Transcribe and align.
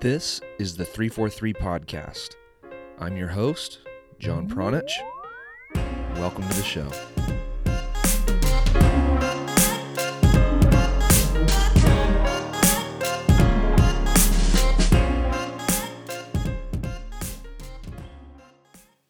This 0.00 0.40
is 0.58 0.76
the 0.76 0.84
343 0.84 1.54
Podcast. 1.54 2.34
I'm 2.98 3.16
your 3.16 3.28
host, 3.28 3.80
John 4.18 4.48
Pranjic. 4.48 4.90
Welcome 6.16 6.48
to 6.48 6.56
the 6.56 6.62
show. 6.62 6.88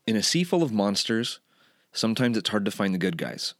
In 0.07 0.17
a 0.17 0.23
sea 0.23 0.45
full 0.45 0.62
of 0.62 0.73
monsters, 0.73 1.41
sometimes 1.93 2.37
it's 2.37 2.51
hard 2.51 2.64
to 2.64 2.71
find 2.71 2.93
the 2.93 2.99
good 2.99 3.17
guys. 3.17 3.55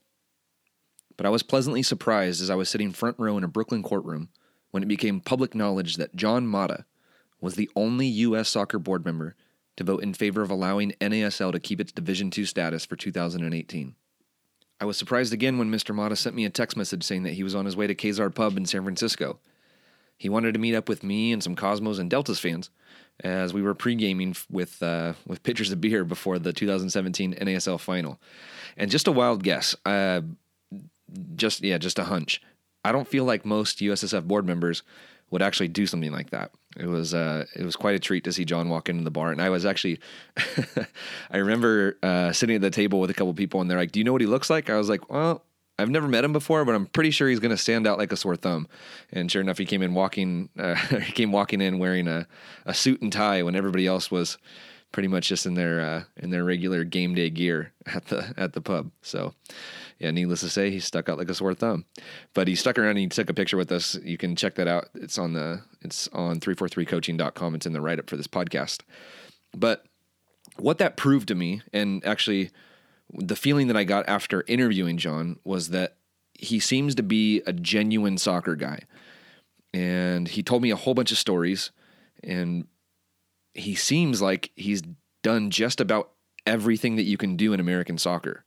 But 1.17 1.25
I 1.25 1.29
was 1.29 1.43
pleasantly 1.43 1.83
surprised 1.83 2.41
as 2.41 2.49
I 2.49 2.55
was 2.55 2.69
sitting 2.69 2.91
front 2.91 3.17
row 3.19 3.37
in 3.37 3.43
a 3.43 3.47
Brooklyn 3.47 3.83
courtroom 3.83 4.29
when 4.71 4.83
it 4.83 4.87
became 4.87 5.19
public 5.21 5.53
knowledge 5.53 5.97
that 5.97 6.15
John 6.15 6.47
Motta 6.47 6.85
was 7.43 7.55
the 7.55 7.69
only 7.75 8.07
U.S. 8.07 8.47
soccer 8.47 8.79
board 8.79 9.03
member 9.03 9.35
to 9.75 9.83
vote 9.83 10.01
in 10.01 10.13
favor 10.13 10.41
of 10.41 10.49
allowing 10.49 10.93
NASL 11.01 11.51
to 11.51 11.59
keep 11.59 11.81
its 11.81 11.91
Division 11.91 12.31
II 12.35 12.45
status 12.45 12.85
for 12.85 12.95
2018. 12.95 13.95
I 14.79 14.85
was 14.85 14.95
surprised 14.95 15.33
again 15.33 15.57
when 15.57 15.69
Mr. 15.69 15.93
Motta 15.93 16.17
sent 16.17 16.37
me 16.37 16.45
a 16.45 16.49
text 16.49 16.77
message 16.77 17.03
saying 17.03 17.23
that 17.23 17.33
he 17.33 17.43
was 17.43 17.53
on 17.53 17.65
his 17.65 17.75
way 17.75 17.85
to 17.85 17.95
Kezar 17.95 18.33
Pub 18.33 18.55
in 18.55 18.65
San 18.65 18.83
Francisco. 18.83 19.39
He 20.17 20.29
wanted 20.29 20.53
to 20.53 20.59
meet 20.59 20.73
up 20.73 20.87
with 20.87 21.03
me 21.03 21.33
and 21.33 21.43
some 21.43 21.55
Cosmos 21.55 21.99
and 21.99 22.09
Deltas 22.09 22.39
fans 22.39 22.69
as 23.19 23.53
we 23.53 23.61
were 23.61 23.73
pre-gaming 23.73 24.37
with 24.49 24.81
uh, 24.81 25.13
with 25.27 25.43
pitchers 25.43 25.71
of 25.71 25.81
beer 25.81 26.05
before 26.05 26.39
the 26.39 26.53
2017 26.53 27.33
NASL 27.33 27.79
final. 27.79 28.21
And 28.77 28.89
just 28.89 29.07
a 29.07 29.11
wild 29.11 29.43
guess, 29.43 29.75
uh, 29.85 30.21
just 31.35 31.61
yeah, 31.61 31.77
just 31.77 31.99
a 31.99 32.05
hunch. 32.05 32.41
I 32.85 32.93
don't 32.93 33.07
feel 33.07 33.25
like 33.25 33.45
most 33.45 33.79
USSF 33.79 34.23
board 34.23 34.45
members 34.45 34.81
would 35.29 35.41
actually 35.41 35.67
do 35.67 35.85
something 35.85 36.11
like 36.11 36.29
that. 36.29 36.51
It 36.77 36.87
was 36.87 37.13
uh, 37.13 37.45
it 37.55 37.63
was 37.63 37.75
quite 37.75 37.95
a 37.95 37.99
treat 37.99 38.23
to 38.23 38.31
see 38.31 38.45
John 38.45 38.69
walk 38.69 38.89
into 38.89 39.03
the 39.03 39.11
bar, 39.11 39.31
and 39.31 39.41
I 39.41 39.49
was 39.49 39.65
actually, 39.65 39.99
I 41.31 41.37
remember 41.37 41.97
uh, 42.01 42.31
sitting 42.31 42.55
at 42.55 42.61
the 42.61 42.71
table 42.71 42.99
with 42.99 43.09
a 43.09 43.13
couple 43.13 43.33
people, 43.33 43.61
and 43.61 43.69
they're 43.69 43.77
like, 43.77 43.91
"Do 43.91 43.99
you 43.99 44.03
know 44.03 44.11
what 44.11 44.21
he 44.21 44.27
looks 44.27 44.49
like?" 44.49 44.69
I 44.69 44.77
was 44.77 44.89
like, 44.89 45.09
"Well, 45.09 45.43
I've 45.77 45.89
never 45.89 46.07
met 46.07 46.23
him 46.23 46.33
before, 46.33 46.65
but 46.65 46.73
I'm 46.73 46.87
pretty 46.87 47.11
sure 47.11 47.29
he's 47.29 47.39
going 47.39 47.51
to 47.51 47.57
stand 47.57 47.85
out 47.85 47.97
like 47.97 48.11
a 48.11 48.17
sore 48.17 48.35
thumb." 48.35 48.67
And 49.11 49.31
sure 49.31 49.41
enough, 49.41 49.57
he 49.57 49.65
came 49.65 49.83
in 49.83 49.93
walking, 49.93 50.49
uh, 50.57 50.75
he 51.01 51.11
came 51.11 51.31
walking 51.31 51.61
in 51.61 51.77
wearing 51.77 52.07
a, 52.07 52.27
a 52.65 52.73
suit 52.73 53.01
and 53.01 53.11
tie 53.11 53.43
when 53.43 53.55
everybody 53.55 53.85
else 53.85 54.09
was 54.09 54.37
pretty 54.91 55.09
much 55.09 55.27
just 55.27 55.45
in 55.45 55.55
their 55.55 55.81
uh, 55.81 56.03
in 56.17 56.29
their 56.29 56.43
regular 56.43 56.83
game 56.85 57.13
day 57.13 57.29
gear 57.29 57.73
at 57.85 58.05
the 58.05 58.33
at 58.37 58.53
the 58.53 58.61
pub. 58.61 58.89
So 59.01 59.33
yeah, 59.99 60.11
needless 60.11 60.41
to 60.41 60.49
say, 60.49 60.69
he 60.69 60.79
stuck 60.79 61.09
out 61.09 61.17
like 61.17 61.29
a 61.29 61.35
sore 61.35 61.53
thumb. 61.53 61.85
But 62.33 62.47
he 62.47 62.55
stuck 62.55 62.77
around 62.77 62.91
and 62.91 62.99
he 62.99 63.07
took 63.07 63.29
a 63.29 63.33
picture 63.33 63.57
with 63.57 63.71
us. 63.71 63.95
You 64.03 64.17
can 64.17 64.35
check 64.35 64.55
that 64.55 64.67
out. 64.67 64.89
It's 64.95 65.17
on 65.17 65.33
the 65.33 65.61
it's 65.81 66.07
on 66.09 66.39
343coaching.com. 66.39 67.55
It's 67.55 67.65
in 67.65 67.73
the 67.73 67.81
write 67.81 67.99
up 67.99 68.09
for 68.09 68.17
this 68.17 68.27
podcast. 68.27 68.81
But 69.55 69.85
what 70.57 70.77
that 70.77 70.97
proved 70.97 71.27
to 71.29 71.35
me, 71.35 71.61
and 71.71 72.05
actually 72.05 72.51
the 73.13 73.35
feeling 73.35 73.67
that 73.67 73.77
I 73.77 73.83
got 73.83 74.07
after 74.07 74.43
interviewing 74.47 74.97
John 74.97 75.39
was 75.43 75.69
that 75.69 75.97
he 76.33 76.59
seems 76.59 76.95
to 76.95 77.03
be 77.03 77.41
a 77.45 77.53
genuine 77.53 78.17
soccer 78.17 78.55
guy. 78.55 78.81
And 79.73 80.27
he 80.27 80.43
told 80.43 80.61
me 80.61 80.71
a 80.71 80.75
whole 80.75 80.93
bunch 80.93 81.11
of 81.11 81.17
stories 81.17 81.71
and 82.23 82.67
he 83.53 83.75
seems 83.75 84.21
like 84.21 84.51
he's 84.55 84.81
done 85.21 85.51
just 85.51 85.79
about 85.79 86.11
everything 86.45 86.95
that 86.95 87.03
you 87.03 87.17
can 87.17 87.35
do 87.35 87.53
in 87.53 87.59
American 87.59 87.97
soccer. 87.97 88.43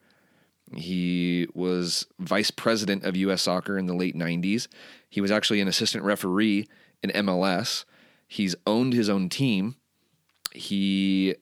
He 0.75 1.47
was 1.55 2.07
vice 2.19 2.51
president 2.51 3.05
of 3.05 3.17
U.S. 3.17 3.43
soccer 3.43 3.79
in 3.79 3.87
the 3.87 3.95
late 3.95 4.17
90s. 4.17 4.67
He 5.09 5.21
was 5.21 5.31
actually 5.31 5.61
an 5.61 5.69
assistant 5.69 6.05
referee 6.05 6.69
in 7.03 7.11
MLS. 7.11 7.85
He's 8.27 8.57
owned 8.67 8.93
his 8.93 9.09
own 9.09 9.29
team. 9.29 9.77
He 10.53 11.37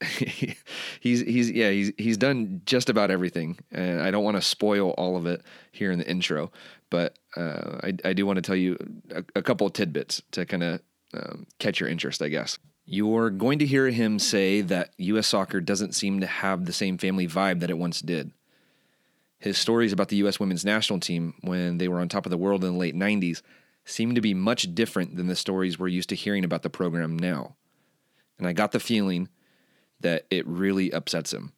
he's 1.00 1.20
he's 1.20 1.50
yeah 1.50 1.70
he's 1.70 1.92
he's 1.98 2.16
done 2.16 2.62
just 2.64 2.88
about 2.88 3.10
everything 3.10 3.58
and 3.70 4.00
I 4.00 4.10
don't 4.10 4.24
want 4.24 4.38
to 4.38 4.42
spoil 4.42 4.90
all 4.92 5.16
of 5.16 5.26
it 5.26 5.42
here 5.72 5.92
in 5.92 5.98
the 5.98 6.08
intro 6.08 6.50
but 6.88 7.18
uh, 7.36 7.80
I, 7.82 7.92
I 8.02 8.12
do 8.14 8.24
want 8.24 8.36
to 8.36 8.42
tell 8.42 8.56
you 8.56 8.78
a, 9.10 9.22
a 9.36 9.42
couple 9.42 9.66
of 9.66 9.74
tidbits 9.74 10.22
to 10.30 10.46
kind 10.46 10.62
of 10.62 10.80
um, 11.12 11.46
catch 11.58 11.80
your 11.80 11.88
interest 11.90 12.22
I 12.22 12.28
guess 12.28 12.58
you're 12.86 13.28
going 13.28 13.58
to 13.58 13.66
hear 13.66 13.90
him 13.90 14.18
say 14.18 14.62
that 14.62 14.94
U.S. 14.96 15.26
soccer 15.26 15.60
doesn't 15.60 15.94
seem 15.94 16.20
to 16.20 16.26
have 16.26 16.64
the 16.64 16.72
same 16.72 16.96
family 16.96 17.28
vibe 17.28 17.60
that 17.60 17.68
it 17.68 17.76
once 17.76 18.00
did 18.00 18.32
his 19.40 19.58
stories 19.58 19.92
about 19.92 20.08
the 20.08 20.16
U.S. 20.16 20.38
women's 20.38 20.64
national 20.64 21.00
team 21.00 21.34
when 21.40 21.78
they 21.78 21.88
were 21.88 21.98
on 21.98 22.08
top 22.08 22.26
of 22.26 22.30
the 22.30 22.38
world 22.38 22.62
in 22.62 22.72
the 22.72 22.78
late 22.78 22.94
90s 22.94 23.42
seem 23.86 24.14
to 24.14 24.20
be 24.20 24.34
much 24.34 24.74
different 24.74 25.16
than 25.16 25.26
the 25.26 25.34
stories 25.34 25.78
we're 25.78 25.88
used 25.88 26.10
to 26.10 26.14
hearing 26.14 26.44
about 26.44 26.62
the 26.62 26.70
program 26.70 27.18
now. 27.18 27.56
And 28.38 28.46
I 28.46 28.52
got 28.52 28.72
the 28.72 28.80
feeling 28.80 29.28
that 30.00 30.26
it 30.30 30.46
really 30.46 30.92
upsets 30.92 31.32
him. 31.32 31.52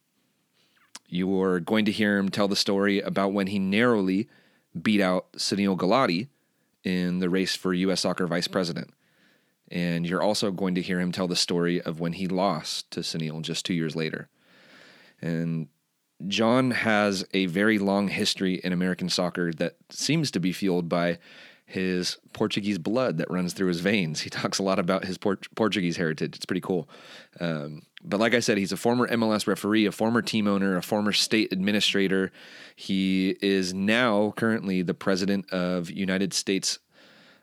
You're 1.07 1.59
going 1.59 1.85
to 1.85 1.91
hear 1.91 2.17
him 2.17 2.29
tell 2.29 2.47
the 2.47 2.55
story 2.55 3.01
about 3.01 3.33
when 3.33 3.47
he 3.47 3.59
narrowly 3.59 4.29
beat 4.81 5.01
out 5.01 5.31
Sunil 5.33 5.77
Gulati 5.77 6.29
in 6.83 7.19
the 7.19 7.29
race 7.29 7.55
for 7.55 7.73
U.S. 7.73 8.01
soccer 8.01 8.25
vice 8.27 8.47
president. 8.47 8.93
And 9.69 10.07
you're 10.07 10.21
also 10.21 10.51
going 10.51 10.75
to 10.75 10.81
hear 10.81 10.99
him 10.99 11.11
tell 11.11 11.27
the 11.27 11.35
story 11.35 11.81
of 11.81 11.99
when 11.99 12.13
he 12.13 12.27
lost 12.27 12.89
to 12.91 13.01
Sunil 13.01 13.41
just 13.41 13.65
two 13.65 13.73
years 13.73 13.95
later. 13.95 14.29
And 15.21 15.67
John 16.27 16.71
has 16.71 17.25
a 17.33 17.45
very 17.47 17.79
long 17.79 18.07
history 18.07 18.55
in 18.63 18.73
American 18.73 19.09
soccer 19.09 19.51
that 19.53 19.75
seems 19.89 20.31
to 20.31 20.39
be 20.39 20.51
fueled 20.51 20.89
by 20.89 21.19
his 21.65 22.17
Portuguese 22.33 22.77
blood 22.77 23.17
that 23.17 23.31
runs 23.31 23.53
through 23.53 23.69
his 23.69 23.79
veins. 23.79 24.21
He 24.21 24.29
talks 24.41 24.59
a 24.59 24.63
lot 24.63 24.79
about 24.79 25.05
his 25.05 25.17
Port- 25.17 25.47
Portuguese 25.55 25.97
heritage. 25.97 26.35
It's 26.35 26.45
pretty 26.45 26.61
cool. 26.61 26.89
Um, 27.39 27.83
but 28.03 28.19
like 28.19 28.33
I 28.33 28.41
said, 28.41 28.57
he's 28.57 28.71
a 28.71 28.77
former 28.77 29.07
MLS 29.07 29.47
referee, 29.47 29.85
a 29.85 29.91
former 29.91 30.21
team 30.21 30.47
owner, 30.47 30.77
a 30.77 30.83
former 30.83 31.13
state 31.13 31.51
administrator. 31.51 32.31
He 32.75 33.37
is 33.41 33.73
now 33.73 34.33
currently 34.35 34.81
the 34.81 34.93
president 34.93 35.49
of 35.51 35.89
United 35.89 36.33
States 36.33 36.79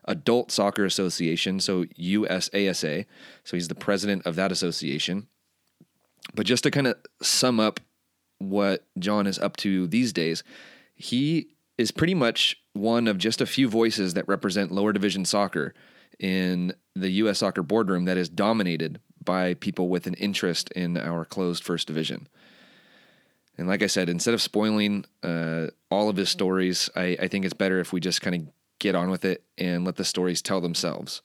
Adult 0.05 0.51
Soccer 0.51 0.85
Association, 0.85 1.59
so 1.59 1.85
USASA. 1.85 3.05
So 3.43 3.57
he's 3.57 3.67
the 3.67 3.75
president 3.75 4.25
of 4.25 4.35
that 4.35 4.51
association. 4.51 5.27
But 6.33 6.45
just 6.45 6.63
to 6.63 6.71
kind 6.71 6.87
of 6.87 6.95
sum 7.21 7.59
up 7.59 7.79
what 8.49 8.85
John 8.99 9.27
is 9.27 9.39
up 9.39 9.57
to 9.57 9.87
these 9.87 10.13
days, 10.13 10.43
he 10.95 11.47
is 11.77 11.91
pretty 11.91 12.13
much 12.13 12.57
one 12.73 13.07
of 13.07 13.17
just 13.17 13.41
a 13.41 13.45
few 13.45 13.67
voices 13.67 14.13
that 14.13 14.27
represent 14.27 14.71
lower 14.71 14.93
division 14.93 15.25
soccer 15.25 15.73
in 16.19 16.73
the 16.95 17.09
U.S. 17.09 17.39
soccer 17.39 17.63
boardroom 17.63 18.05
that 18.05 18.17
is 18.17 18.29
dominated 18.29 18.99
by 19.23 19.53
people 19.55 19.89
with 19.89 20.07
an 20.07 20.13
interest 20.15 20.71
in 20.71 20.97
our 20.97 21.25
closed 21.25 21.63
first 21.63 21.87
division. 21.87 22.27
And 23.57 23.67
like 23.67 23.83
I 23.83 23.87
said, 23.87 24.09
instead 24.09 24.33
of 24.33 24.41
spoiling 24.41 25.05
uh, 25.23 25.67
all 25.89 26.09
of 26.09 26.17
his 26.17 26.29
stories, 26.29 26.89
I, 26.95 27.17
I 27.19 27.27
think 27.27 27.45
it's 27.45 27.53
better 27.53 27.79
if 27.79 27.93
we 27.93 27.99
just 27.99 28.21
kind 28.21 28.35
of 28.35 28.53
get 28.79 28.95
on 28.95 29.09
with 29.09 29.25
it 29.25 29.43
and 29.57 29.85
let 29.85 29.97
the 29.97 30.05
stories 30.05 30.41
tell 30.41 30.61
themselves. 30.61 31.21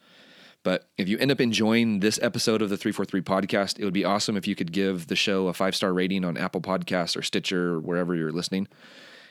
But 0.66 0.88
if 0.98 1.08
you 1.08 1.16
end 1.18 1.30
up 1.30 1.40
enjoying 1.40 2.00
this 2.00 2.18
episode 2.20 2.60
of 2.60 2.70
the 2.70 2.76
343 2.76 3.22
podcast, 3.22 3.78
it 3.78 3.84
would 3.84 3.94
be 3.94 4.04
awesome 4.04 4.36
if 4.36 4.48
you 4.48 4.56
could 4.56 4.72
give 4.72 5.06
the 5.06 5.14
show 5.14 5.46
a 5.46 5.52
five 5.52 5.76
star 5.76 5.94
rating 5.94 6.24
on 6.24 6.36
Apple 6.36 6.60
Podcasts 6.60 7.16
or 7.16 7.22
Stitcher 7.22 7.74
or 7.74 7.78
wherever 7.78 8.16
you're 8.16 8.32
listening. 8.32 8.66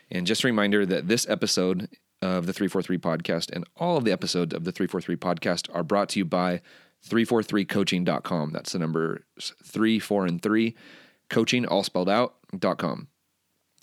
And 0.09 0.25
just 0.25 0.45
a 0.45 0.47
reminder 0.47 0.85
that 0.85 1.09
this 1.09 1.27
episode 1.27 1.89
of 2.21 2.45
the 2.45 2.53
343 2.53 2.97
podcast 2.99 3.51
and 3.51 3.65
all 3.75 3.97
of 3.97 4.05
the 4.05 4.13
episodes 4.13 4.53
of 4.53 4.63
the 4.63 4.71
343 4.71 5.17
podcast 5.17 5.67
are 5.75 5.83
brought 5.83 6.07
to 6.07 6.19
you 6.19 6.23
by 6.23 6.61
343coaching.com. 7.05 8.51
That's 8.53 8.71
the 8.71 8.79
number 8.79 9.25
three, 9.61 9.99
four, 9.99 10.25
and 10.25 10.41
three, 10.41 10.73
coaching, 11.29 11.65
all 11.65 11.83
spelled 11.83 12.07
out.com. 12.07 13.09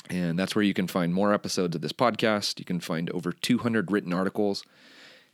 And 0.08 0.38
that's 0.38 0.56
where 0.56 0.64
you 0.64 0.72
can 0.72 0.86
find 0.86 1.12
more 1.12 1.34
episodes 1.34 1.76
of 1.76 1.82
this 1.82 1.92
podcast. 1.92 2.58
You 2.58 2.64
can 2.64 2.80
find 2.80 3.10
over 3.10 3.30
200 3.30 3.92
written 3.92 4.14
articles 4.14 4.64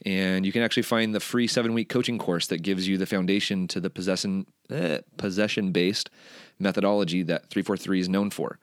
and 0.06 0.46
you 0.46 0.52
can 0.52 0.62
actually 0.62 0.84
find 0.84 1.14
the 1.14 1.20
free 1.20 1.46
seven 1.46 1.74
week 1.74 1.88
coaching 1.88 2.18
course 2.18 2.46
that 2.48 2.62
gives 2.62 2.86
you 2.86 2.98
the 2.98 3.06
foundation 3.06 3.66
to 3.68 3.80
the 3.80 3.90
possession 3.90 4.46
eh, 4.70 4.98
possession 5.16 5.72
based 5.72 6.10
methodology 6.58 7.22
that 7.22 7.50
343 7.50 8.00
is 8.00 8.08
known 8.08 8.30
for. 8.30 8.58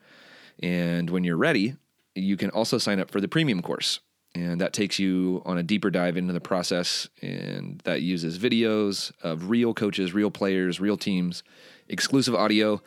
And 0.62 1.10
when 1.10 1.24
you're 1.24 1.36
ready, 1.36 1.76
you 2.14 2.36
can 2.36 2.50
also 2.50 2.78
sign 2.78 3.00
up 3.00 3.10
for 3.10 3.20
the 3.20 3.28
premium 3.28 3.62
course. 3.62 4.00
And 4.34 4.60
that 4.60 4.74
takes 4.74 4.98
you 4.98 5.42
on 5.46 5.56
a 5.56 5.62
deeper 5.62 5.90
dive 5.90 6.16
into 6.16 6.32
the 6.32 6.40
process. 6.40 7.08
And 7.22 7.80
that 7.84 8.02
uses 8.02 8.38
videos 8.38 9.12
of 9.22 9.48
real 9.48 9.72
coaches, 9.72 10.12
real 10.12 10.30
players, 10.30 10.78
real 10.78 10.98
teams, 10.98 11.42
exclusive 11.88 12.34
audio, 12.34 12.82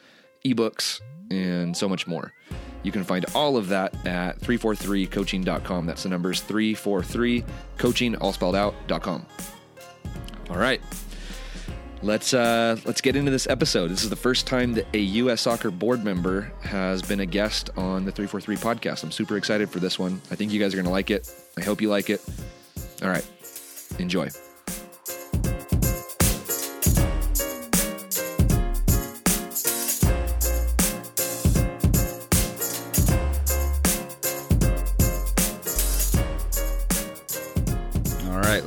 ebooks, 0.45 1.01
and 1.31 1.75
so 1.75 1.89
much 1.89 2.05
more. 2.05 2.33
You 2.83 2.91
can 2.91 3.03
find 3.03 3.25
all 3.35 3.57
of 3.57 3.67
that 3.69 3.93
at 4.05 4.39
343coaching.com. 4.39 5.85
That's 5.85 6.03
the 6.03 6.09
numbers 6.09 6.41
343coaching, 6.43 8.17
all 8.21 8.33
spelled 8.33 8.55
out 8.55 8.69
out.com. 8.89 9.25
All 10.49 10.57
right. 10.57 10.81
Let's 12.01 12.33
uh, 12.33 12.77
let's 12.85 13.01
get 13.01 13.17
into 13.17 13.29
this 13.29 13.45
episode. 13.47 13.89
This 13.89 14.03
is 14.03 14.09
the 14.09 14.15
first 14.15 14.47
time 14.47 14.73
that 14.73 14.87
a 14.93 14.99
U.S. 14.99 15.41
Soccer 15.41 15.69
board 15.69 16.05
member 16.05 16.51
has 16.61 17.01
been 17.01 17.19
a 17.19 17.25
guest 17.25 17.71
on 17.75 18.05
the 18.05 18.11
343 18.11 18.55
podcast. 18.55 19.03
I'm 19.03 19.11
super 19.11 19.35
excited 19.35 19.69
for 19.69 19.79
this 19.79 19.99
one. 19.99 20.21
I 20.31 20.35
think 20.35 20.53
you 20.53 20.61
guys 20.61 20.73
are 20.73 20.77
going 20.77 20.85
to 20.85 20.91
like 20.91 21.11
it. 21.11 21.29
I 21.57 21.61
hope 21.61 21.81
you 21.81 21.89
like 21.89 22.09
it. 22.09 22.21
All 23.03 23.09
right, 23.09 23.27
enjoy. 23.99 24.29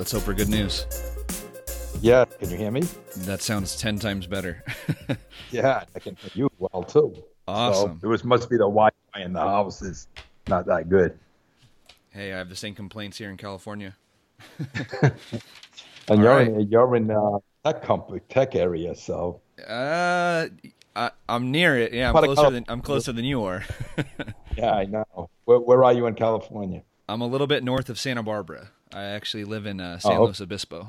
Let's 0.03 0.11
hope 0.11 0.23
for 0.23 0.35
good 0.35 0.49
news. 0.49 0.85
Yeah, 2.01 2.25
can 2.25 2.51
you 2.51 2.57
hear 2.57 2.73
me? 2.73 2.83
That 3.19 3.41
sounds 3.41 3.77
10 3.77 4.01
times 4.01 4.27
better. 4.27 4.65
yeah, 5.53 5.85
I 5.95 5.99
can 6.01 6.17
hear 6.17 6.31
you 6.35 6.51
well 6.59 6.83
too. 6.83 7.15
Awesome. 7.47 8.01
So 8.01 8.09
it 8.09 8.11
was 8.11 8.25
must 8.25 8.51
be 8.51 8.57
the 8.57 8.65
Wi-Fi 8.65 9.21
in 9.21 9.33
the 9.33 9.39
house 9.39 9.81
is 9.81 10.09
not 10.49 10.67
that 10.67 10.89
good. 10.89 11.17
Hey, 12.11 12.33
I 12.33 12.39
have 12.39 12.49
the 12.49 12.57
same 12.57 12.75
complaints 12.75 13.17
here 13.17 13.31
in 13.31 13.37
California. 13.37 13.95
and 14.59 15.15
All 16.09 16.19
you're 16.19 16.35
right. 16.35 16.49
in 16.49 16.69
you're 16.69 16.97
in 16.97 17.09
uh, 17.09 17.39
tech 17.65 17.85
company 17.85 18.23
tech 18.29 18.57
area, 18.57 18.97
so. 18.97 19.41
Uh, 19.65 20.49
I, 20.97 21.13
am 21.29 21.53
near 21.53 21.79
it. 21.79 21.93
Yeah, 21.93 22.11
I'm 22.11 22.25
closer 22.25 22.51
than 22.51 22.65
I'm 22.67 22.81
closer 22.81 23.13
than 23.13 23.25
you 23.25 23.45
are. 23.45 23.63
yeah, 24.59 24.73
I 24.73 24.85
know. 24.85 25.31
Where, 25.45 25.61
where, 25.61 25.85
are 25.85 25.93
you 25.93 26.09
in 26.09 26.17
California? 26.17 26.83
I'm 27.09 27.21
a 27.21 27.27
little 27.29 27.47
bit 27.47 27.63
north 27.63 27.89
of 27.89 28.01
Santa 28.01 28.25
Barbara. 28.25 28.71
I 28.93 29.05
actually 29.05 29.45
live 29.45 29.67
in 29.67 29.81
uh, 29.81 29.99
San 29.99 30.17
oh, 30.19 30.25
Luis 30.25 30.41
Obispo. 30.41 30.89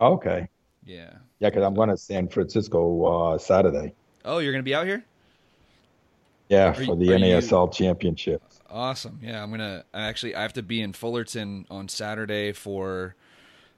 Okay. 0.00 0.48
Yeah. 0.84 1.10
Yeah, 1.38 1.50
because 1.50 1.64
I'm 1.64 1.74
going 1.74 1.90
to 1.90 1.96
San 1.96 2.28
Francisco 2.28 3.04
uh, 3.04 3.38
Saturday. 3.38 3.94
Oh, 4.24 4.38
you're 4.38 4.52
going 4.52 4.64
to 4.64 4.68
be 4.68 4.74
out 4.74 4.86
here? 4.86 5.04
Yeah, 6.48 6.70
are 6.70 6.74
for 6.74 6.82
you, 6.82 6.96
the 6.96 7.06
NASL 7.06 7.66
you... 7.66 7.86
championship. 7.86 8.42
Awesome. 8.70 9.18
Yeah, 9.22 9.42
I'm 9.42 9.50
gonna 9.50 9.84
actually 9.94 10.34
I 10.34 10.42
have 10.42 10.52
to 10.54 10.62
be 10.62 10.80
in 10.80 10.92
Fullerton 10.92 11.66
on 11.70 11.88
Saturday 11.88 12.52
for 12.52 13.14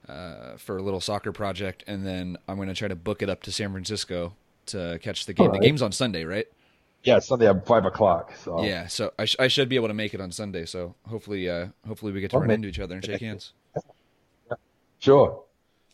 uh, 0.08 0.56
for 0.56 0.76
a 0.79 0.82
little 0.82 1.00
soccer 1.00 1.32
project, 1.32 1.84
and 1.87 2.06
then 2.06 2.37
I'm 2.49 2.56
gonna 2.58 2.75
try 2.75 2.88
to 2.88 2.96
book 2.96 3.23
it 3.23 3.29
up 3.29 3.43
to 3.44 3.52
San 3.52 3.70
Francisco 3.70 4.34
to 4.67 4.99
catch 5.02 5.26
the 5.26 5.32
game. 5.32 5.49
Right. 5.49 5.61
The 5.61 5.67
game's 5.67 5.82
on 5.82 5.93
Sunday, 5.93 6.25
right? 6.25 6.46
Yeah, 7.05 7.19
Sunday 7.21 7.49
at 7.49 7.67
five 7.67 7.85
o'clock. 7.85 8.33
So 8.43 8.62
yeah, 8.62 8.87
so 8.87 9.12
I, 9.19 9.25
sh- 9.25 9.37
I 9.39 9.49
should 9.49 9.69
be 9.69 9.77
able 9.77 9.89
to 9.89 9.95
make 9.95 10.15
it 10.15 10.21
on 10.21 10.33
Sunday. 10.33 10.67
So 10.67 10.95
hopefully, 11.06 11.49
uh, 11.49 11.69
hopefully 11.87 12.12
we 12.12 12.21
get 12.21 12.31
to 12.31 12.37
oh, 12.37 12.41
run 12.41 12.49
man. 12.49 12.55
into 12.56 12.69
each 12.69 12.81
other 12.81 12.97
and 12.97 13.05
shake 13.05 13.21
hands. 13.21 13.53
Sure. 14.99 15.43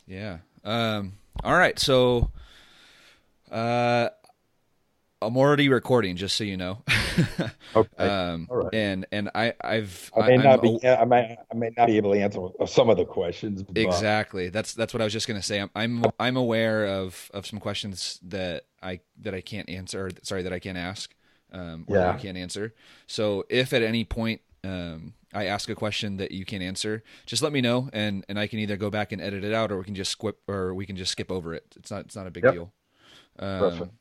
Yeah. 0.07 0.39
Um. 0.65 1.15
All 1.43 1.57
right. 1.57 1.79
So, 1.79 2.31
uh, 3.51 4.09
I'm 5.25 5.37
already 5.37 5.69
recording, 5.69 6.17
just 6.17 6.37
so 6.37 6.45
you 6.45 6.57
know. 6.57 6.83
okay. 7.77 8.05
Um, 8.05 8.47
All 8.51 8.59
right. 8.59 8.75
And 8.75 9.07
and 9.11 9.31
I 9.35 9.55
I've 9.61 10.11
I 10.17 10.29
may 10.29 10.35
I'm, 10.35 10.43
not 10.43 10.63
be 10.63 10.79
I 10.87 11.05
may 11.05 11.37
I 11.51 11.55
may 11.55 11.71
not 11.77 11.87
be 11.87 11.97
able 11.97 12.13
to 12.13 12.21
answer 12.21 12.41
some 12.67 12.91
of 12.91 12.97
the 12.97 13.05
questions. 13.05 13.63
But... 13.63 13.79
Exactly. 13.79 14.49
That's 14.49 14.75
that's 14.75 14.93
what 14.93 15.01
I 15.01 15.05
was 15.05 15.13
just 15.13 15.27
gonna 15.27 15.43
say. 15.43 15.61
I'm 15.61 15.71
I'm 15.75 16.05
I'm 16.21 16.37
aware 16.37 16.87
of 16.87 17.31
of 17.33 17.47
some 17.47 17.61
questions 17.61 18.21
that 18.25 18.65
I 18.83 19.01
that 19.23 19.35
I 19.35 19.41
can't 19.41 19.69
answer. 19.69 20.07
Or, 20.07 20.11
sorry, 20.23 20.43
that 20.43 20.53
I 20.53 20.59
can't 20.59 20.79
ask. 20.79 21.15
Um, 21.53 21.85
or 21.89 21.97
yeah. 21.97 22.11
I 22.11 22.19
can't 22.19 22.37
answer. 22.37 22.75
So 23.07 23.45
if 23.49 23.73
at 23.73 23.83
any 23.83 24.05
point 24.05 24.41
um, 24.65 25.15
I 25.33 25.47
ask 25.47 25.69
a 25.69 25.75
question 25.75 26.17
that 26.17 26.33
you 26.33 26.45
can't 26.45 26.63
answer, 26.63 27.03
just 27.27 27.43
let 27.43 27.53
me 27.53 27.61
know, 27.61 27.89
and 27.93 28.25
and 28.29 28.39
I 28.39 28.47
can 28.47 28.59
either 28.59 28.77
go 28.77 28.91
back 28.91 29.13
and 29.13 29.23
edit 29.23 29.45
it 29.45 29.53
out, 29.53 29.71
or 29.71 29.79
we 29.79 29.85
can 29.85 29.95
just 29.95 30.11
skip, 30.11 30.41
or 30.49 30.75
we 30.75 30.85
can 30.87 30.97
just 30.97 31.13
skip 31.13 31.31
over 31.31 31.55
it. 31.55 31.65
It's 31.77 31.91
not 31.91 32.07
it's 32.07 32.17
not 32.17 32.27
a 32.27 32.31
big 32.31 32.45
yep. 32.45 32.55
deal. 32.55 32.73
Um, 33.39 33.59
Perfect. 33.59 33.93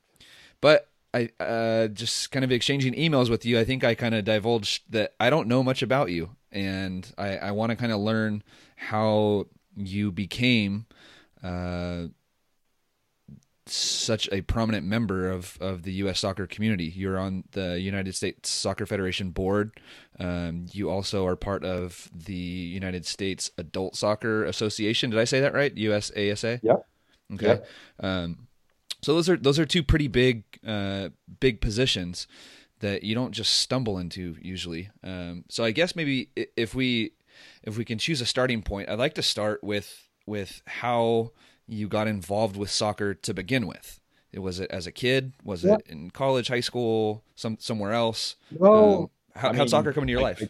But 0.62 0.90
I 1.14 1.30
uh, 1.40 1.88
just 1.88 2.32
kind 2.32 2.44
of 2.44 2.52
exchanging 2.52 2.94
emails 2.94 3.30
with 3.30 3.46
you, 3.46 3.60
I 3.60 3.64
think 3.64 3.84
I 3.84 3.96
kind 3.96 4.16
of 4.16 4.26
divulged 4.26 4.92
that 4.92 5.14
I 5.20 5.30
don't 5.30 5.48
know 5.48 5.64
much 5.64 5.82
about 5.82 6.10
you, 6.10 6.32
and 6.52 7.10
I, 7.18 7.38
I 7.38 7.52
want 7.52 7.70
to 7.70 7.76
kind 7.76 7.92
of 7.92 8.00
learn 8.00 8.44
how 8.76 9.46
you 9.76 10.12
became 10.12 10.86
uh, 11.44 12.06
such 13.66 14.28
a 14.32 14.42
prominent 14.42 14.86
member 14.86 15.30
of, 15.30 15.58
of 15.62 15.84
the 15.84 15.94
U.S. 15.94 16.20
soccer 16.20 16.48
community. 16.48 16.86
You're 16.86 17.18
on 17.18 17.46
the 17.52 17.80
United 17.80 18.16
States 18.16 18.50
Soccer 18.50 18.86
Federation 18.86 19.32
board. 19.32 19.80
Um, 20.20 20.66
you 20.72 20.90
also 20.90 21.26
are 21.26 21.36
part 21.36 21.64
of 21.64 22.10
the 22.14 22.34
United 22.34 23.06
States 23.06 23.52
Adult 23.58 23.96
Soccer 23.96 24.44
Association. 24.46 25.12
Did 25.12 25.20
I 25.20 25.24
say 25.24 25.40
that 25.42 25.54
right? 25.54 25.74
USASA. 25.74 26.60
Yeah. 26.62 26.74
Okay. 27.34 27.62
Yeah. 28.02 28.22
Um, 28.24 28.48
so 29.04 29.14
those 29.14 29.30
are 29.30 29.38
those 29.38 29.60
are 29.60 29.66
two 29.66 29.84
pretty 29.84 30.08
big 30.08 30.44
uh, 30.66 31.10
big 31.40 31.62
positions 31.62 32.28
that 32.80 33.04
you 33.04 33.16
don't 33.16 33.32
just 33.32 33.54
stumble 33.54 33.98
into 33.98 34.36
usually. 34.42 34.90
Um, 35.04 35.46
so 35.50 35.64
I 35.64 35.72
guess 35.72 35.96
maybe 35.96 36.30
if 36.36 36.76
we 36.76 37.14
if 37.64 37.78
we 37.78 37.86
can 37.86 37.98
choose 37.98 38.22
a 38.22 38.26
starting 38.26 38.62
point, 38.62 38.90
I'd 38.90 39.00
like 39.00 39.16
to 39.16 39.24
start 39.24 39.64
with 39.64 40.08
with 40.26 40.62
how 40.66 41.32
you 41.68 41.88
got 41.88 42.08
involved 42.08 42.58
with 42.58 42.70
soccer 42.70 43.14
to 43.14 43.34
begin 43.34 43.68
with. 43.68 44.00
It 44.32 44.40
was 44.40 44.60
it 44.60 44.72
as 44.72 44.88
a 44.88 44.92
kid? 44.92 45.34
Was 45.44 45.64
yeah. 45.64 45.76
it 45.76 45.88
in 45.88 46.10
college, 46.10 46.48
high 46.48 46.60
school, 46.60 47.24
some 47.36 47.58
somewhere 47.60 47.92
else? 47.92 48.36
Well, 48.52 49.12
um, 49.36 49.42
how, 49.42 49.52
did 49.52 49.70
soccer 49.70 49.94
come 49.94 50.04
into 50.04 50.12
your 50.12 50.22
I, 50.22 50.24
life? 50.24 50.42
I, 50.42 50.48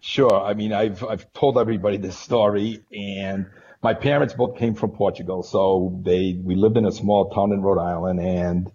sure. 0.00 0.40
I 0.40 0.54
mean, 0.54 0.72
I've 0.72 1.02
I've 1.04 1.32
told 1.32 1.58
everybody 1.58 1.96
this 1.96 2.18
story, 2.18 2.82
and 2.92 3.46
my 3.86 3.94
parents 3.94 4.34
both 4.34 4.58
came 4.58 4.74
from 4.74 4.90
Portugal, 4.90 5.44
so 5.44 6.00
they 6.02 6.36
we 6.42 6.56
lived 6.56 6.76
in 6.76 6.86
a 6.86 6.90
small 6.90 7.30
town 7.30 7.52
in 7.52 7.62
Rhode 7.62 7.78
Island, 7.78 8.18
and 8.18 8.72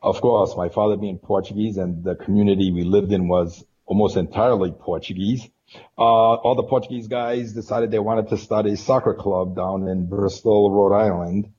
of 0.00 0.20
course, 0.20 0.56
my 0.56 0.68
father 0.68 0.96
being 0.96 1.18
Portuguese, 1.18 1.78
and 1.78 2.04
the 2.04 2.14
community 2.14 2.70
we 2.70 2.84
lived 2.84 3.10
in 3.10 3.26
was 3.26 3.64
almost 3.86 4.16
entirely 4.16 4.70
Portuguese. 4.70 5.42
Uh, 5.98 6.34
all 6.44 6.54
the 6.54 6.62
Portuguese 6.62 7.08
guys 7.08 7.54
decided 7.54 7.90
they 7.90 7.98
wanted 7.98 8.28
to 8.28 8.36
start 8.36 8.66
a 8.66 8.76
soccer 8.76 9.14
club 9.14 9.56
down 9.56 9.88
in 9.88 10.06
Bristol, 10.06 10.70
Rhode 10.70 10.94
Island, 10.94 11.52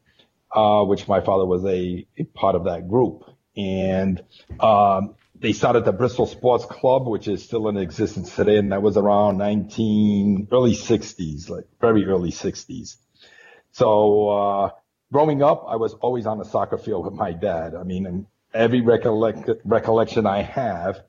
uh, 0.56 0.82
which 0.86 1.10
my 1.10 1.20
father 1.20 1.46
was 1.46 1.66
a, 1.66 2.08
a, 2.18 2.24
part 2.24 2.56
of 2.56 2.64
that 2.64 2.88
group. 2.88 3.24
And 3.58 4.24
um, 4.62 5.16
they 5.40 5.54
started 5.54 5.86
the 5.86 5.92
Bristol 5.92 6.26
Sports 6.26 6.66
Club, 6.66 7.08
which 7.08 7.28
is 7.28 7.44
still 7.44 7.68
in 7.68 7.78
existence 7.78 8.36
today, 8.36 8.58
and 8.58 8.72
that 8.72 8.82
was 8.82 8.98
around 8.98 9.38
19 9.38 10.48
early 10.52 10.74
60s, 10.74 11.50
like 11.50 11.66
very 11.80 12.06
early 12.06 12.32
60s. 12.32 12.98
So 13.72 14.30
uh, 14.30 14.70
growing 15.12 15.44
up, 15.44 15.66
I 15.68 15.76
was 15.76 15.94
always 15.96 16.26
on 16.26 16.40
the 16.40 16.46
soccer 16.46 16.78
field 16.78 17.06
with 17.06 17.14
my 17.14 17.34
dad. 17.34 17.76
I 17.76 17.84
mean, 17.84 18.26
every 18.54 18.82
recollect, 18.82 19.50
recollection 19.64 20.26
I 20.26 20.42
have 20.42 21.02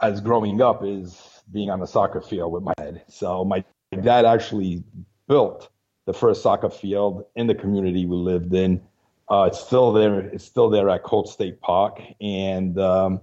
as 0.00 0.20
growing 0.20 0.60
up 0.62 0.84
is 0.84 1.20
being 1.50 1.70
on 1.70 1.80
the 1.80 1.86
soccer 1.86 2.20
field 2.20 2.52
with 2.52 2.62
my 2.62 2.74
dad. 2.76 3.02
So 3.08 3.44
my 3.44 3.64
dad 4.02 4.24
actually 4.24 4.84
built 5.28 5.68
the 6.06 6.12
first 6.12 6.42
soccer 6.42 6.70
field 6.70 7.24
in 7.34 7.46
the 7.46 7.54
community 7.54 8.06
we 8.06 8.16
lived 8.16 8.52
in. 8.54 8.82
Uh, 9.28 9.48
it's 9.50 9.60
still 9.60 9.92
there. 9.92 10.20
It's 10.20 10.44
still 10.44 10.68
there 10.68 10.90
at 10.90 11.02
Colt 11.02 11.28
State 11.28 11.60
Park, 11.60 11.98
and 12.20 12.78
um, 12.78 13.22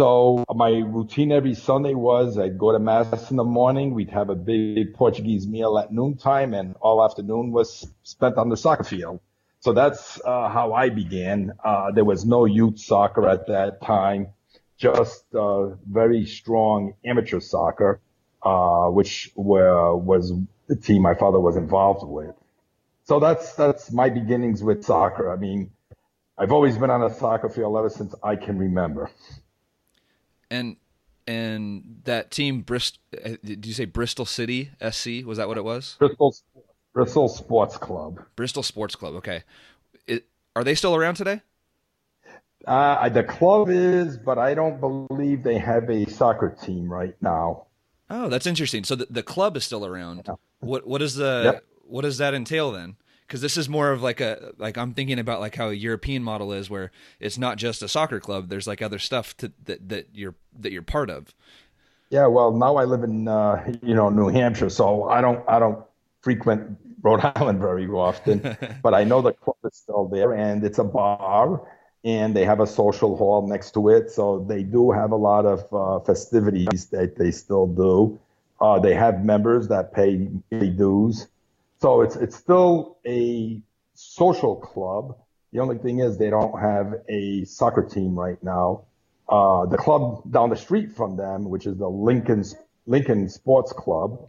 so 0.00 0.46
my 0.54 0.70
routine 0.70 1.30
every 1.30 1.52
Sunday 1.52 1.92
was 1.92 2.38
I'd 2.38 2.56
go 2.56 2.72
to 2.72 2.78
mass 2.78 3.30
in 3.30 3.36
the 3.36 3.44
morning. 3.44 3.92
We'd 3.92 4.08
have 4.08 4.30
a 4.30 4.34
big 4.34 4.94
Portuguese 4.94 5.46
meal 5.46 5.78
at 5.78 5.92
noontime, 5.92 6.54
and 6.54 6.74
all 6.80 7.04
afternoon 7.04 7.52
was 7.52 7.86
spent 8.02 8.38
on 8.38 8.48
the 8.48 8.56
soccer 8.56 8.84
field. 8.84 9.20
So 9.58 9.74
that's 9.74 10.18
uh, 10.24 10.48
how 10.48 10.72
I 10.72 10.88
began. 10.88 11.52
Uh, 11.62 11.90
there 11.90 12.06
was 12.06 12.24
no 12.24 12.46
youth 12.46 12.78
soccer 12.78 13.28
at 13.28 13.48
that 13.48 13.82
time, 13.82 14.28
just 14.78 15.22
uh, 15.34 15.66
very 15.86 16.24
strong 16.24 16.94
amateur 17.04 17.40
soccer, 17.40 18.00
uh, 18.42 18.86
which 18.86 19.30
were, 19.34 19.94
was 19.94 20.32
the 20.66 20.76
team 20.76 21.02
my 21.02 21.14
father 21.14 21.38
was 21.38 21.56
involved 21.56 22.08
with. 22.08 22.34
So 23.04 23.20
that's 23.20 23.52
that's 23.52 23.92
my 23.92 24.08
beginnings 24.08 24.62
with 24.62 24.82
soccer. 24.82 25.30
I 25.30 25.36
mean, 25.36 25.72
I've 26.38 26.52
always 26.52 26.78
been 26.78 26.88
on 26.88 27.02
a 27.02 27.12
soccer 27.12 27.50
field 27.50 27.76
ever 27.76 27.90
since 27.90 28.14
I 28.22 28.36
can 28.36 28.56
remember 28.56 29.10
and 30.50 30.76
and 31.26 32.00
that 32.04 32.30
team 32.30 32.62
Bristol 32.62 33.00
uh, 33.24 33.36
did 33.44 33.64
you 33.66 33.72
say 33.72 33.84
Bristol 33.84 34.24
City 34.24 34.70
SC 34.90 35.24
was 35.24 35.38
that 35.38 35.48
what 35.48 35.56
it 35.56 35.64
was? 35.64 35.96
Bristol 35.98 36.34
Bristol 36.92 37.28
Sports 37.28 37.76
Club. 37.76 38.20
Bristol 38.36 38.62
Sports 38.62 38.96
Club 38.96 39.14
okay. 39.16 39.44
It, 40.06 40.26
are 40.56 40.64
they 40.64 40.74
still 40.74 40.96
around 40.96 41.14
today? 41.14 41.40
Uh, 42.66 43.08
the 43.08 43.24
club 43.24 43.70
is 43.70 44.16
but 44.16 44.38
I 44.38 44.54
don't 44.54 44.80
believe 44.80 45.42
they 45.42 45.58
have 45.58 45.88
a 45.88 46.06
soccer 46.06 46.56
team 46.62 46.92
right 46.92 47.14
now. 47.20 47.66
Oh 48.08 48.28
that's 48.28 48.46
interesting. 48.46 48.84
So 48.84 48.96
the, 48.96 49.06
the 49.08 49.22
club 49.22 49.56
is 49.56 49.64
still 49.64 49.86
around. 49.86 50.22
Yeah. 50.26 50.34
what 50.60 50.86
what 50.86 51.00
is 51.00 51.14
the 51.14 51.42
yep. 51.44 51.64
what 51.84 52.02
does 52.02 52.18
that 52.18 52.34
entail 52.34 52.72
then 52.72 52.96
because 53.30 53.40
this 53.40 53.56
is 53.56 53.68
more 53.68 53.92
of 53.92 54.02
like 54.02 54.20
a 54.20 54.52
like 54.58 54.76
I'm 54.76 54.92
thinking 54.92 55.20
about 55.20 55.38
like 55.38 55.54
how 55.54 55.68
a 55.68 55.72
European 55.72 56.24
model 56.24 56.52
is 56.52 56.68
where 56.68 56.90
it's 57.20 57.38
not 57.38 57.58
just 57.58 57.80
a 57.80 57.86
soccer 57.86 58.18
club. 58.18 58.48
There's 58.48 58.66
like 58.66 58.82
other 58.82 58.98
stuff 58.98 59.36
to, 59.36 59.52
that 59.66 59.88
that 59.88 60.08
you're 60.12 60.34
that 60.58 60.72
you're 60.72 60.82
part 60.82 61.10
of. 61.10 61.32
Yeah, 62.10 62.26
well, 62.26 62.50
now 62.50 62.74
I 62.74 62.84
live 62.84 63.04
in 63.04 63.28
uh, 63.28 63.72
you 63.82 63.94
know 63.94 64.08
New 64.08 64.28
Hampshire, 64.28 64.68
so 64.68 65.04
I 65.04 65.20
don't 65.20 65.48
I 65.48 65.60
don't 65.60 65.78
frequent 66.22 66.76
Rhode 67.02 67.20
Island 67.36 67.60
very 67.60 67.86
often, 67.86 68.56
but 68.82 68.94
I 68.94 69.04
know 69.04 69.22
the 69.22 69.32
club 69.32 69.56
is 69.64 69.76
still 69.76 70.08
there, 70.08 70.32
and 70.32 70.64
it's 70.64 70.80
a 70.80 70.84
bar, 70.84 71.62
and 72.04 72.34
they 72.34 72.44
have 72.44 72.58
a 72.58 72.66
social 72.66 73.16
hall 73.16 73.46
next 73.46 73.74
to 73.74 73.90
it, 73.90 74.10
so 74.10 74.44
they 74.48 74.64
do 74.64 74.90
have 74.90 75.12
a 75.12 75.16
lot 75.16 75.46
of 75.46 75.72
uh, 75.72 76.04
festivities 76.04 76.86
that 76.86 77.14
they 77.16 77.30
still 77.30 77.68
do. 77.68 78.18
Uh, 78.60 78.80
they 78.80 78.92
have 78.92 79.24
members 79.24 79.68
that 79.68 79.94
pay 79.94 80.28
dues. 80.50 81.28
So 81.80 82.02
it's 82.02 82.16
it's 82.16 82.36
still 82.36 82.98
a 83.06 83.62
social 83.94 84.56
club. 84.56 85.16
The 85.52 85.60
only 85.60 85.78
thing 85.78 86.00
is 86.00 86.18
they 86.18 86.30
don't 86.30 86.58
have 86.60 86.94
a 87.08 87.44
soccer 87.44 87.82
team 87.82 88.18
right 88.18 88.42
now. 88.42 88.84
Uh, 89.28 89.66
the 89.66 89.78
club 89.78 90.30
down 90.30 90.50
the 90.50 90.56
street 90.56 90.92
from 90.92 91.16
them, 91.16 91.48
which 91.48 91.66
is 91.66 91.78
the 91.78 91.88
Lincoln 91.88 92.44
Lincoln 92.86 93.28
Sports 93.28 93.72
Club, 93.72 94.28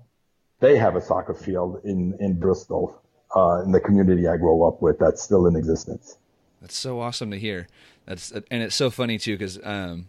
they 0.59 0.77
have 0.77 0.95
a 0.95 1.01
soccer 1.01 1.33
field 1.33 1.81
in 1.83 2.15
in 2.19 2.39
Bristol, 2.39 3.01
uh, 3.35 3.63
in 3.65 3.71
the 3.71 3.79
community 3.81 4.27
I 4.27 4.37
grew 4.37 4.65
up 4.65 4.81
with. 4.81 4.99
That's 4.99 5.21
still 5.21 5.45
in 5.47 5.55
existence. 5.55 6.17
That's 6.61 6.77
so 6.77 7.01
awesome 7.01 7.31
to 7.31 7.37
hear. 7.37 7.67
That's 8.05 8.31
and 8.31 8.63
it's 8.63 8.75
so 8.75 8.89
funny 8.89 9.17
too 9.17 9.37
because 9.37 9.59
um, 9.63 10.07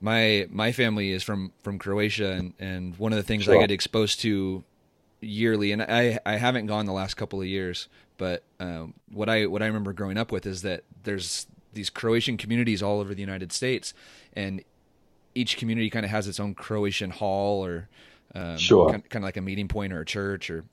my 0.00 0.46
my 0.50 0.70
family 0.70 1.10
is 1.10 1.24
from 1.24 1.52
from 1.62 1.78
Croatia 1.80 2.32
and 2.32 2.52
and 2.60 2.96
one 2.98 3.12
of 3.12 3.16
the 3.16 3.24
things 3.24 3.44
sure. 3.44 3.56
I 3.56 3.60
get 3.60 3.72
exposed 3.72 4.20
to 4.20 4.62
yearly 5.26 5.72
and 5.72 5.82
I 5.82 6.18
I 6.24 6.36
haven't 6.36 6.66
gone 6.66 6.86
the 6.86 6.92
last 6.92 7.14
couple 7.14 7.40
of 7.40 7.46
years 7.46 7.88
but 8.18 8.42
um, 8.60 8.94
what 9.12 9.28
I 9.28 9.46
what 9.46 9.62
I 9.62 9.66
remember 9.66 9.92
growing 9.92 10.16
up 10.16 10.32
with 10.32 10.46
is 10.46 10.62
that 10.62 10.84
there's 11.04 11.46
these 11.72 11.90
Croatian 11.90 12.36
communities 12.36 12.82
all 12.82 13.00
over 13.00 13.14
the 13.14 13.20
United 13.20 13.52
States 13.52 13.92
and 14.34 14.62
each 15.34 15.58
community 15.58 15.90
kind 15.90 16.04
of 16.04 16.10
has 16.10 16.26
its 16.26 16.40
own 16.40 16.54
Croatian 16.54 17.10
hall 17.10 17.64
or 17.64 17.88
um, 18.34 18.56
sure. 18.56 18.90
kind, 18.90 19.08
kind 19.10 19.22
of 19.22 19.28
like 19.28 19.36
a 19.36 19.42
meeting 19.42 19.68
point 19.68 19.92
or 19.92 20.00
a 20.00 20.06
church 20.06 20.50
or 20.50 20.64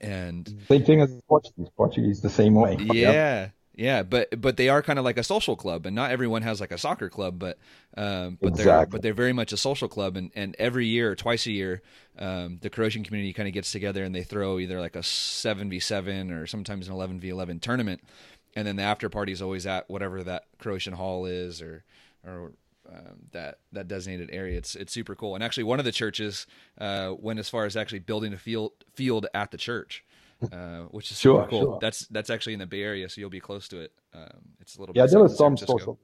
and 0.00 0.56
same 0.68 0.84
thing 0.84 1.00
as 1.00 1.12
Portuguese. 1.28 1.68
Portuguese 1.76 2.20
the 2.22 2.30
same 2.30 2.54
way. 2.54 2.76
Yeah, 2.80 3.12
yep. 3.12 3.52
Yeah, 3.74 4.02
but 4.02 4.38
but 4.38 4.58
they 4.58 4.68
are 4.68 4.82
kind 4.82 4.98
of 4.98 5.04
like 5.04 5.16
a 5.16 5.24
social 5.24 5.56
club, 5.56 5.86
and 5.86 5.96
not 5.96 6.10
everyone 6.10 6.42
has 6.42 6.60
like 6.60 6.72
a 6.72 6.78
soccer 6.78 7.08
club, 7.08 7.38
but 7.38 7.58
um, 7.96 8.36
but 8.40 8.48
exactly. 8.48 8.64
they're 8.64 8.86
but 8.86 9.02
they're 9.02 9.14
very 9.14 9.32
much 9.32 9.52
a 9.52 9.56
social 9.56 9.88
club, 9.88 10.16
and, 10.16 10.30
and 10.34 10.54
every 10.58 10.86
year, 10.86 11.14
twice 11.14 11.46
a 11.46 11.52
year, 11.52 11.80
um, 12.18 12.58
the 12.60 12.68
Croatian 12.68 13.02
community 13.02 13.32
kind 13.32 13.48
of 13.48 13.54
gets 13.54 13.72
together 13.72 14.04
and 14.04 14.14
they 14.14 14.24
throw 14.24 14.58
either 14.58 14.78
like 14.78 14.94
a 14.94 15.02
seven 15.02 15.70
v 15.70 15.80
seven 15.80 16.30
or 16.30 16.46
sometimes 16.46 16.86
an 16.86 16.92
eleven 16.92 17.18
v 17.18 17.30
eleven 17.30 17.60
tournament, 17.60 18.02
and 18.54 18.66
then 18.66 18.76
the 18.76 18.82
after 18.82 19.08
party 19.08 19.32
is 19.32 19.40
always 19.40 19.66
at 19.66 19.88
whatever 19.88 20.22
that 20.22 20.44
Croatian 20.58 20.92
hall 20.92 21.24
is 21.24 21.62
or 21.62 21.82
or 22.26 22.52
um, 22.90 23.20
that 23.32 23.58
that 23.72 23.88
designated 23.88 24.28
area. 24.32 24.58
It's 24.58 24.74
it's 24.74 24.92
super 24.92 25.14
cool. 25.14 25.34
And 25.34 25.42
actually, 25.42 25.64
one 25.64 25.78
of 25.78 25.86
the 25.86 25.92
churches 25.92 26.46
uh, 26.78 27.14
went 27.18 27.38
as 27.38 27.48
far 27.48 27.64
as 27.64 27.74
actually 27.74 28.00
building 28.00 28.34
a 28.34 28.38
field 28.38 28.72
field 28.92 29.26
at 29.32 29.50
the 29.50 29.56
church. 29.56 30.04
Uh, 30.52 30.84
which 30.90 31.10
is 31.10 31.18
sure, 31.18 31.42
super 31.42 31.50
cool. 31.50 31.60
Sure. 31.60 31.78
That's 31.80 32.06
that's 32.08 32.30
actually 32.30 32.54
in 32.54 32.58
the 32.58 32.66
Bay 32.66 32.82
Area, 32.82 33.08
so 33.08 33.20
you'll 33.20 33.30
be 33.30 33.40
close 33.40 33.68
to 33.68 33.80
it. 33.80 33.92
Um, 34.14 34.56
it's 34.60 34.76
a 34.76 34.80
little 34.80 34.94
yeah. 34.96 35.06
There 35.06 35.20
was 35.20 35.36
some 35.36 35.56
social. 35.56 35.98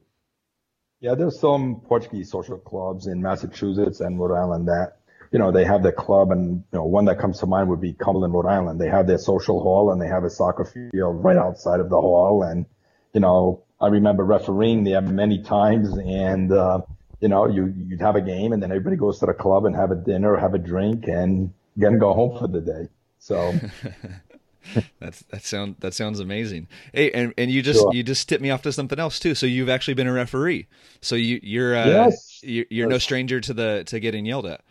Yeah, 1.00 1.14
there's 1.14 1.38
some 1.38 1.80
Portuguese 1.86 2.30
social 2.30 2.58
clubs 2.58 3.06
in 3.06 3.22
Massachusetts 3.22 4.00
and 4.00 4.18
Rhode 4.18 4.36
Island 4.36 4.66
that 4.66 4.98
you 5.32 5.38
know 5.38 5.52
they 5.52 5.64
have 5.64 5.82
their 5.82 5.92
club, 5.92 6.30
and 6.30 6.64
you 6.72 6.78
know 6.78 6.84
one 6.84 7.04
that 7.06 7.18
comes 7.18 7.38
to 7.40 7.46
mind 7.46 7.68
would 7.68 7.80
be 7.80 7.92
Cumberland, 7.92 8.34
Rhode 8.34 8.46
Island. 8.46 8.80
They 8.80 8.88
have 8.88 9.06
their 9.06 9.18
social 9.18 9.60
hall 9.60 9.92
and 9.92 10.00
they 10.00 10.08
have 10.08 10.24
a 10.24 10.30
soccer 10.30 10.64
field 10.64 11.24
right 11.24 11.36
outside 11.36 11.80
of 11.80 11.88
the 11.88 12.00
hall, 12.00 12.42
and 12.42 12.66
you 13.14 13.20
know 13.20 13.62
I 13.80 13.88
remember 13.88 14.24
refereeing 14.24 14.84
there 14.84 15.00
many 15.00 15.42
times, 15.42 15.96
and 15.96 16.52
uh, 16.52 16.80
you 17.20 17.28
know 17.28 17.46
you 17.46 17.72
you'd 17.88 18.00
have 18.00 18.16
a 18.16 18.20
game, 18.20 18.52
and 18.52 18.62
then 18.62 18.70
everybody 18.70 18.96
goes 18.96 19.20
to 19.20 19.26
the 19.26 19.34
club 19.34 19.66
and 19.66 19.76
have 19.76 19.90
a 19.90 19.96
dinner, 19.96 20.36
have 20.36 20.54
a 20.54 20.58
drink, 20.58 21.06
and 21.06 21.52
then 21.76 21.98
go 21.98 22.12
home 22.12 22.38
for 22.38 22.48
the 22.48 22.60
day. 22.60 22.88
So 23.18 23.54
That's 25.00 25.22
that 25.30 25.42
sound 25.44 25.76
that 25.80 25.94
sounds 25.94 26.20
amazing. 26.20 26.68
Hey, 26.92 27.10
and, 27.12 27.32
and 27.38 27.50
you 27.50 27.62
just 27.62 27.80
sure. 27.80 27.94
you 27.94 28.02
just 28.02 28.28
tipped 28.28 28.42
me 28.42 28.50
off 28.50 28.62
to 28.62 28.72
something 28.72 28.98
else 28.98 29.18
too. 29.18 29.34
So 29.34 29.46
you've 29.46 29.68
actually 29.68 29.94
been 29.94 30.06
a 30.06 30.12
referee. 30.12 30.66
So 31.00 31.14
you 31.14 31.40
you're 31.42 31.76
uh, 31.76 31.86
yes. 31.86 32.40
you're, 32.42 32.66
you're 32.70 32.86
yes. 32.86 32.94
no 32.94 32.98
stranger 32.98 33.40
to 33.40 33.54
the 33.54 33.84
to 33.86 34.00
getting 34.00 34.26
yelled 34.26 34.46
at. 34.46 34.62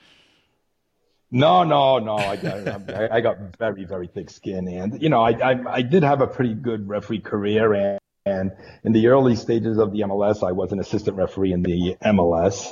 No, 1.30 1.64
no, 1.64 2.00
no. 2.00 2.16
I 2.16 2.36
got 2.38 2.90
I, 2.90 3.10
I 3.18 3.22
got 3.22 3.58
very 3.58 3.86
very 3.86 4.08
thick 4.08 4.30
skin, 4.30 4.68
and 4.68 5.02
you 5.02 5.10
know 5.10 5.22
I, 5.22 5.32
I 5.32 5.74
I 5.76 5.82
did 5.82 6.04
have 6.04 6.22
a 6.22 6.28
pretty 6.28 6.54
good 6.54 6.88
referee 6.88 7.20
career, 7.20 7.74
and 7.74 8.00
and 8.26 8.52
in 8.84 8.94
the 8.94 9.08
early 9.08 9.36
stages 9.36 9.78
of 9.78 9.92
the 9.92 10.02
MLS, 10.02 10.48
I 10.48 10.52
was 10.52 10.72
an 10.72 10.80
assistant 10.80 11.18
referee 11.18 11.54
in 11.54 11.64
the 11.64 11.98
MLS. 12.04 12.72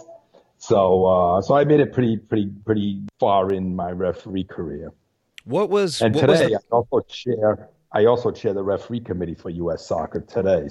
So 0.57 1.05
uh, 1.05 1.41
so 1.41 1.55
I 1.55 1.65
made 1.65 1.79
it 1.79 1.91
pretty 1.91 2.17
pretty 2.17 2.49
pretty 2.65 3.01
far 3.19 3.51
in 3.51 3.75
my 3.75 3.91
referee 3.91 4.45
career. 4.45 4.93
What 5.45 5.69
was 5.69 6.01
and 6.01 6.13
what 6.13 6.21
today 6.21 6.49
was 6.49 6.63
I 6.71 6.75
also 6.75 6.99
chair 7.01 7.69
I 7.91 8.05
also 8.05 8.31
chair 8.31 8.53
the 8.53 8.63
referee 8.63 8.99
committee 8.99 9.35
for 9.35 9.49
U.S. 9.49 9.85
Soccer 9.85 10.21
today. 10.21 10.67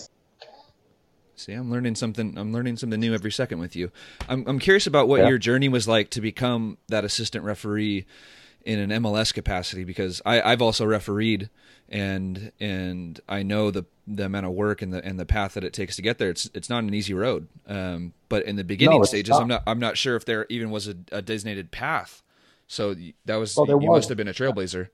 See, 1.37 1.53
I'm 1.53 1.71
learning 1.71 1.95
something. 1.95 2.37
I'm 2.37 2.53
learning 2.53 2.77
something 2.77 3.01
new 3.01 3.15
every 3.15 3.33
second 3.33 3.61
with 3.61 3.75
you. 3.75 3.91
I'm 4.29 4.47
I'm 4.47 4.59
curious 4.59 4.87
about 4.87 5.09
what 5.09 5.21
yeah. 5.21 5.29
your 5.29 5.39
journey 5.39 5.69
was 5.69 5.89
like 5.89 6.11
to 6.11 6.21
become 6.21 6.79
that 6.89 7.05
assistant 7.05 7.45
referee 7.45 8.05
in 8.65 8.79
an 8.79 9.03
MLS 9.03 9.33
capacity 9.33 9.85
because 9.85 10.23
I, 10.25 10.41
I've 10.41 10.63
also 10.63 10.85
refereed 10.85 11.51
and 11.89 12.51
and 12.59 13.21
I 13.29 13.43
know 13.43 13.71
the 13.71 13.85
the 14.07 14.27
amount 14.27 14.47
of 14.47 14.53
work 14.53 14.83
and 14.83 14.93
the 14.93 15.05
and 15.05 15.19
the 15.19 15.27
path 15.27 15.55
that 15.55 15.65
it 15.65 15.73
takes 15.73 15.97
to 15.97 16.03
get 16.03 16.19
there. 16.19 16.31
It's 16.31 16.51
it's 16.53 16.69
not 16.69 16.83
an 16.83 16.95
easy 16.95 17.15
road. 17.15 17.47
Um, 17.69 18.13
but 18.29 18.45
in 18.45 18.57
the 18.57 18.65
beginning 18.65 18.99
no, 18.99 19.05
stages, 19.05 19.37
I'm 19.37 19.49
not 19.49 19.63
I'm 19.67 19.79
not 19.79 19.97
sure 19.97 20.17
if 20.17 20.25
there 20.25 20.47
even 20.49 20.71
was 20.71 20.89
a, 20.89 20.97
a 21.13 21.23
designated 21.23 21.71
path 21.71 22.24
so 22.67 22.95
that 23.25 23.37
was 23.37 23.57
well, 23.57 23.67
you 23.67 23.77
was. 23.77 24.01
must 24.01 24.09
have 24.09 24.19
been 24.19 24.29
a 24.29 24.33
trailblazer. 24.33 24.89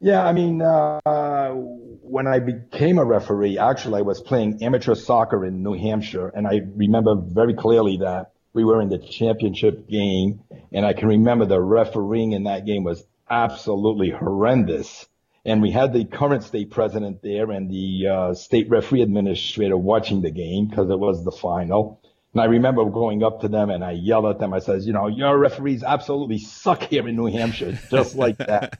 Yeah, 0.00 0.26
I 0.26 0.32
mean, 0.32 0.60
uh, 0.60 1.50
when 1.52 2.26
I 2.26 2.40
became 2.40 2.98
a 2.98 3.04
referee, 3.04 3.58
actually, 3.58 4.00
I 4.00 4.02
was 4.02 4.20
playing 4.20 4.62
amateur 4.62 4.96
soccer 4.96 5.44
in 5.44 5.62
New 5.62 5.74
Hampshire, 5.74 6.28
and 6.28 6.44
I 6.44 6.62
remember 6.74 7.14
very 7.14 7.54
clearly 7.54 7.98
that 7.98 8.32
we 8.52 8.64
were 8.64 8.82
in 8.82 8.88
the 8.88 8.98
championship 8.98 9.88
game, 9.88 10.40
and 10.72 10.84
I 10.84 10.92
can 10.92 11.06
remember 11.06 11.46
the 11.46 11.60
refereeing 11.60 12.32
in 12.32 12.44
that 12.44 12.66
game 12.66 12.82
was 12.82 13.04
absolutely 13.30 14.10
horrendous. 14.10 15.06
And 15.44 15.62
we 15.62 15.70
had 15.70 15.92
the 15.92 16.04
current 16.04 16.44
state 16.44 16.70
president 16.70 17.22
there 17.22 17.50
and 17.50 17.70
the 17.70 18.08
uh, 18.08 18.34
state 18.34 18.68
referee 18.68 19.02
administrator 19.02 19.76
watching 19.76 20.20
the 20.20 20.30
game 20.30 20.66
because 20.68 20.90
it 20.90 20.98
was 20.98 21.24
the 21.24 21.32
final. 21.32 22.01
And 22.32 22.40
I 22.40 22.46
remember 22.46 22.84
going 22.86 23.22
up 23.22 23.42
to 23.42 23.48
them 23.48 23.68
and 23.70 23.84
I 23.84 23.92
yelled 23.92 24.26
at 24.26 24.38
them. 24.38 24.54
I 24.54 24.60
says, 24.60 24.86
you 24.86 24.92
know, 24.92 25.06
your 25.06 25.38
referees 25.38 25.82
absolutely 25.82 26.38
suck 26.38 26.84
here 26.84 27.06
in 27.06 27.16
New 27.16 27.26
Hampshire, 27.26 27.78
just 27.90 28.14
like 28.16 28.38
that. 28.38 28.78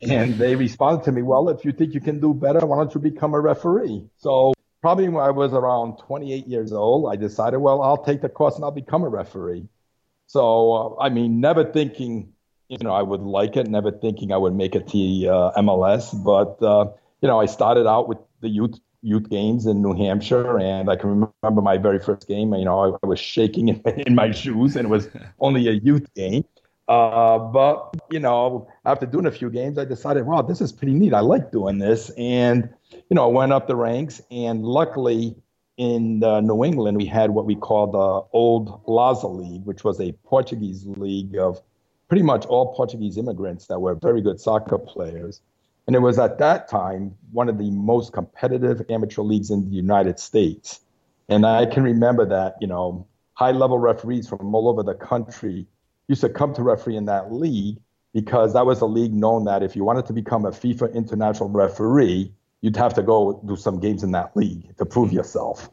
and 0.00 0.34
they 0.34 0.56
responded 0.56 1.04
to 1.04 1.12
me, 1.12 1.22
well, 1.22 1.48
if 1.48 1.64
you 1.64 1.72
think 1.72 1.94
you 1.94 2.00
can 2.00 2.20
do 2.20 2.34
better, 2.34 2.66
why 2.66 2.78
don't 2.78 2.92
you 2.94 3.00
become 3.00 3.34
a 3.34 3.40
referee? 3.40 4.08
So 4.18 4.52
probably 4.80 5.08
when 5.08 5.24
I 5.24 5.30
was 5.30 5.52
around 5.52 5.98
28 5.98 6.48
years 6.48 6.72
old, 6.72 7.12
I 7.12 7.16
decided, 7.16 7.58
well, 7.58 7.80
I'll 7.82 8.04
take 8.04 8.20
the 8.20 8.28
course 8.28 8.56
and 8.56 8.64
I'll 8.64 8.72
become 8.72 9.04
a 9.04 9.08
referee. 9.08 9.68
So, 10.26 10.72
uh, 10.72 11.02
I 11.02 11.08
mean, 11.08 11.40
never 11.40 11.64
thinking, 11.64 12.32
you 12.68 12.78
know, 12.78 12.92
I 12.92 13.02
would 13.02 13.20
like 13.20 13.56
it, 13.56 13.68
never 13.68 13.92
thinking 13.92 14.32
I 14.32 14.38
would 14.38 14.54
make 14.54 14.74
it 14.74 14.88
to 14.88 15.26
uh, 15.28 15.60
MLS. 15.60 16.12
But, 16.12 16.64
uh, 16.64 16.92
you 17.20 17.28
know, 17.28 17.40
I 17.40 17.46
started 17.46 17.86
out 17.86 18.08
with 18.08 18.18
the 18.40 18.48
youth 18.48 18.80
youth 19.02 19.28
games 19.28 19.66
in 19.66 19.82
New 19.82 19.94
Hampshire, 19.94 20.58
and 20.58 20.88
I 20.88 20.96
can 20.96 21.10
remember 21.42 21.60
my 21.60 21.76
very 21.76 21.98
first 21.98 22.26
game. 22.28 22.54
You 22.54 22.64
know, 22.64 22.94
I, 22.94 22.96
I 23.02 23.06
was 23.06 23.18
shaking 23.18 23.68
in, 24.06 24.14
my 24.14 24.30
shoes, 24.30 24.76
and 24.76 24.86
it 24.86 24.88
was 24.88 25.08
only 25.40 25.68
a 25.68 25.72
youth 25.72 26.12
game. 26.14 26.44
Uh, 26.88 27.38
but 27.38 27.94
you 28.10 28.20
know, 28.20 28.68
after 28.84 29.06
doing 29.06 29.26
a 29.26 29.30
few 29.30 29.50
games, 29.50 29.78
I 29.78 29.84
decided, 29.84 30.26
wow, 30.26 30.42
this 30.42 30.60
is 30.60 30.72
pretty 30.72 30.94
neat. 30.94 31.14
I 31.14 31.20
like 31.20 31.52
doing 31.52 31.78
this, 31.78 32.10
and 32.16 32.68
you 32.90 33.14
know, 33.14 33.24
I 33.24 33.32
went 33.32 33.52
up 33.52 33.68
the 33.68 33.76
ranks, 33.76 34.22
and 34.30 34.64
luckily. 34.64 35.36
In 35.78 36.22
uh, 36.22 36.42
New 36.42 36.64
England, 36.64 36.98
we 36.98 37.06
had 37.06 37.30
what 37.30 37.46
we 37.46 37.56
called 37.56 37.92
the 37.92 38.36
Old 38.36 38.84
Laza 38.84 39.34
League, 39.34 39.64
which 39.64 39.84
was 39.84 39.98
a 40.00 40.12
Portuguese 40.22 40.86
league 40.86 41.34
of 41.34 41.62
pretty 42.08 42.22
much 42.22 42.44
all 42.44 42.74
Portuguese 42.74 43.16
immigrants 43.16 43.66
that 43.68 43.80
were 43.80 43.94
very 43.94 44.20
good 44.20 44.38
soccer 44.38 44.76
players. 44.76 45.40
And 45.86 45.96
it 45.96 46.00
was 46.00 46.18
at 46.18 46.38
that 46.38 46.68
time 46.68 47.16
one 47.32 47.48
of 47.48 47.58
the 47.58 47.70
most 47.70 48.12
competitive 48.12 48.82
amateur 48.88 49.22
leagues 49.22 49.50
in 49.50 49.68
the 49.68 49.74
United 49.74 50.18
States. 50.18 50.80
And 51.28 51.44
I 51.46 51.66
can 51.66 51.82
remember 51.82 52.24
that, 52.26 52.56
you 52.60 52.66
know, 52.66 53.06
high 53.34 53.50
level 53.50 53.78
referees 53.78 54.28
from 54.28 54.54
all 54.54 54.68
over 54.68 54.82
the 54.82 54.94
country 54.94 55.66
used 56.08 56.20
to 56.20 56.28
come 56.28 56.54
to 56.54 56.62
referee 56.62 56.96
in 56.96 57.06
that 57.06 57.32
league 57.32 57.78
because 58.12 58.52
that 58.52 58.66
was 58.66 58.80
a 58.80 58.86
league 58.86 59.14
known 59.14 59.44
that 59.44 59.62
if 59.62 59.74
you 59.74 59.84
wanted 59.84 60.06
to 60.06 60.12
become 60.12 60.44
a 60.44 60.50
FIFA 60.50 60.94
international 60.94 61.48
referee, 61.48 62.32
you'd 62.60 62.76
have 62.76 62.94
to 62.94 63.02
go 63.02 63.40
do 63.46 63.56
some 63.56 63.80
games 63.80 64.02
in 64.02 64.12
that 64.12 64.36
league 64.36 64.76
to 64.76 64.84
prove 64.84 65.12
yourself. 65.12 65.70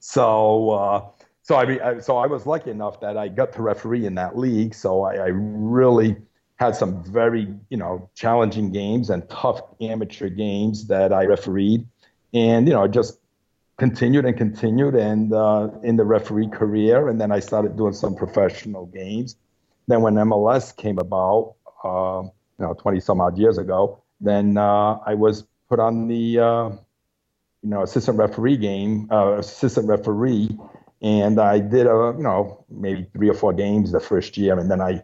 So, 0.00 0.70
uh, 0.70 1.06
so 1.42 1.56
I 1.56 2.00
so 2.00 2.16
I 2.16 2.26
was 2.26 2.46
lucky 2.46 2.70
enough 2.70 3.00
that 3.00 3.16
I 3.18 3.28
got 3.28 3.52
to 3.52 3.62
referee 3.62 4.06
in 4.06 4.14
that 4.14 4.38
league. 4.38 4.74
So 4.74 5.02
I, 5.02 5.14
I 5.16 5.26
really 5.26 6.16
had 6.56 6.76
some 6.76 7.02
very, 7.04 7.52
you 7.68 7.76
know, 7.76 8.08
challenging 8.14 8.70
games 8.70 9.10
and 9.10 9.28
tough 9.28 9.60
amateur 9.80 10.28
games 10.28 10.86
that 10.86 11.12
I 11.12 11.24
refereed. 11.24 11.86
And, 12.32 12.66
you 12.68 12.74
know, 12.74 12.86
just 12.86 13.18
continued 13.76 14.24
and 14.24 14.36
continued 14.36 14.94
and 14.94 15.32
uh, 15.32 15.68
in 15.82 15.96
the 15.96 16.04
referee 16.04 16.48
career. 16.48 17.08
And 17.08 17.20
then 17.20 17.32
I 17.32 17.40
started 17.40 17.76
doing 17.76 17.92
some 17.92 18.14
professional 18.14 18.86
games. 18.86 19.36
Then 19.88 20.00
when 20.02 20.14
MLS 20.14 20.76
came 20.76 20.98
about, 20.98 21.54
uh, 21.82 22.22
you 22.58 22.64
know, 22.64 22.74
20 22.74 23.00
some 23.00 23.20
odd 23.20 23.36
years 23.36 23.58
ago, 23.58 24.02
then 24.20 24.56
uh, 24.56 24.98
I 25.04 25.14
was 25.14 25.44
put 25.68 25.80
on 25.80 26.06
the, 26.06 26.38
uh, 26.38 26.68
you 27.62 27.70
know, 27.70 27.82
assistant 27.82 28.16
referee 28.18 28.58
game, 28.58 29.08
uh, 29.10 29.38
assistant 29.38 29.88
referee. 29.88 30.56
And 31.02 31.40
I 31.40 31.58
did, 31.58 31.86
a, 31.86 32.14
you 32.16 32.22
know, 32.22 32.64
maybe 32.70 33.06
three 33.12 33.28
or 33.28 33.34
four 33.34 33.52
games 33.52 33.90
the 33.90 34.00
first 34.00 34.38
year. 34.38 34.58
And 34.58 34.70
then 34.70 34.80
I 34.80 35.02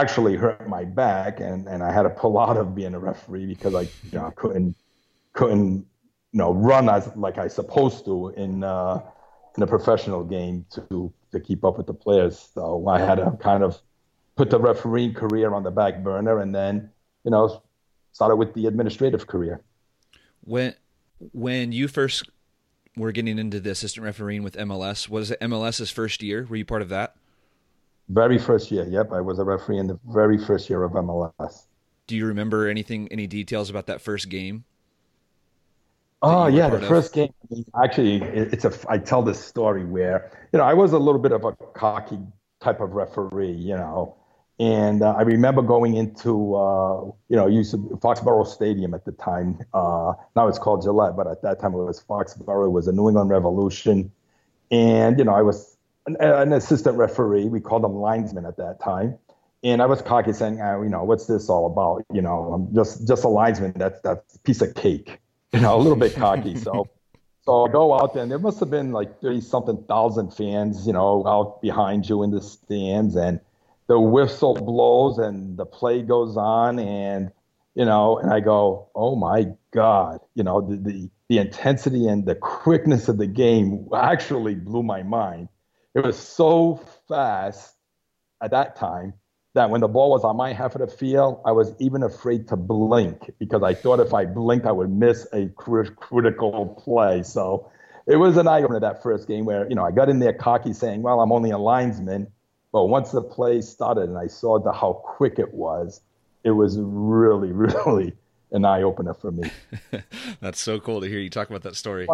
actually 0.00 0.36
hurt 0.36 0.68
my 0.68 0.84
back, 0.84 1.40
and, 1.40 1.66
and 1.66 1.82
I 1.82 1.92
had 1.92 2.02
to 2.02 2.10
pull 2.10 2.38
out 2.38 2.56
of 2.56 2.74
being 2.74 2.94
a 2.94 2.98
referee 2.98 3.46
because 3.46 3.74
I 3.74 3.82
you 3.82 4.18
know, 4.18 4.32
couldn't 4.36 4.76
couldn't 5.32 5.86
you 6.32 6.38
know 6.38 6.52
run 6.52 6.88
as 6.88 7.10
like 7.16 7.38
I 7.38 7.48
supposed 7.48 8.04
to 8.06 8.28
in 8.30 8.64
uh, 8.64 9.02
in 9.56 9.62
a 9.62 9.66
professional 9.66 10.24
game 10.24 10.66
to 10.72 11.12
to 11.32 11.40
keep 11.40 11.64
up 11.64 11.76
with 11.76 11.86
the 11.86 11.94
players. 11.94 12.50
So 12.54 12.86
I 12.88 12.98
had 12.98 13.16
to 13.16 13.36
kind 13.40 13.62
of 13.62 13.80
put 14.36 14.50
the 14.50 14.58
refereeing 14.58 15.14
career 15.14 15.52
on 15.54 15.62
the 15.62 15.70
back 15.70 16.02
burner, 16.02 16.40
and 16.40 16.54
then 16.54 16.90
you 17.24 17.30
know 17.30 17.62
started 18.12 18.36
with 18.36 18.54
the 18.54 18.66
administrative 18.66 19.26
career. 19.26 19.60
When 20.40 20.74
when 21.32 21.72
you 21.72 21.88
first 21.88 22.28
were 22.96 23.12
getting 23.12 23.38
into 23.38 23.60
the 23.60 23.70
assistant 23.70 24.04
refereeing 24.04 24.42
with 24.42 24.56
MLS, 24.56 25.08
was 25.08 25.30
it 25.30 25.40
MLS's 25.40 25.90
first 25.90 26.22
year? 26.22 26.46
Were 26.48 26.56
you 26.56 26.64
part 26.64 26.82
of 26.82 26.88
that? 26.88 27.14
Very 28.08 28.38
first 28.38 28.70
year, 28.70 28.86
yep. 28.86 29.12
I 29.12 29.20
was 29.20 29.38
a 29.38 29.44
referee 29.44 29.78
in 29.78 29.88
the 29.88 29.98
very 30.08 30.38
first 30.38 30.70
year 30.70 30.84
of 30.84 30.92
MLS. 30.92 31.66
Do 32.06 32.14
you 32.14 32.26
remember 32.26 32.68
anything, 32.68 33.08
any 33.10 33.26
details 33.26 33.68
about 33.68 33.86
that 33.86 34.00
first 34.00 34.28
game? 34.28 34.64
Oh 36.22 36.46
yeah, 36.46 36.68
the 36.70 36.76
of? 36.76 36.86
first 36.86 37.12
game. 37.12 37.32
Actually, 37.80 38.22
it's 38.22 38.64
a. 38.64 38.72
I 38.88 38.98
tell 38.98 39.22
this 39.22 39.44
story 39.44 39.84
where 39.84 40.30
you 40.52 40.58
know 40.58 40.64
I 40.64 40.72
was 40.72 40.92
a 40.92 40.98
little 40.98 41.20
bit 41.20 41.32
of 41.32 41.44
a 41.44 41.52
cocky 41.52 42.18
type 42.60 42.80
of 42.80 42.92
referee, 42.92 43.52
you 43.52 43.76
know, 43.76 44.16
and 44.58 45.02
uh, 45.02 45.12
I 45.12 45.22
remember 45.22 45.60
going 45.60 45.94
into 45.94 46.54
uh, 46.54 47.04
you 47.28 47.36
know 47.36 47.46
used 47.46 47.72
to 47.72 47.76
Foxborough 48.02 48.46
Stadium 48.46 48.94
at 48.94 49.04
the 49.04 49.12
time. 49.12 49.58
Uh, 49.74 50.14
now 50.34 50.48
it's 50.48 50.58
called 50.58 50.82
Gillette, 50.82 51.16
but 51.16 51.26
at 51.26 51.42
that 51.42 51.60
time 51.60 51.74
it 51.74 51.78
was 51.78 52.02
Foxborough. 52.02 52.66
It 52.66 52.70
was 52.70 52.88
a 52.88 52.92
New 52.92 53.08
England 53.08 53.28
Revolution, 53.28 54.10
and 54.70 55.18
you 55.18 55.24
know 55.24 55.34
I 55.34 55.42
was 55.42 55.75
an, 56.06 56.16
an 56.20 56.52
assistant 56.52 56.96
referee. 56.96 57.46
We 57.46 57.60
called 57.60 57.82
them 57.84 57.96
linesmen 57.96 58.46
at 58.46 58.56
that 58.56 58.80
time. 58.80 59.18
And 59.62 59.82
I 59.82 59.86
was 59.86 60.02
cocky 60.02 60.32
saying, 60.32 60.60
oh, 60.60 60.82
you 60.82 60.88
know, 60.88 61.02
what's 61.02 61.26
this 61.26 61.48
all 61.48 61.66
about? 61.66 62.04
You 62.12 62.22
know, 62.22 62.52
I'm 62.52 62.74
just 62.74 63.06
just 63.08 63.24
a 63.24 63.28
linesman. 63.28 63.72
That's 63.76 64.00
that's 64.00 64.36
a 64.36 64.38
piece 64.40 64.62
of 64.62 64.74
cake 64.74 65.20
you 65.52 65.60
know, 65.60 65.76
a 65.76 65.80
little 65.80 65.96
bit 65.96 66.14
cocky. 66.14 66.56
So, 66.56 66.88
so 67.42 67.66
I 67.66 67.70
go 67.70 67.94
out 67.94 68.14
there, 68.14 68.22
and 68.22 68.30
there 68.30 68.38
must 68.38 68.60
have 68.60 68.70
been 68.70 68.92
like 68.92 69.20
thirty 69.20 69.40
something 69.40 69.82
thousand 69.88 70.34
fans, 70.34 70.86
you 70.86 70.92
know, 70.92 71.26
out 71.26 71.62
behind 71.62 72.08
you 72.08 72.22
in 72.22 72.30
the 72.30 72.42
stands, 72.42 73.16
and 73.16 73.40
the 73.86 73.98
whistle 73.98 74.54
blows, 74.54 75.18
and 75.18 75.56
the 75.56 75.66
play 75.66 76.02
goes 76.02 76.36
on, 76.36 76.78
and 76.78 77.30
you 77.74 77.84
know, 77.84 78.18
and 78.18 78.32
I 78.32 78.40
go, 78.40 78.88
oh 78.94 79.16
my 79.16 79.46
god, 79.70 80.20
you 80.34 80.42
know, 80.42 80.60
the 80.60 80.76
the, 80.76 81.10
the 81.28 81.38
intensity 81.38 82.06
and 82.06 82.26
the 82.26 82.34
quickness 82.34 83.08
of 83.08 83.18
the 83.18 83.26
game 83.26 83.88
actually 83.94 84.56
blew 84.56 84.82
my 84.82 85.02
mind. 85.02 85.48
It 85.96 86.04
was 86.04 86.18
so 86.18 86.78
fast 87.08 87.74
at 88.42 88.50
that 88.50 88.76
time 88.76 89.14
that 89.54 89.70
when 89.70 89.80
the 89.80 89.88
ball 89.88 90.10
was 90.10 90.24
on 90.24 90.36
my 90.36 90.52
half 90.52 90.74
of 90.74 90.82
the 90.82 90.94
field, 90.94 91.40
I 91.46 91.52
was 91.52 91.72
even 91.78 92.02
afraid 92.02 92.48
to 92.48 92.56
blink 92.56 93.32
because 93.38 93.62
I 93.62 93.72
thought 93.72 94.00
if 94.00 94.12
I 94.12 94.26
blinked, 94.26 94.66
I 94.66 94.72
would 94.72 94.90
miss 94.90 95.26
a 95.32 95.48
critical 95.56 96.66
play. 96.84 97.22
So 97.22 97.70
it 98.06 98.16
was 98.16 98.36
an 98.36 98.46
eye 98.46 98.62
opener 98.62 98.78
that 98.80 99.02
first 99.02 99.26
game 99.26 99.46
where, 99.46 99.66
you 99.70 99.74
know, 99.74 99.86
I 99.86 99.90
got 99.90 100.10
in 100.10 100.18
there 100.18 100.34
cocky 100.34 100.74
saying, 100.74 101.00
well, 101.00 101.18
I'm 101.18 101.32
only 101.32 101.50
a 101.50 101.56
linesman. 101.56 102.26
But 102.72 102.88
once 102.88 103.12
the 103.12 103.22
play 103.22 103.62
started 103.62 104.10
and 104.10 104.18
I 104.18 104.26
saw 104.26 104.58
the, 104.58 104.72
how 104.72 105.00
quick 105.02 105.38
it 105.38 105.54
was, 105.54 106.02
it 106.44 106.50
was 106.50 106.76
really, 106.78 107.52
really 107.52 108.12
an 108.52 108.64
eye 108.64 108.82
opener 108.82 109.14
for 109.14 109.30
me. 109.32 109.50
That's 110.40 110.60
so 110.60 110.78
cool 110.80 111.00
to 111.00 111.08
hear 111.08 111.18
you 111.18 111.30
talk 111.30 111.48
about 111.50 111.62
that 111.62 111.76
story. 111.76 112.06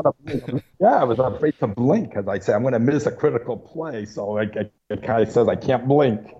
yeah, 0.80 1.00
I 1.00 1.04
was 1.04 1.18
afraid 1.18 1.58
to 1.60 1.66
blink 1.66 2.10
because 2.10 2.28
I 2.28 2.38
said 2.38 2.54
I'm 2.54 2.62
going 2.62 2.72
to 2.72 2.78
miss 2.78 3.06
a 3.06 3.12
critical 3.12 3.56
play. 3.56 4.06
So 4.06 4.38
it, 4.38 4.72
it 4.88 5.02
kind 5.02 5.22
of 5.22 5.30
says 5.30 5.48
I 5.48 5.56
can't 5.56 5.86
blink. 5.86 6.34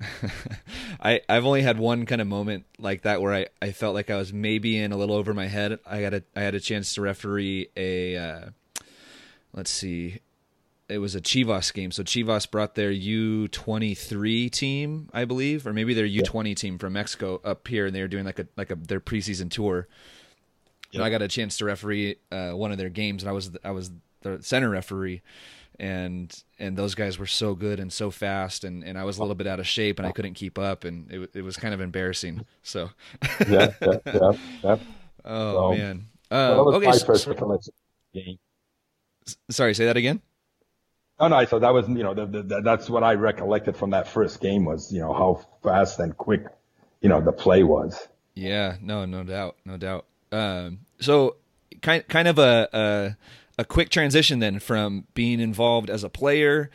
I 1.00 1.20
I've 1.28 1.46
only 1.46 1.62
had 1.62 1.78
one 1.78 2.06
kind 2.06 2.20
of 2.20 2.26
moment 2.26 2.64
like 2.78 3.02
that 3.02 3.22
where 3.22 3.32
I, 3.32 3.46
I 3.62 3.72
felt 3.72 3.94
like 3.94 4.10
I 4.10 4.16
was 4.16 4.32
maybe 4.32 4.76
in 4.76 4.92
a 4.92 4.96
little 4.96 5.14
over 5.14 5.32
my 5.34 5.46
head. 5.46 5.78
I 5.86 6.00
got 6.00 6.14
a 6.14 6.22
I 6.34 6.40
had 6.40 6.54
a 6.54 6.60
chance 6.60 6.94
to 6.94 7.00
referee 7.00 7.68
a 7.76 8.16
uh, 8.16 8.40
let's 9.52 9.70
see, 9.70 10.20
it 10.88 10.98
was 10.98 11.14
a 11.14 11.20
Chivas 11.20 11.72
game. 11.72 11.90
So 11.90 12.02
Chivas 12.02 12.50
brought 12.50 12.74
their 12.74 12.90
U 12.90 13.48
twenty 13.48 13.94
three 13.94 14.50
team, 14.50 15.08
I 15.12 15.24
believe, 15.24 15.66
or 15.66 15.72
maybe 15.72 15.94
their 15.94 16.04
U 16.04 16.22
twenty 16.22 16.54
team 16.54 16.78
from 16.78 16.94
Mexico 16.94 17.40
up 17.44 17.66
here, 17.68 17.86
and 17.86 17.94
they 17.94 18.02
were 18.02 18.08
doing 18.08 18.24
like 18.24 18.38
a 18.38 18.46
like 18.56 18.70
a 18.70 18.76
their 18.76 19.00
preseason 19.00 19.50
tour. 19.50 19.88
Yep. 20.90 21.00
And 21.00 21.02
I 21.02 21.10
got 21.10 21.22
a 21.22 21.28
chance 21.28 21.58
to 21.58 21.64
referee 21.64 22.16
uh, 22.30 22.52
one 22.52 22.70
of 22.70 22.78
their 22.78 22.90
games, 22.90 23.22
and 23.22 23.30
I 23.30 23.32
was 23.32 23.50
I 23.64 23.70
was 23.70 23.90
the 24.22 24.42
center 24.42 24.70
referee 24.70 25.22
and 25.78 26.44
and 26.58 26.76
those 26.76 26.94
guys 26.94 27.18
were 27.18 27.26
so 27.26 27.54
good 27.54 27.80
and 27.80 27.92
so 27.92 28.10
fast 28.10 28.64
and, 28.64 28.84
and 28.84 28.96
I 28.96 29.04
was 29.04 29.18
a 29.18 29.20
little 29.20 29.34
bit 29.34 29.46
out 29.46 29.58
of 29.58 29.66
shape 29.66 29.98
and 29.98 30.06
I 30.06 30.12
couldn't 30.12 30.34
keep 30.34 30.58
up 30.58 30.84
and 30.84 31.10
it 31.10 31.30
it 31.34 31.42
was 31.42 31.56
kind 31.56 31.74
of 31.74 31.80
embarrassing. 31.80 32.46
So 32.62 32.90
yeah, 33.48 33.72
yeah, 33.82 33.96
yeah, 34.06 34.32
yeah. 34.62 34.76
Oh 35.26 35.72
so, 35.72 35.78
man. 35.78 36.06
Uh, 36.30 36.52
well, 36.54 36.74
okay. 36.74 36.92
So, 36.92 37.14
sorry, 39.50 39.72
say 39.72 39.86
that 39.86 39.96
again. 39.96 40.20
Oh 41.18 41.28
no, 41.28 41.44
so 41.44 41.58
that 41.58 41.72
was 41.72 41.88
you 41.88 42.02
know 42.02 42.14
the, 42.14 42.26
the, 42.26 42.60
that's 42.62 42.90
what 42.90 43.04
I 43.04 43.14
recollected 43.14 43.76
from 43.76 43.90
that 43.90 44.08
first 44.08 44.40
game 44.40 44.64
was 44.64 44.92
you 44.92 45.00
know 45.00 45.12
how 45.12 45.46
fast 45.62 45.98
and 46.00 46.16
quick 46.16 46.46
you 47.00 47.08
know 47.08 47.20
the 47.20 47.32
play 47.32 47.62
was. 47.62 48.08
Yeah, 48.34 48.76
no, 48.80 49.04
no 49.04 49.22
doubt, 49.22 49.56
no 49.64 49.76
doubt. 49.76 50.06
Um, 50.32 50.80
so 50.98 51.36
kind 51.82 52.06
kind 52.08 52.26
of 52.26 52.38
a, 52.38 52.68
a 52.72 53.16
a 53.58 53.64
quick 53.64 53.90
transition 53.90 54.40
then 54.40 54.58
from 54.58 55.06
being 55.14 55.40
involved 55.40 55.88
as 55.88 56.02
a 56.02 56.08
player 56.08 56.70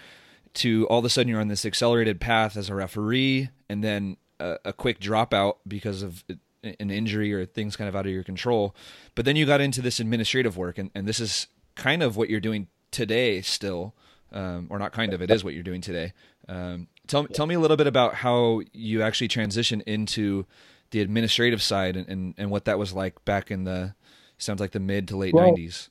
to 0.54 0.88
all 0.88 0.99
of 0.99 1.06
a 1.06 1.10
sudden 1.10 1.28
you're 1.28 1.41
on 1.41 1.47
this 1.49 1.65
accelerated 1.65 2.19
path 2.19 2.56
as 2.56 2.69
a 2.69 2.75
referee 2.75 3.49
and 3.67 3.84
then 3.84 4.17
a, 4.39 4.58
a 4.65 4.73
quick 4.73 4.99
dropout 4.99 5.56
because 5.67 6.02
of 6.02 6.23
an 6.63 6.89
injury 6.89 7.34
or 7.34 7.45
things 7.45 7.75
kind 7.75 7.88
of 7.88 7.95
out 7.95 8.06
of 8.06 8.12
your 8.12 8.23
control. 8.23 8.75
But 9.15 9.25
then 9.25 9.36
you 9.36 9.45
got 9.45 9.62
into 9.62 9.82
this 9.82 9.99
administrative 9.99 10.58
work 10.58 10.78
and, 10.78 10.89
and 10.95 11.08
this 11.08 11.19
is 11.19 11.47
kind 11.75 12.02
of 12.02 12.17
what 12.17 12.30
you're 12.30 12.39
doing 12.39 12.67
today 12.91 13.41
still. 13.41 13.93
Um, 14.32 14.68
or 14.70 14.78
not 14.78 14.92
kind 14.92 15.13
of, 15.13 15.22
it 15.22 15.32
is 15.32 15.44
what 15.44 15.56
you're 15.56 15.63
doing 15.63 15.82
today. 15.82 16.13
Um, 16.48 16.88
tell, 17.08 17.26
tell 17.26 17.48
me 17.48 17.56
a 17.56 17.60
little 17.60 17.78
bit 17.78 17.88
about 17.88 18.13
how 18.13 18.62
you 18.74 19.02
actually 19.02 19.28
transitioned 19.28 19.82
into 19.88 20.46
the 20.92 21.02
administrative 21.02 21.62
side 21.62 21.96
and, 21.96 22.08
and, 22.08 22.36
and 22.38 22.52
what 22.52 22.65
that 22.65 22.78
was 22.78 22.94
like 22.94 23.24
back 23.26 23.50
in 23.50 23.63
the, 23.63 23.96
sounds 24.38 24.60
like 24.60 24.72
the 24.72 24.80
mid 24.80 25.08
to 25.08 25.18
late 25.18 25.34
well, 25.34 25.52
90s. 25.52 25.89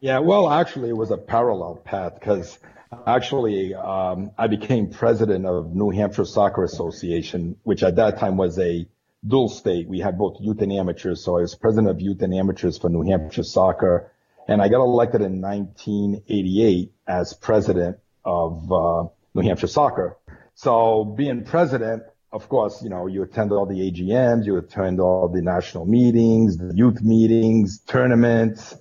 Yeah, 0.00 0.18
well, 0.18 0.50
actually, 0.50 0.90
it 0.90 0.96
was 0.96 1.10
a 1.10 1.16
parallel 1.16 1.76
path 1.76 2.14
because 2.20 2.58
actually 3.06 3.74
um, 3.74 4.30
I 4.36 4.46
became 4.48 4.90
president 4.90 5.46
of 5.46 5.74
New 5.74 5.90
Hampshire 5.90 6.24
Soccer 6.24 6.64
Association, 6.64 7.56
which 7.62 7.82
at 7.82 7.96
that 7.96 8.18
time 8.18 8.36
was 8.36 8.58
a 8.58 8.86
dual 9.26 9.48
state. 9.48 9.88
We 9.88 10.00
had 10.00 10.18
both 10.18 10.36
youth 10.40 10.60
and 10.60 10.72
amateurs. 10.72 11.24
So 11.24 11.38
I 11.38 11.42
was 11.42 11.54
president 11.54 11.88
of 11.88 12.00
youth 12.00 12.22
and 12.22 12.34
amateurs 12.34 12.78
for 12.78 12.90
New 12.90 13.02
Hampshire 13.02 13.42
Soccer. 13.42 14.12
And 14.46 14.60
I 14.60 14.68
got 14.68 14.82
elected 14.82 15.22
in 15.22 15.40
1988 15.40 16.92
as 17.06 17.32
president 17.34 17.98
of 18.24 18.70
uh, 18.70 19.04
New 19.34 19.42
Hampshire 19.42 19.66
Soccer. 19.66 20.18
So 20.54 21.04
being 21.04 21.44
president, 21.44 22.02
of 22.30 22.48
course, 22.48 22.82
you 22.82 22.90
know, 22.90 23.06
you 23.06 23.22
attend 23.22 23.52
all 23.52 23.66
the 23.66 23.90
AGMs, 23.90 24.44
you 24.44 24.56
attend 24.56 25.00
all 25.00 25.28
the 25.28 25.40
national 25.40 25.86
meetings, 25.86 26.58
the 26.58 26.72
youth 26.74 27.00
meetings, 27.00 27.80
tournaments, 27.86 28.74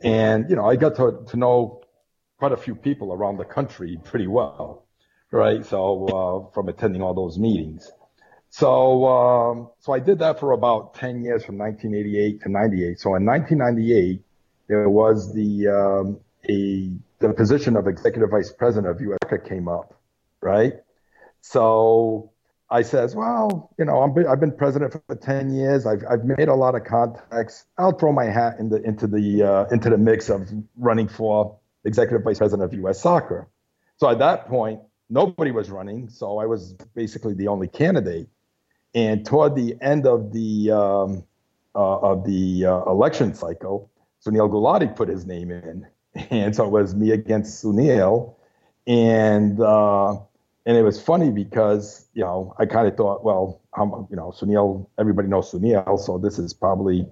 and, 0.00 0.50
you 0.50 0.56
know, 0.56 0.66
I 0.66 0.76
got 0.76 0.96
to, 0.96 1.24
to 1.28 1.36
know 1.36 1.82
quite 2.38 2.52
a 2.52 2.56
few 2.56 2.74
people 2.74 3.12
around 3.12 3.38
the 3.38 3.44
country 3.44 3.98
pretty 4.04 4.26
well, 4.26 4.84
right? 5.30 5.64
So, 5.64 6.06
uh, 6.48 6.52
from 6.52 6.68
attending 6.68 7.00
all 7.00 7.14
those 7.14 7.38
meetings. 7.38 7.90
So, 8.50 9.06
um, 9.06 9.70
so 9.80 9.92
I 9.92 9.98
did 9.98 10.18
that 10.20 10.40
for 10.40 10.52
about 10.52 10.94
10 10.94 11.22
years 11.22 11.44
from 11.44 11.58
1988 11.58 12.42
to 12.42 12.48
98. 12.48 12.98
So 12.98 13.14
in 13.14 13.24
1998, 13.24 14.22
there 14.68 14.88
was 14.88 15.32
the, 15.34 15.68
um, 15.68 16.20
a, 16.48 16.90
the 17.18 17.32
position 17.32 17.76
of 17.76 17.86
executive 17.86 18.30
vice 18.30 18.52
president 18.52 18.90
of 18.90 18.98
USACA 18.98 19.48
came 19.48 19.68
up, 19.68 19.94
right? 20.40 20.74
So 21.40 22.32
I 22.68 22.82
says, 22.82 23.14
well, 23.14 23.70
you 23.78 23.84
know, 23.84 24.02
i 24.02 24.30
have 24.30 24.40
been 24.40 24.52
president 24.52 24.92
for 24.92 25.14
10 25.14 25.54
years. 25.54 25.86
I've, 25.86 26.02
I've 26.10 26.24
made 26.24 26.48
a 26.48 26.54
lot 26.54 26.74
of 26.74 26.84
contacts. 26.84 27.64
I'll 27.78 27.92
throw 27.92 28.12
my 28.12 28.24
hat 28.24 28.56
in 28.58 28.68
the, 28.70 28.82
into 28.82 29.06
the 29.06 29.42
uh, 29.42 29.64
into 29.70 29.88
the 29.88 29.98
mix 29.98 30.28
of 30.28 30.50
running 30.76 31.06
for 31.06 31.58
executive 31.84 32.24
vice 32.24 32.38
president 32.38 32.64
of 32.64 32.74
U.S. 32.80 33.00
Soccer. 33.00 33.48
So 33.98 34.10
at 34.10 34.18
that 34.18 34.48
point, 34.48 34.80
nobody 35.08 35.52
was 35.52 35.70
running, 35.70 36.08
so 36.08 36.38
I 36.38 36.46
was 36.46 36.72
basically 36.94 37.34
the 37.34 37.48
only 37.48 37.68
candidate. 37.68 38.28
And 38.94 39.24
toward 39.24 39.54
the 39.54 39.76
end 39.80 40.06
of 40.06 40.32
the 40.32 40.72
um, 40.72 41.24
uh, 41.76 41.98
of 41.98 42.26
the 42.26 42.66
uh, 42.66 42.82
election 42.90 43.34
cycle, 43.34 43.90
Sunil 44.26 44.50
Gulati 44.50 44.94
put 44.94 45.08
his 45.08 45.26
name 45.26 45.50
in, 45.50 45.86
and 46.30 46.54
so 46.54 46.64
it 46.66 46.70
was 46.70 46.94
me 46.94 47.10
against 47.12 47.62
Sunil, 47.62 48.34
and 48.86 49.60
uh, 49.60 50.16
and 50.66 50.76
it 50.76 50.82
was 50.82 51.00
funny 51.00 51.30
because 51.30 52.08
you 52.14 52.22
know 52.22 52.54
I 52.58 52.66
kind 52.66 52.88
of 52.88 52.96
thought, 52.96 53.24
well, 53.24 53.60
I'm, 53.74 54.06
you 54.10 54.16
know, 54.16 54.32
Sunil, 54.36 54.86
everybody 54.98 55.28
knows 55.28 55.52
Sunil, 55.52 55.98
so 55.98 56.18
this 56.18 56.38
is 56.38 56.52
probably 56.52 57.06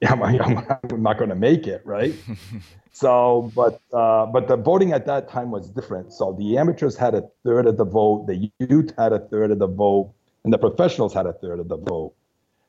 I'm, 0.06 0.22
I'm 0.22 1.02
not 1.02 1.18
going 1.18 1.30
to 1.30 1.34
make 1.34 1.66
it, 1.66 1.82
right? 1.84 2.14
so, 2.92 3.50
but 3.54 3.80
uh, 3.92 4.26
but 4.26 4.46
the 4.46 4.56
voting 4.56 4.92
at 4.92 5.06
that 5.06 5.28
time 5.28 5.50
was 5.50 5.68
different. 5.70 6.12
So 6.12 6.36
the 6.38 6.58
amateurs 6.58 6.96
had 6.96 7.14
a 7.14 7.24
third 7.44 7.66
of 7.66 7.76
the 7.78 7.84
vote, 7.84 8.26
the 8.26 8.50
youth 8.60 8.92
had 8.96 9.12
a 9.12 9.18
third 9.18 9.50
of 9.50 9.58
the 9.58 9.66
vote, 9.66 10.12
and 10.44 10.52
the 10.52 10.58
professionals 10.58 11.12
had 11.12 11.26
a 11.26 11.32
third 11.32 11.58
of 11.58 11.68
the 11.68 11.78
vote. 11.78 12.14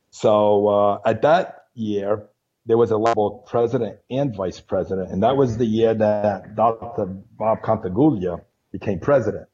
So 0.09 0.67
uh, 0.67 0.99
at 1.05 1.21
that 1.21 1.65
year, 1.75 2.27
there 2.69 2.77
was 2.77 2.91
a 2.91 2.97
level 2.97 3.43
president 3.47 3.97
and 4.12 4.36
vice 4.36 4.60
president, 4.60 5.10
and 5.10 5.23
that 5.23 5.36
was 5.36 5.58
the 5.58 5.65
year 5.65 5.95
that 5.95 6.55
Dr. 6.55 7.08
Bob 7.08 7.63
Contiguglia 7.63 8.41
became 8.71 8.99
president. 8.99 9.47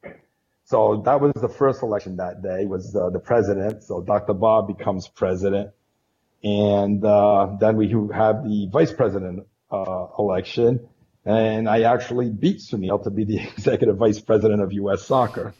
so 0.66 1.00
that 1.06 1.18
was 1.18 1.32
the 1.32 1.48
first 1.48 1.82
election 1.82 2.18
that 2.18 2.42
day 2.42 2.66
was 2.66 2.94
uh, 2.94 3.08
the 3.08 3.18
president. 3.18 3.82
So 3.84 4.02
Dr. 4.02 4.34
Bob 4.34 4.68
becomes 4.68 5.08
president. 5.08 5.70
And 6.44 7.02
uh, 7.02 7.56
then 7.58 7.78
we 7.78 7.88
have 8.14 8.44
the 8.44 8.68
vice 8.70 8.92
president 8.92 9.46
uh, 9.70 10.08
election. 10.18 10.86
And 11.24 11.70
I 11.70 11.84
actually 11.84 12.28
beat 12.28 12.58
Sunil 12.58 13.02
to 13.04 13.10
be 13.10 13.24
the 13.24 13.38
executive 13.56 13.96
vice 13.96 14.20
president 14.20 14.60
of 14.60 14.74
U.S. 14.74 15.02
soccer. 15.06 15.54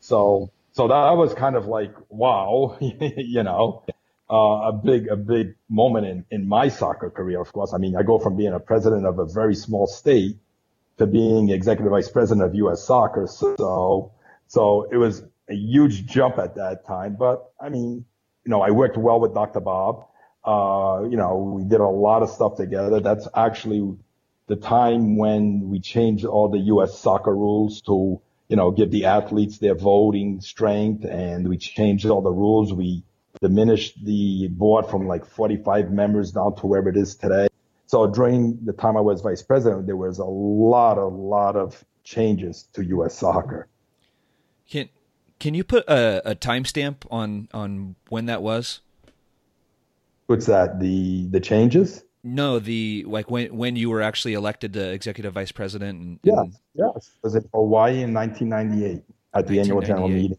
So, 0.00 0.50
so 0.72 0.88
that 0.88 1.16
was 1.16 1.32
kind 1.32 1.56
of 1.56 1.64
like, 1.64 1.94
wow, 2.10 2.76
you 2.80 3.42
know, 3.42 3.84
uh, 4.30 4.68
a 4.68 4.72
big, 4.72 5.08
a 5.08 5.16
big 5.16 5.56
moment 5.68 6.06
in, 6.06 6.24
in 6.30 6.48
my 6.48 6.68
soccer 6.68 7.10
career, 7.10 7.40
of 7.40 7.52
course. 7.52 7.74
I 7.74 7.78
mean, 7.78 7.96
I 7.96 8.02
go 8.02 8.18
from 8.18 8.36
being 8.36 8.52
a 8.52 8.60
president 8.60 9.04
of 9.04 9.18
a 9.18 9.26
very 9.26 9.54
small 9.56 9.86
state 9.86 10.36
to 10.98 11.06
being 11.06 11.50
executive 11.50 11.90
vice 11.90 12.08
president 12.08 12.46
of 12.46 12.54
U.S. 12.54 12.84
soccer. 12.84 13.26
So, 13.26 14.12
so 14.46 14.88
it 14.92 14.96
was 14.96 15.22
a 15.48 15.54
huge 15.54 16.06
jump 16.06 16.38
at 16.38 16.54
that 16.54 16.86
time. 16.86 17.16
But 17.18 17.50
I 17.60 17.70
mean, 17.70 18.04
you 18.44 18.50
know, 18.50 18.62
I 18.62 18.70
worked 18.70 18.96
well 18.96 19.18
with 19.18 19.34
Dr. 19.34 19.60
Bob. 19.60 20.06
Uh, 20.44 21.08
you 21.10 21.16
know, 21.16 21.36
we 21.56 21.64
did 21.64 21.80
a 21.80 21.88
lot 21.88 22.22
of 22.22 22.30
stuff 22.30 22.56
together. 22.56 23.00
That's 23.00 23.26
actually 23.34 23.96
the 24.46 24.56
time 24.56 25.16
when 25.16 25.68
we 25.70 25.80
changed 25.80 26.24
all 26.24 26.48
the 26.48 26.58
U.S. 26.58 26.98
soccer 26.98 27.34
rules 27.34 27.82
to, 27.82 28.20
you 28.48 28.56
know, 28.56 28.70
give 28.70 28.90
the 28.90 29.06
athletes 29.06 29.58
their 29.58 29.74
voting 29.74 30.40
strength 30.40 31.04
and 31.04 31.48
we 31.48 31.58
changed 31.58 32.06
all 32.06 32.22
the 32.22 32.30
rules. 32.30 32.72
We 32.72 33.02
diminished 33.40 34.04
the 34.04 34.48
board 34.48 34.86
from 34.86 35.06
like 35.06 35.24
45 35.24 35.90
members 35.90 36.32
down 36.32 36.56
to 36.56 36.66
where 36.66 36.86
it 36.88 36.96
is 36.96 37.16
today. 37.16 37.48
So 37.86 38.06
during 38.06 38.64
the 38.64 38.72
time 38.72 38.96
I 38.96 39.00
was 39.00 39.20
vice 39.20 39.42
president, 39.42 39.86
there 39.86 39.96
was 39.96 40.18
a 40.18 40.24
lot, 40.24 40.98
a 40.98 41.06
lot 41.06 41.56
of 41.56 41.84
changes 42.04 42.68
to 42.74 42.84
U.S. 42.84 43.14
soccer. 43.14 43.68
Can 44.68 44.88
can 45.40 45.54
you 45.54 45.64
put 45.64 45.88
a, 45.88 46.30
a 46.30 46.34
timestamp 46.34 46.96
on 47.10 47.48
on 47.52 47.96
when 48.08 48.26
that 48.26 48.42
was? 48.42 48.80
What's 50.26 50.46
that? 50.46 50.78
The 50.78 51.26
the 51.30 51.40
changes? 51.40 52.04
No, 52.22 52.58
the 52.58 53.04
like 53.08 53.30
when 53.30 53.56
when 53.56 53.74
you 53.74 53.90
were 53.90 54.02
actually 54.02 54.34
elected 54.34 54.74
to 54.74 54.92
executive 54.92 55.32
vice 55.32 55.50
president. 55.50 56.00
And, 56.00 56.20
yes, 56.22 56.38
and... 56.38 56.54
yes. 56.74 57.10
It 57.16 57.24
was 57.24 57.34
in 57.34 57.48
Hawaii 57.52 58.02
in 58.02 58.14
1998 58.14 59.02
at 59.34 59.46
the 59.48 59.58
annual 59.58 59.80
general 59.80 60.08
meeting. 60.08 60.38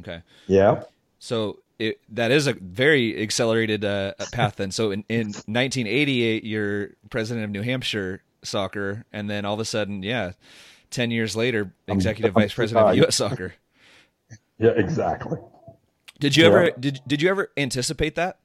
Okay. 0.00 0.22
Yeah. 0.46 0.82
So 1.18 1.60
it, 1.80 2.00
that 2.10 2.30
is 2.30 2.46
a 2.46 2.52
very 2.52 3.20
accelerated 3.22 3.84
uh, 3.84 4.12
path 4.32 4.56
then. 4.56 4.70
So 4.70 4.90
in, 4.90 5.02
in 5.08 5.28
1988, 5.28 6.44
you're 6.44 6.90
president 7.08 7.44
of 7.44 7.50
New 7.50 7.62
Hampshire 7.62 8.22
soccer, 8.42 9.06
and 9.12 9.30
then 9.30 9.46
all 9.46 9.54
of 9.54 9.60
a 9.60 9.64
sudden, 9.64 10.02
yeah, 10.02 10.32
10 10.90 11.10
years 11.10 11.34
later, 11.34 11.72
executive 11.88 12.36
I'm, 12.36 12.42
vice 12.42 12.52
president 12.52 12.88
of 12.88 12.96
U.S. 12.96 13.16
soccer. 13.16 13.54
Yeah, 14.58 14.72
exactly. 14.76 15.38
Did 16.18 16.36
you 16.36 16.42
yeah. 16.42 16.48
ever 16.50 16.70
did 16.78 17.00
did 17.06 17.22
you 17.22 17.30
ever 17.30 17.50
anticipate 17.56 18.16
that? 18.16 18.38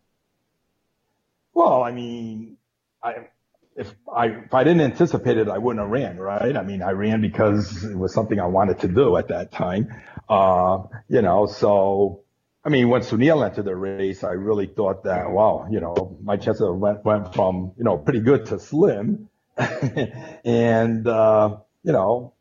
Well, 1.54 1.84
I 1.84 1.92
mean, 1.92 2.56
I 3.04 3.28
if 3.76 3.94
I 4.16 4.28
if 4.28 4.54
I 4.54 4.64
didn't 4.64 4.80
anticipate 4.80 5.38
it, 5.38 5.50
I 5.50 5.58
wouldn't 5.58 5.84
have 5.84 5.92
ran, 5.92 6.18
right? 6.18 6.56
I 6.56 6.64
mean, 6.64 6.82
I 6.82 6.92
ran 6.92 7.20
because 7.20 7.84
it 7.84 7.98
was 7.98 8.14
something 8.14 8.40
I 8.40 8.46
wanted 8.46 8.80
to 8.80 8.88
do 8.88 9.18
at 9.18 9.28
that 9.28 9.52
time. 9.52 9.90
Uh, 10.30 10.84
you 11.10 11.22
know, 11.22 11.48
so 11.48 12.22
I 12.66 12.70
mean, 12.70 12.90
when 12.90 13.02
Sunil 13.02 13.46
entered 13.46 13.66
the 13.66 13.76
race, 13.76 14.24
I 14.24 14.32
really 14.32 14.66
thought 14.66 15.04
that, 15.04 15.30
wow, 15.30 15.68
you 15.70 15.80
know, 15.80 16.18
my 16.24 16.36
chances 16.36 16.68
went 16.68 17.06
went 17.06 17.34
from 17.36 17.74
you 17.78 17.84
know 17.84 17.98
pretty 17.98 18.22
good 18.22 18.48
to 18.48 18.60
slim, 18.60 19.30
and 20.44 21.08
uh, 21.08 21.58
you 21.84 21.92
know, 21.92 22.34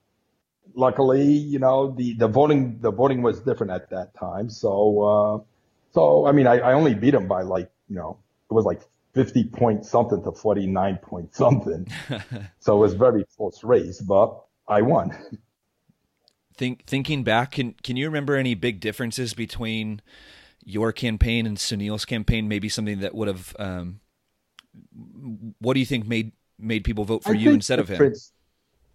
luckily, 0.75 1.33
you 1.33 1.59
know, 1.59 1.91
the, 1.91 2.15
the 2.15 2.29
voting, 2.29 2.81
the 2.81 2.91
voting 2.91 3.23
was 3.23 3.41
different 3.41 3.73
at 3.73 3.91
that 3.91 4.15
time. 4.19 4.51
So, 4.51 5.03
uh, 5.03 5.45
so, 5.93 6.27
I 6.27 6.33
mean, 6.33 6.47
I, 6.47 6.59
I 6.59 6.73
only 6.75 6.95
beat 6.95 7.15
him 7.15 7.29
by 7.29 7.43
like, 7.43 7.71
you 7.89 7.97
know, 7.97 8.19
it 8.51 8.55
was 8.55 8.65
like 8.65 8.83
50 9.15 9.45
point 9.45 9.87
something 9.87 10.23
to 10.25 10.33
49 10.33 10.97
point 10.99 11.35
something. 11.35 11.87
so 12.59 12.77
it 12.77 12.81
was 12.81 12.95
very 12.95 13.25
close 13.37 13.63
race, 13.63 14.01
but 14.01 14.43
I 14.69 14.83
won. 14.83 15.17
Think, 16.57 16.87
thinking 16.87 17.25
back, 17.25 17.53
can, 17.53 17.75
can 17.83 17.97
you 17.97 18.07
remember 18.07 18.37
any 18.37 18.55
big 18.55 18.81
differences 18.81 19.35
between 19.35 20.01
your 20.65 20.93
campaign 20.93 21.47
and 21.47 21.57
Sunil's 21.57 22.05
campaign? 22.05 22.47
Maybe 22.49 22.69
something 22.69 23.01
that 23.01 23.15
would 23.15 23.29
have, 23.29 23.57
um, 23.59 24.01
what 25.59 25.75
do 25.75 25.81
you 25.81 25.87
think 25.87 26.07
made, 26.07 26.33
made 26.59 26.85
people 26.85 27.05
vote 27.05 27.25
for 27.25 27.33
I 27.33 27.35
you 27.35 27.51
instead 27.51 27.81
of 27.81 27.89
him? 27.89 28.15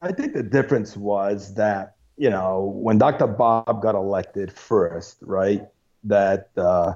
I 0.02 0.14
think 0.14 0.34
the 0.34 0.44
difference 0.44 0.96
was 0.96 1.54
that, 1.56 1.96
you 2.16 2.30
know, 2.30 2.74
when 2.76 2.98
Dr. 2.98 3.28
Bob 3.28 3.82
got 3.82 3.96
elected 3.96 4.52
first, 4.52 5.18
right, 5.22 5.68
that, 6.06 6.50
uh, 6.56 6.94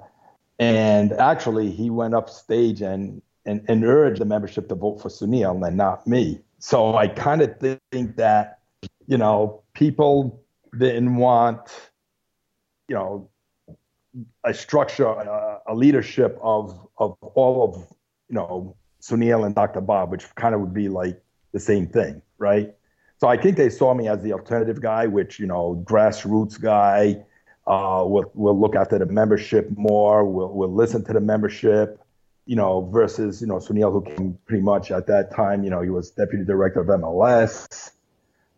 and 0.60 1.12
actually 1.13 1.71
he 1.71 1.89
went 1.89 2.13
up 2.13 2.30
stage 2.30 2.82
and, 2.82 3.21
and, 3.45 3.65
and 3.67 3.84
urged 3.84 4.21
the 4.21 4.26
membership 4.26 4.69
to 4.69 4.76
vote 4.76 5.02
for 5.02 5.10
Sunil 5.10 5.67
and 5.67 5.76
not 5.76 6.08
me. 6.08 6.39
So 6.60 6.95
I 6.95 7.10
kind 7.10 7.41
of 7.41 7.60
think 7.60 8.15
that, 8.15 8.60
you 9.08 9.17
know, 9.17 9.62
people 9.73 10.39
didn't 10.78 11.16
want, 11.16 11.60
you 12.88 12.96
know, 12.96 13.30
a 14.44 14.54
structure, 14.54 15.06
a, 15.06 15.60
a 15.68 15.76
leadership 15.76 16.38
of, 16.42 16.88
of 16.98 17.16
all 17.22 17.64
of, 17.64 17.76
you 18.30 18.36
know, 18.36 18.76
Sunil 19.02 19.46
and 19.46 19.56
Dr. 19.56 19.82
Bob, 19.82 20.12
which 20.12 20.34
kind 20.36 20.56
of 20.56 20.62
would 20.62 20.74
be 20.74 20.90
like 20.90 21.22
the 21.52 21.60
same 21.60 21.88
thing, 21.88 22.22
right? 22.38 22.74
So 23.20 23.28
I 23.28 23.38
think 23.38 23.58
they 23.58 23.70
saw 23.70 23.94
me 23.94 24.08
as 24.08 24.22
the 24.22 24.34
alternative 24.34 24.82
guy, 24.82 25.08
which, 25.08 25.40
you 25.40 25.48
know, 25.48 25.84
grassroots 25.88 26.60
guy, 26.60 27.24
uh, 27.66 28.04
will 28.06 28.30
we'll 28.34 28.60
look 28.60 28.76
after 28.76 29.00
the 29.00 29.06
membership 29.06 29.70
more, 29.78 30.26
We'll 30.26 30.54
we'll 30.54 30.74
listen 30.74 31.04
to 31.06 31.14
the 31.14 31.22
membership, 31.22 32.00
you 32.46 32.58
know, 32.58 32.90
versus, 32.92 33.40
you 33.40 33.48
know, 33.48 33.56
Sunil, 33.56 33.92
who 33.92 34.02
came 34.02 34.38
pretty 34.46 34.62
much 34.64 34.92
at 34.92 35.08
that 35.08 35.34
time, 35.34 35.64
you 35.64 35.70
know, 35.70 35.82
he 35.82 35.90
was 35.90 36.12
deputy 36.12 36.44
director 36.44 36.82
of 36.82 36.88
MLS. 36.88 37.92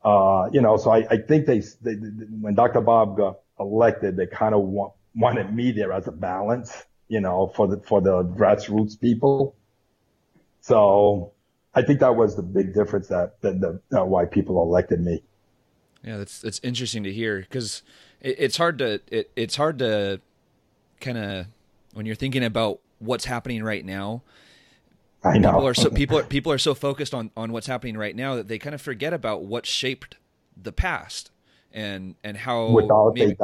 Uh, 0.06 0.50
you 0.54 0.62
know, 0.62 0.78
so 0.78 0.92
I, 0.92 1.06
I 1.10 1.18
think 1.18 1.48
they, 1.48 1.62
they, 1.82 1.96
when 2.40 2.54
Dr. 2.54 2.80
Bob 2.80 3.18
got 3.18 3.40
elected, 3.60 4.16
they 4.16 4.28
kind 4.28 4.54
of 4.54 4.62
want, 4.62 4.94
wanted 5.16 5.54
me 5.54 5.72
there 5.72 5.92
as 5.92 6.08
a 6.08 6.12
balance, 6.12 6.72
you 7.08 7.20
know, 7.20 7.52
for 7.56 7.68
the, 7.68 7.78
for 7.80 8.02
the 8.02 8.24
grassroots 8.24 9.00
people. 9.00 9.56
So, 10.62 11.32
I 11.76 11.82
think 11.82 12.00
that 12.00 12.16
was 12.16 12.36
the 12.36 12.44
big 12.44 12.74
difference 12.74 13.08
that, 13.08 13.42
that 13.42 13.82
uh, 13.92 14.06
why 14.06 14.26
people 14.26 14.62
elected 14.62 15.02
me. 15.02 15.24
Yeah, 16.04 16.18
that's 16.18 16.40
that's 16.40 16.60
interesting 16.64 17.04
to 17.04 17.12
hear 17.12 17.40
because 17.40 17.82
it, 18.22 18.36
it's 18.38 18.58
hard 18.58 18.78
to 18.78 19.02
it, 19.08 19.32
it's 19.36 19.56
hard 19.56 19.80
to 19.80 20.22
kind 21.02 21.18
of 21.18 21.48
when 21.94 22.06
you're 22.06 22.16
thinking 22.16 22.44
about 22.44 22.80
what's 23.00 23.26
happening 23.26 23.64
right 23.64 23.84
now. 23.84 24.22
I 25.26 25.38
know. 25.38 25.52
people 25.52 25.68
are 25.68 25.74
so 25.74 25.90
people 25.92 26.18
are, 26.20 26.24
people 26.24 26.52
are 26.52 26.58
so 26.58 26.76
focused 26.76 27.14
on 27.14 27.32
on 27.36 27.52
what's 27.52 27.68
happening 27.68 27.98
right 27.98 28.16
now 28.16 28.36
that 28.36 28.48
they 28.48 28.60
kind 28.60 28.76
of 28.76 28.82
forget 28.82 29.14
about 29.14 29.44
what 29.44 29.66
shaped 29.66 30.18
the 30.56 30.72
past 30.72 31.32
and 31.74 32.16
and 32.24 32.38
how 32.38 32.70
without 32.70 33.14
maybe, 33.16 33.36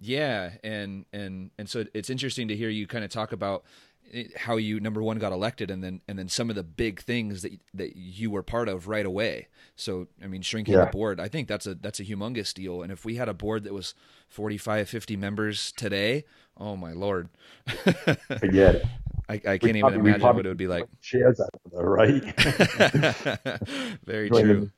yeah 0.00 0.52
and 0.64 1.04
and 1.12 1.50
and 1.58 1.68
so 1.68 1.84
it's 1.94 2.10
interesting 2.10 2.48
to 2.48 2.56
hear 2.56 2.68
you 2.68 2.86
kind 2.86 3.04
of 3.04 3.10
talk 3.10 3.32
about 3.32 3.64
eh, 4.12 4.24
how 4.36 4.56
you 4.56 4.80
number 4.80 5.02
one 5.02 5.18
got 5.18 5.32
elected 5.32 5.70
and 5.70 5.84
then 5.84 6.00
and 6.08 6.18
then 6.18 6.28
some 6.28 6.50
of 6.50 6.56
the 6.56 6.62
big 6.62 7.00
things 7.00 7.42
that 7.42 7.52
that 7.74 7.96
you 7.96 8.30
were 8.30 8.42
part 8.42 8.68
of 8.68 8.88
right 8.88 9.06
away. 9.06 9.46
So 9.76 10.08
i 10.22 10.26
mean 10.26 10.42
shrinking 10.42 10.74
yeah. 10.74 10.86
the 10.86 10.90
board 10.90 11.20
i 11.20 11.28
think 11.28 11.48
that's 11.48 11.66
a 11.66 11.74
that's 11.74 12.00
a 12.00 12.04
humongous 12.04 12.52
deal. 12.52 12.82
And 12.82 12.90
if 12.90 13.04
we 13.04 13.16
had 13.16 13.28
a 13.28 13.34
board 13.34 13.64
that 13.64 13.74
was 13.74 13.94
45 14.28 14.88
50 14.88 15.16
members 15.16 15.72
today 15.72 16.24
oh 16.56 16.76
my 16.76 16.92
lord. 16.92 17.28
Forget 17.66 18.76
it 18.76 18.86
I, 19.30 19.34
I 19.34 19.58
can't 19.58 19.76
even 19.76 19.94
imagine 19.94 20.22
what 20.22 20.44
it 20.44 20.48
would 20.48 20.56
be 20.56 20.66
like. 20.66 20.86
Shares 21.00 21.40
out 21.40 21.50
there, 21.72 21.84
right? 21.84 22.22
Very 24.04 24.28
true. 24.28 24.70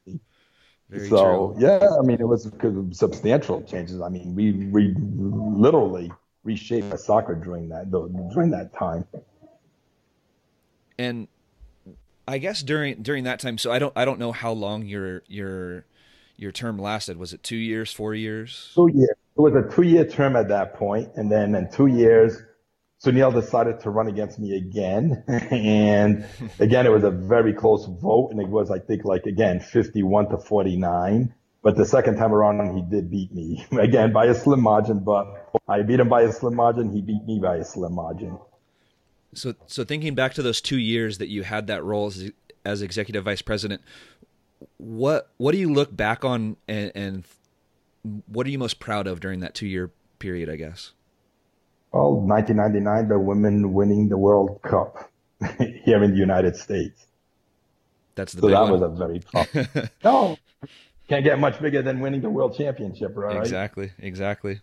Very 0.91 1.09
true. 1.09 1.09
so 1.09 1.55
true. 1.57 1.67
yeah, 1.67 1.89
I 1.99 2.03
mean, 2.03 2.21
it 2.21 2.29
was 2.29 2.51
substantial 2.91 3.63
changes. 3.63 4.03
I 4.03 4.11
mean, 4.11 4.35
we 4.35 4.53
we 4.53 4.95
literally 4.99 6.13
reshape 6.45 6.85
soccer 6.99 7.35
during 7.35 7.71
that 7.71 7.91
during 7.91 8.51
that 8.51 8.75
time. 8.75 9.07
And 10.99 11.29
I 12.29 12.37
guess 12.37 12.63
during 12.63 13.03
during 13.03 13.25
that 13.25 13.41
time, 13.41 13.57
so 13.57 13.73
I 13.73 13.79
don't 13.79 13.97
I 13.97 14.05
don't 14.05 14.19
know 14.19 14.33
how 14.33 14.53
long 14.53 14.85
your 14.85 15.23
your 15.29 15.87
your 16.37 16.53
term 16.53 16.79
lasted. 16.79 17.17
Was 17.17 17.33
it 17.33 17.43
two 17.43 17.57
years, 17.57 17.91
four 17.91 18.15
years? 18.15 18.71
Two 18.75 18.91
years. 18.93 19.17
It 19.35 19.41
was 19.41 19.55
a 19.55 19.75
two 19.75 19.83
year 19.83 20.05
term 20.05 20.37
at 20.37 20.49
that 20.49 20.75
point, 20.75 21.09
and 21.17 21.33
then 21.33 21.55
in 21.55 21.71
two 21.71 21.87
years, 21.87 22.43
Sunil 23.03 23.35
decided 23.35 23.81
to 23.81 23.91
run 23.91 24.07
against 24.07 24.39
me 24.39 24.57
again, 24.57 25.25
and 25.29 26.25
again 26.61 26.87
it 26.87 26.93
was 26.93 27.03
a 27.03 27.11
very 27.11 27.53
close 27.53 27.87
vote, 27.87 28.29
and 28.31 28.41
it 28.41 28.49
was 28.49 28.71
I 28.71 28.79
think 28.79 29.05
like 29.05 29.27
again 29.27 29.61
fifty 29.61 30.03
one 30.03 30.29
to 30.29 30.39
forty 30.39 30.77
nine. 30.77 31.35
But 31.63 31.77
the 31.77 31.85
second 31.85 32.17
time 32.17 32.33
around, 32.33 32.77
he 32.77 32.83
did 32.83 33.11
beat 33.11 33.33
me 33.33 33.65
again 33.73 34.13
by 34.13 34.27
a 34.27 34.35
slim 34.35 34.61
margin. 34.61 35.01
But 35.01 35.51
I 35.69 35.83
beat 35.83 36.01
him 36.01 36.09
by 36.09 36.23
a 36.23 36.33
slim 36.33 36.55
margin. 36.55 36.93
He 36.93 37.01
beat 37.01 37.25
me 37.25 37.41
by 37.41 37.57
a 37.57 37.65
slim 37.65 37.95
margin. 37.95 38.39
So, 39.35 39.55
so 39.67 39.83
thinking 39.85 40.15
back 40.15 40.35
to 40.35 40.43
those 40.43 40.61
two 40.61 40.79
years 40.79 41.19
that 41.19 41.29
you 41.29 41.43
had 41.43 41.67
that 41.69 41.83
role 41.83 42.09
as, 42.09 42.31
as 42.65 42.83
executive 42.83 43.25
vice 43.25 43.43
president, 43.43 43.81
what 44.77 45.31
what 45.39 45.53
do 45.53 45.59
you 45.59 45.73
look 45.73 45.97
back 45.97 46.25
on 46.25 46.57
and, 46.69 46.93
and 46.95 47.25
what 48.27 48.47
are 48.47 48.51
you 48.51 48.59
most 48.59 48.79
proud 48.79 49.07
of 49.07 49.21
during 49.21 49.41
that 49.41 49.55
two 49.55 49.67
year 49.67 49.91
period? 50.19 50.49
I 50.49 50.57
guess. 50.57 50.93
Well, 51.93 52.15
1999, 52.15 53.09
the 53.09 53.19
women 53.19 53.75
winning 53.75 54.09
the 54.09 54.17
World 54.17 54.61
Cup 54.63 55.11
here 55.59 56.03
in 56.03 56.13
the 56.13 56.17
United 56.17 56.57
States. 56.57 57.07
That's 58.15 58.33
the 58.33 58.43
so 58.43 58.49
that 58.49 58.63
one. 58.63 58.73
was 58.73 58.83
a 58.83 58.89
very 58.89 59.21
tough. 59.33 59.93
no, 60.05 60.37
can't 61.09 61.25
get 61.25 61.39
much 61.39 61.61
bigger 61.61 61.83
than 61.83 62.01
winning 62.01 62.23
the 62.23 62.31
World 62.31 62.57
Championship, 62.57 63.13
right? 63.15 63.37
Exactly, 63.37 63.93
exactly. 63.99 64.61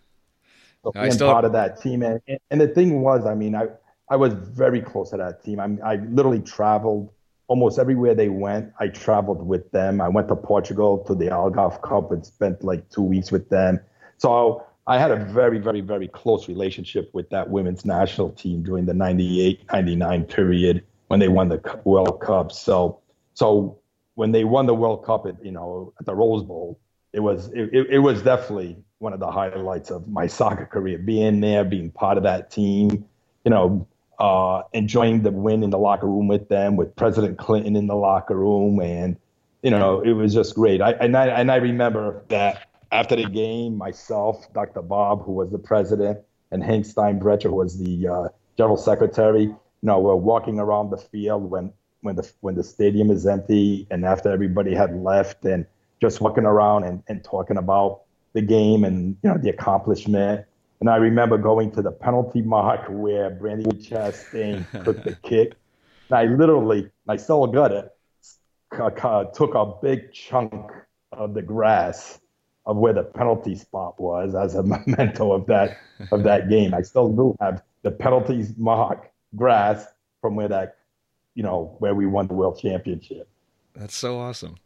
So 0.82 0.92
being 0.92 1.12
still... 1.12 1.32
part 1.32 1.44
of 1.44 1.52
that 1.52 1.80
team, 1.80 2.02
and, 2.02 2.20
and 2.50 2.60
the 2.60 2.68
thing 2.68 3.02
was, 3.02 3.26
I 3.26 3.34
mean, 3.34 3.54
I 3.54 3.68
I 4.08 4.16
was 4.16 4.32
very 4.32 4.80
close 4.80 5.10
to 5.10 5.18
that 5.18 5.44
team. 5.44 5.60
I 5.60 5.92
I 5.92 5.96
literally 5.96 6.40
traveled 6.40 7.12
almost 7.46 7.78
everywhere 7.78 8.14
they 8.14 8.28
went. 8.28 8.72
I 8.80 8.88
traveled 8.88 9.46
with 9.46 9.70
them. 9.72 10.00
I 10.00 10.08
went 10.08 10.28
to 10.28 10.36
Portugal 10.36 10.98
to 11.06 11.14
the 11.14 11.26
Algarve 11.26 11.80
Cup 11.82 12.10
and 12.12 12.24
spent 12.24 12.64
like 12.64 12.88
two 12.90 13.02
weeks 13.02 13.30
with 13.30 13.48
them. 13.50 13.80
So 14.18 14.64
I 14.90 14.98
had 14.98 15.12
a 15.12 15.16
very, 15.16 15.58
very, 15.60 15.82
very 15.82 16.08
close 16.08 16.48
relationship 16.48 17.10
with 17.12 17.30
that 17.30 17.48
women's 17.48 17.84
national 17.84 18.30
team 18.30 18.64
during 18.64 18.86
the 18.86 18.92
98, 18.92 19.72
99 19.72 20.24
period 20.24 20.84
when 21.06 21.20
they 21.20 21.28
won 21.28 21.48
the 21.48 21.80
World 21.84 22.20
Cup. 22.20 22.50
So, 22.50 22.98
so 23.34 23.78
when 24.16 24.32
they 24.32 24.42
won 24.42 24.66
the 24.66 24.74
World 24.74 25.04
Cup 25.04 25.26
at, 25.26 25.44
you 25.44 25.52
know, 25.52 25.92
at 26.00 26.06
the 26.06 26.14
Rose 26.16 26.42
Bowl, 26.42 26.80
it 27.12 27.20
was, 27.20 27.52
it, 27.54 27.70
it 27.72 28.00
was 28.00 28.20
definitely 28.22 28.78
one 28.98 29.12
of 29.12 29.20
the 29.20 29.30
highlights 29.30 29.92
of 29.92 30.08
my 30.08 30.26
soccer 30.26 30.66
career, 30.66 30.98
being 30.98 31.38
there, 31.38 31.64
being 31.64 31.92
part 31.92 32.16
of 32.16 32.24
that 32.24 32.50
team, 32.50 33.04
you 33.44 33.50
know, 33.52 33.86
uh, 34.18 34.62
enjoying 34.72 35.22
the 35.22 35.30
win 35.30 35.62
in 35.62 35.70
the 35.70 35.78
locker 35.78 36.08
room 36.08 36.26
with 36.26 36.48
them, 36.48 36.74
with 36.74 36.96
President 36.96 37.38
Clinton 37.38 37.76
in 37.76 37.86
the 37.86 37.94
locker 37.94 38.36
room, 38.36 38.80
and 38.80 39.16
you 39.62 39.70
know 39.70 40.00
it 40.00 40.12
was 40.12 40.34
just 40.34 40.54
great. 40.54 40.82
I 40.82 40.90
and 40.92 41.16
I 41.16 41.28
and 41.28 41.50
I 41.50 41.56
remember 41.56 42.22
that 42.28 42.69
after 42.92 43.16
the 43.16 43.28
game, 43.28 43.76
myself, 43.76 44.52
Dr. 44.52 44.82
Bob, 44.82 45.24
who 45.24 45.32
was 45.32 45.50
the 45.50 45.58
president, 45.58 46.20
and 46.50 46.62
Hank 46.62 46.86
Steinbrecher, 46.86 47.44
who 47.44 47.56
was 47.56 47.78
the 47.78 48.08
uh, 48.08 48.28
general 48.56 48.76
secretary, 48.76 49.42
you 49.42 49.58
know, 49.82 49.98
we're 49.98 50.16
walking 50.16 50.58
around 50.58 50.90
the 50.90 50.98
field 50.98 51.50
when 51.50 51.72
when 52.02 52.16
the 52.16 52.30
when 52.40 52.54
the 52.54 52.64
stadium 52.64 53.10
is 53.10 53.26
empty, 53.26 53.86
and 53.90 54.04
after 54.04 54.30
everybody 54.30 54.74
had 54.74 54.96
left, 54.96 55.44
and 55.44 55.66
just 56.00 56.20
walking 56.20 56.44
around 56.44 56.84
and, 56.84 57.02
and 57.08 57.22
talking 57.22 57.56
about 57.56 58.02
the 58.32 58.40
game 58.40 58.84
and 58.84 59.16
you 59.22 59.30
know 59.30 59.36
the 59.36 59.50
accomplishment 59.50 60.46
and 60.80 60.88
I 60.88 60.96
remember 60.96 61.36
going 61.36 61.70
to 61.72 61.82
the 61.82 61.92
penalty 61.92 62.40
mark 62.40 62.86
where 62.88 63.30
Brandi 63.30 63.86
Chastain 63.86 64.64
took 64.84 65.04
the 65.04 65.14
kick. 65.22 65.54
And 66.08 66.18
I 66.18 66.24
literally, 66.24 66.90
I 67.06 67.16
still 67.16 67.46
got 67.46 67.70
it, 67.70 67.90
took 68.72 69.54
a 69.54 69.72
big 69.82 70.12
chunk 70.12 70.70
of 71.12 71.34
the 71.34 71.42
grass 71.42 72.18
of 72.66 72.76
where 72.76 72.92
the 72.92 73.02
penalty 73.02 73.54
spot 73.54 73.98
was 74.00 74.34
as 74.34 74.54
a 74.54 74.62
memento 74.86 75.32
of 75.32 75.46
that 75.46 75.78
of 76.10 76.22
that 76.24 76.48
game. 76.48 76.74
I 76.74 76.82
still 76.82 77.08
do 77.08 77.36
have 77.40 77.62
the 77.82 77.90
penalty 77.90 78.46
mark 78.56 79.10
grass 79.36 79.86
from 80.20 80.36
where 80.36 80.48
that, 80.48 80.76
you 81.34 81.42
know, 81.42 81.76
where 81.78 81.94
we 81.94 82.06
won 82.06 82.26
the 82.26 82.34
world 82.34 82.58
championship. 82.60 83.28
That's 83.74 83.96
so 83.96 84.18
awesome. 84.18 84.56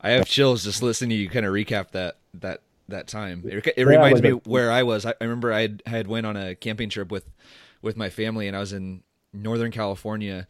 I 0.00 0.10
have 0.10 0.26
chills 0.26 0.64
just 0.64 0.82
listening 0.82 1.10
to 1.10 1.16
you 1.16 1.28
kind 1.28 1.46
of 1.46 1.52
recap 1.52 1.90
that 1.92 2.16
that 2.34 2.60
that 2.88 3.06
time. 3.06 3.42
It, 3.46 3.66
it 3.66 3.74
yeah, 3.78 3.84
reminds 3.84 4.22
me 4.22 4.30
where 4.30 4.70
I 4.70 4.82
was. 4.82 5.06
I, 5.06 5.14
I 5.20 5.24
remember 5.24 5.52
I 5.52 5.62
had, 5.62 5.82
I 5.86 5.90
had 5.90 6.06
went 6.06 6.26
on 6.26 6.36
a 6.36 6.54
camping 6.54 6.90
trip 6.90 7.10
with 7.10 7.24
with 7.82 7.96
my 7.96 8.10
family, 8.10 8.46
and 8.46 8.56
I 8.56 8.60
was 8.60 8.72
in 8.72 9.02
Northern 9.32 9.70
California, 9.70 10.46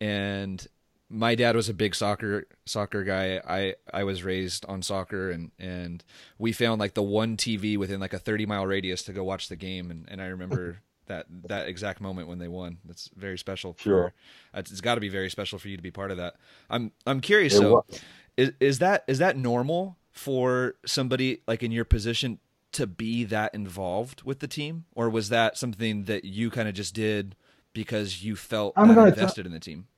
and 0.00 0.66
my 1.12 1.34
dad 1.34 1.54
was 1.54 1.68
a 1.68 1.74
big 1.74 1.94
soccer 1.94 2.46
soccer 2.64 3.04
guy. 3.04 3.40
I 3.46 3.74
I 3.92 4.04
was 4.04 4.24
raised 4.24 4.64
on 4.66 4.82
soccer, 4.82 5.30
and 5.30 5.52
and 5.58 6.02
we 6.38 6.52
found 6.52 6.80
like 6.80 6.94
the 6.94 7.02
one 7.02 7.36
TV 7.36 7.76
within 7.76 8.00
like 8.00 8.14
a 8.14 8.18
thirty 8.18 8.46
mile 8.46 8.66
radius 8.66 9.02
to 9.04 9.12
go 9.12 9.22
watch 9.22 9.48
the 9.48 9.56
game, 9.56 9.90
and 9.90 10.06
and 10.08 10.20
I 10.20 10.26
remember. 10.26 10.78
that 11.06 11.26
that 11.48 11.66
exact 11.66 12.00
moment 12.00 12.28
when 12.28 12.38
they 12.38 12.46
won. 12.46 12.78
That's 12.84 13.10
very 13.16 13.36
special. 13.36 13.72
For, 13.72 13.82
sure, 13.82 14.14
it's 14.54 14.80
got 14.80 14.94
to 14.94 15.00
be 15.00 15.08
very 15.08 15.28
special 15.28 15.58
for 15.58 15.68
you 15.68 15.76
to 15.76 15.82
be 15.82 15.90
part 15.90 16.12
of 16.12 16.16
that. 16.18 16.36
I'm 16.70 16.92
I'm 17.04 17.20
curious. 17.20 17.54
It 17.54 17.58
so, 17.58 17.72
was. 17.72 18.00
is 18.36 18.52
is 18.60 18.78
that 18.78 19.02
is 19.08 19.18
that 19.18 19.36
normal 19.36 19.96
for 20.12 20.76
somebody 20.86 21.42
like 21.48 21.64
in 21.64 21.72
your 21.72 21.84
position 21.84 22.38
to 22.70 22.86
be 22.86 23.24
that 23.24 23.52
involved 23.52 24.22
with 24.22 24.38
the 24.38 24.46
team, 24.46 24.84
or 24.94 25.10
was 25.10 25.28
that 25.28 25.58
something 25.58 26.04
that 26.04 26.24
you 26.24 26.50
kind 26.50 26.68
of 26.68 26.74
just 26.74 26.94
did 26.94 27.34
because 27.72 28.22
you 28.22 28.36
felt 28.36 28.72
I'm 28.76 28.96
invested 28.96 29.42
t- 29.42 29.46
in 29.46 29.52
the 29.52 29.60
team? 29.60 29.88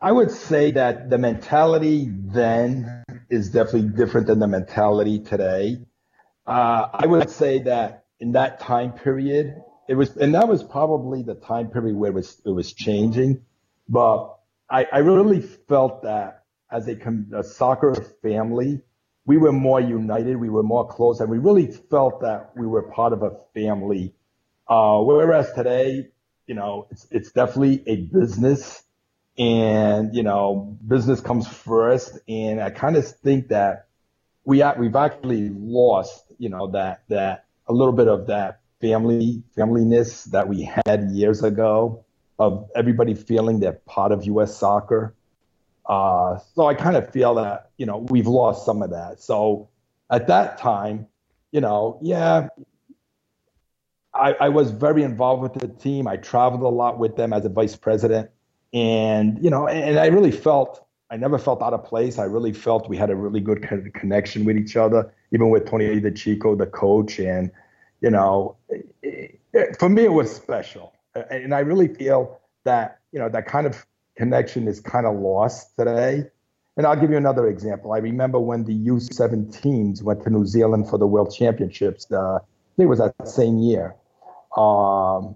I 0.00 0.12
would 0.12 0.30
say 0.30 0.72
that 0.72 1.08
the 1.08 1.16
mentality 1.18 2.08
then 2.10 3.04
is 3.30 3.50
definitely 3.50 3.88
different 3.96 4.26
than 4.26 4.38
the 4.38 4.46
mentality 4.46 5.20
today. 5.20 5.78
Uh, 6.46 6.88
I 6.92 7.06
would 7.06 7.30
say 7.30 7.60
that 7.60 8.04
in 8.20 8.32
that 8.32 8.60
time 8.60 8.92
period, 8.92 9.56
it 9.88 9.94
was, 9.94 10.16
and 10.16 10.34
that 10.34 10.48
was 10.48 10.62
probably 10.62 11.22
the 11.22 11.34
time 11.34 11.68
period 11.68 11.96
where 11.96 12.10
it 12.10 12.14
was, 12.14 12.40
it 12.44 12.50
was 12.50 12.72
changing. 12.74 13.42
But 13.88 14.36
I, 14.68 14.86
I 14.92 14.98
really 14.98 15.40
felt 15.40 16.02
that 16.02 16.44
as 16.70 16.88
a, 16.88 16.96
a 17.34 17.42
soccer 17.42 17.94
family, 18.22 18.82
we 19.24 19.38
were 19.38 19.52
more 19.52 19.80
united, 19.80 20.36
we 20.36 20.50
were 20.50 20.62
more 20.62 20.86
close, 20.86 21.20
and 21.20 21.30
we 21.30 21.38
really 21.38 21.66
felt 21.66 22.20
that 22.20 22.50
we 22.54 22.66
were 22.66 22.82
part 22.82 23.12
of 23.12 23.22
a 23.22 23.30
family. 23.54 24.14
Uh, 24.68 24.98
whereas 25.00 25.52
today, 25.52 26.08
you 26.46 26.54
know, 26.54 26.86
it's 26.90 27.06
it's 27.10 27.32
definitely 27.32 27.82
a 27.86 27.96
business, 27.96 28.82
and 29.38 30.14
you 30.14 30.22
know, 30.22 30.76
business 30.86 31.20
comes 31.20 31.46
first. 31.46 32.18
And 32.28 32.60
I 32.60 32.70
kind 32.70 32.96
of 32.96 33.06
think 33.06 33.48
that 33.48 33.88
we 34.44 34.62
we've 34.78 34.96
actually 34.96 35.50
lost, 35.50 36.24
you 36.38 36.48
know, 36.48 36.68
that 36.68 37.02
that 37.08 37.44
a 37.66 37.72
little 37.72 37.92
bit 37.92 38.08
of 38.08 38.28
that 38.28 38.60
family 38.80 39.42
familyness 39.56 40.24
that 40.26 40.48
we 40.48 40.70
had 40.86 41.10
years 41.10 41.42
ago 41.42 42.04
of 42.38 42.68
everybody 42.74 43.14
feeling 43.14 43.60
they're 43.60 43.72
part 43.72 44.12
of 44.12 44.24
U.S. 44.26 44.56
soccer. 44.56 45.14
Uh, 45.86 46.38
so 46.54 46.66
I 46.66 46.74
kind 46.74 46.96
of 46.96 47.10
feel 47.12 47.36
that, 47.36 47.70
you 47.76 47.86
know, 47.86 47.98
we've 48.10 48.26
lost 48.26 48.66
some 48.66 48.82
of 48.82 48.90
that. 48.90 49.20
So 49.20 49.68
at 50.10 50.26
that 50.26 50.58
time, 50.58 51.06
you 51.52 51.60
know, 51.60 51.98
yeah, 52.02 52.48
I, 54.12 54.32
I 54.32 54.48
was 54.48 54.70
very 54.70 55.02
involved 55.02 55.42
with 55.42 55.54
the 55.54 55.68
team. 55.68 56.06
I 56.08 56.16
traveled 56.16 56.62
a 56.62 56.68
lot 56.68 56.98
with 56.98 57.16
them 57.16 57.32
as 57.32 57.44
a 57.44 57.48
vice 57.48 57.76
president. 57.76 58.30
And, 58.76 59.42
you 59.42 59.48
know, 59.48 59.66
and 59.66 59.98
I 59.98 60.06
really 60.08 60.30
felt, 60.30 60.84
I 61.10 61.16
never 61.16 61.38
felt 61.38 61.62
out 61.62 61.72
of 61.72 61.82
place. 61.82 62.18
I 62.18 62.24
really 62.24 62.52
felt 62.52 62.90
we 62.90 62.96
had 62.98 63.08
a 63.08 63.16
really 63.16 63.40
good 63.40 63.62
connection 63.94 64.44
with 64.44 64.58
each 64.58 64.76
other, 64.76 65.14
even 65.32 65.48
with 65.48 65.64
Tony 65.64 65.98
DiCicco, 65.98 66.58
the 66.58 66.66
coach. 66.66 67.18
And, 67.18 67.50
you 68.02 68.10
know, 68.10 68.54
it, 68.68 69.40
it, 69.54 69.78
for 69.78 69.88
me, 69.88 70.04
it 70.04 70.12
was 70.12 70.30
special. 70.34 70.92
And 71.30 71.54
I 71.54 71.60
really 71.60 71.88
feel 71.88 72.38
that, 72.64 72.98
you 73.12 73.18
know, 73.18 73.30
that 73.30 73.46
kind 73.46 73.66
of 73.66 73.86
connection 74.14 74.68
is 74.68 74.78
kind 74.78 75.06
of 75.06 75.16
lost 75.16 75.74
today. 75.78 76.24
And 76.76 76.86
I'll 76.86 77.00
give 77.00 77.10
you 77.10 77.16
another 77.16 77.48
example. 77.48 77.94
I 77.94 77.98
remember 77.98 78.38
when 78.38 78.64
the 78.64 78.74
U17s 78.88 80.02
went 80.02 80.22
to 80.24 80.28
New 80.28 80.44
Zealand 80.44 80.90
for 80.90 80.98
the 80.98 81.06
World 81.06 81.34
Championships. 81.34 82.12
Uh, 82.12 82.34
I 82.36 82.40
think 82.76 82.84
it 82.84 82.90
was 82.90 82.98
that 82.98 83.14
same 83.26 83.56
year. 83.56 83.94
Um, 84.54 85.34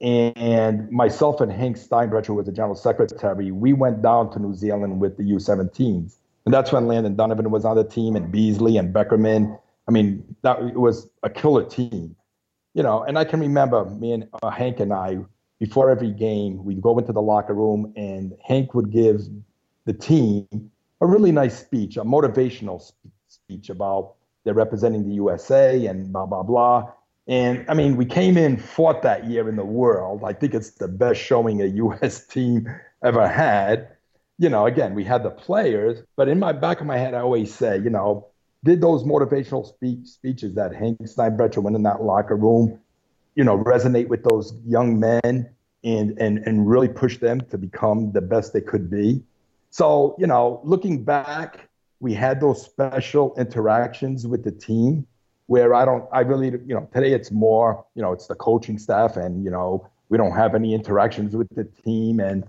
and 0.00 0.90
myself 0.90 1.40
and 1.40 1.50
Hank 1.50 1.76
Steinbrecher, 1.78 2.26
who 2.26 2.34
was 2.34 2.46
the 2.46 2.52
general 2.52 2.74
secretary, 2.74 3.50
we 3.52 3.72
went 3.72 4.02
down 4.02 4.30
to 4.32 4.38
New 4.38 4.54
Zealand 4.54 5.00
with 5.00 5.16
the 5.16 5.22
U17s. 5.22 6.16
And 6.44 6.52
that's 6.52 6.72
when 6.72 6.86
Landon 6.86 7.16
Donovan 7.16 7.50
was 7.50 7.64
on 7.64 7.76
the 7.76 7.84
team 7.84 8.16
and 8.16 8.30
Beasley 8.30 8.76
and 8.76 8.94
Beckerman. 8.94 9.58
I 9.88 9.90
mean, 9.90 10.36
that 10.42 10.60
it 10.60 10.78
was 10.78 11.08
a 11.22 11.30
killer 11.30 11.64
team, 11.64 12.16
you 12.74 12.82
know. 12.82 13.02
And 13.02 13.18
I 13.18 13.24
can 13.24 13.40
remember 13.40 13.84
me 13.86 14.12
and 14.12 14.28
uh, 14.42 14.50
Hank 14.50 14.80
and 14.80 14.92
I 14.92 15.18
before 15.58 15.90
every 15.90 16.10
game, 16.10 16.64
we'd 16.64 16.82
go 16.82 16.98
into 16.98 17.12
the 17.12 17.22
locker 17.22 17.54
room 17.54 17.92
and 17.96 18.34
Hank 18.44 18.74
would 18.74 18.90
give 18.90 19.22
the 19.86 19.92
team 19.92 20.46
a 21.00 21.06
really 21.06 21.32
nice 21.32 21.58
speech, 21.58 21.96
a 21.96 22.02
motivational 22.02 22.92
speech 23.28 23.70
about 23.70 24.14
they're 24.44 24.54
representing 24.54 25.08
the 25.08 25.14
USA 25.14 25.86
and 25.86 26.12
blah, 26.12 26.26
blah, 26.26 26.42
blah. 26.42 26.92
And 27.26 27.64
I 27.68 27.74
mean, 27.74 27.96
we 27.96 28.04
came 28.04 28.36
in 28.36 28.58
fourth 28.58 29.02
that 29.02 29.24
year 29.26 29.48
in 29.48 29.56
the 29.56 29.64
world. 29.64 30.22
I 30.24 30.32
think 30.32 30.54
it's 30.54 30.72
the 30.72 30.88
best 30.88 31.20
showing 31.20 31.62
a 31.62 31.66
U.S. 31.84 32.26
team 32.26 32.68
ever 33.02 33.26
had. 33.26 33.88
You 34.38 34.48
know, 34.48 34.66
again, 34.66 34.94
we 34.94 35.04
had 35.04 35.22
the 35.22 35.30
players, 35.30 36.02
but 36.16 36.28
in 36.28 36.40
my 36.40 36.52
back 36.52 36.80
of 36.80 36.86
my 36.86 36.98
head, 36.98 37.14
I 37.14 37.20
always 37.20 37.54
say, 37.54 37.78
you 37.78 37.88
know, 37.88 38.26
did 38.64 38.80
those 38.80 39.04
motivational 39.04 39.64
speech, 39.66 40.06
speeches 40.08 40.54
that 40.54 40.74
Hank 40.74 41.00
Steinbrecher 41.02 41.62
went 41.62 41.76
in 41.76 41.82
that 41.84 42.02
locker 42.02 42.34
room, 42.34 42.80
you 43.36 43.44
know, 43.44 43.58
resonate 43.58 44.08
with 44.08 44.24
those 44.24 44.54
young 44.66 44.98
men 44.98 45.50
and 45.84 46.18
and 46.18 46.38
and 46.38 46.68
really 46.68 46.88
push 46.88 47.18
them 47.18 47.42
to 47.42 47.58
become 47.58 48.10
the 48.12 48.22
best 48.22 48.52
they 48.52 48.60
could 48.60 48.90
be. 48.90 49.22
So, 49.70 50.16
you 50.18 50.26
know, 50.26 50.60
looking 50.64 51.04
back, 51.04 51.68
we 52.00 52.14
had 52.14 52.40
those 52.40 52.62
special 52.62 53.34
interactions 53.36 54.26
with 54.26 54.44
the 54.44 54.52
team 54.52 55.06
where 55.46 55.74
I 55.74 55.84
don't 55.84 56.06
I 56.12 56.20
really 56.20 56.50
you 56.50 56.74
know, 56.74 56.88
today 56.94 57.12
it's 57.12 57.30
more, 57.30 57.84
you 57.94 58.02
know, 58.02 58.12
it's 58.12 58.26
the 58.26 58.34
coaching 58.34 58.78
staff 58.78 59.16
and, 59.16 59.44
you 59.44 59.50
know, 59.50 59.86
we 60.08 60.18
don't 60.18 60.32
have 60.32 60.54
any 60.54 60.74
interactions 60.74 61.34
with 61.36 61.48
the 61.54 61.64
team 61.64 62.20
and 62.20 62.44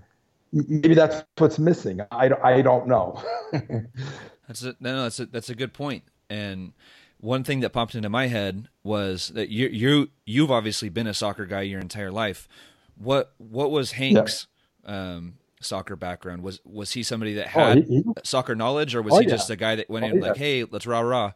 maybe 0.52 0.94
that's 0.94 1.24
what's 1.38 1.58
missing. 1.58 2.00
I, 2.10 2.30
I 2.42 2.62
don't 2.62 2.86
know. 2.86 3.22
that's 3.52 4.62
a, 4.62 4.76
no, 4.80 4.96
no, 4.96 5.02
that's 5.04 5.20
a, 5.20 5.26
that's 5.26 5.50
a 5.50 5.54
good 5.54 5.72
point. 5.72 6.04
And 6.30 6.72
one 7.18 7.44
thing 7.44 7.60
that 7.60 7.70
popped 7.70 7.94
into 7.94 8.08
my 8.08 8.26
head 8.26 8.68
was 8.82 9.28
that 9.28 9.48
you 9.48 9.68
you 9.68 10.10
you've 10.24 10.50
obviously 10.50 10.88
been 10.88 11.06
a 11.06 11.14
soccer 11.14 11.46
guy 11.46 11.62
your 11.62 11.80
entire 11.80 12.10
life. 12.10 12.48
What 12.96 13.32
what 13.38 13.70
was 13.70 13.92
Hank's 13.92 14.46
yeah. 14.84 15.14
um, 15.14 15.34
soccer 15.60 15.96
background? 15.96 16.42
Was 16.42 16.60
was 16.64 16.92
he 16.92 17.02
somebody 17.02 17.34
that 17.34 17.48
had 17.48 17.78
oh, 17.78 17.82
he, 17.82 17.96
he, 17.96 18.04
soccer 18.22 18.54
knowledge, 18.54 18.94
or 18.94 19.02
was 19.02 19.14
oh, 19.14 19.18
he 19.18 19.24
yeah. 19.24 19.30
just 19.30 19.50
a 19.50 19.56
guy 19.56 19.76
that 19.76 19.88
went 19.88 20.04
oh, 20.04 20.08
in 20.08 20.16
yeah. 20.16 20.28
like, 20.28 20.36
"Hey, 20.36 20.64
let's 20.64 20.86
rah 20.86 21.00
rah"? 21.00 21.32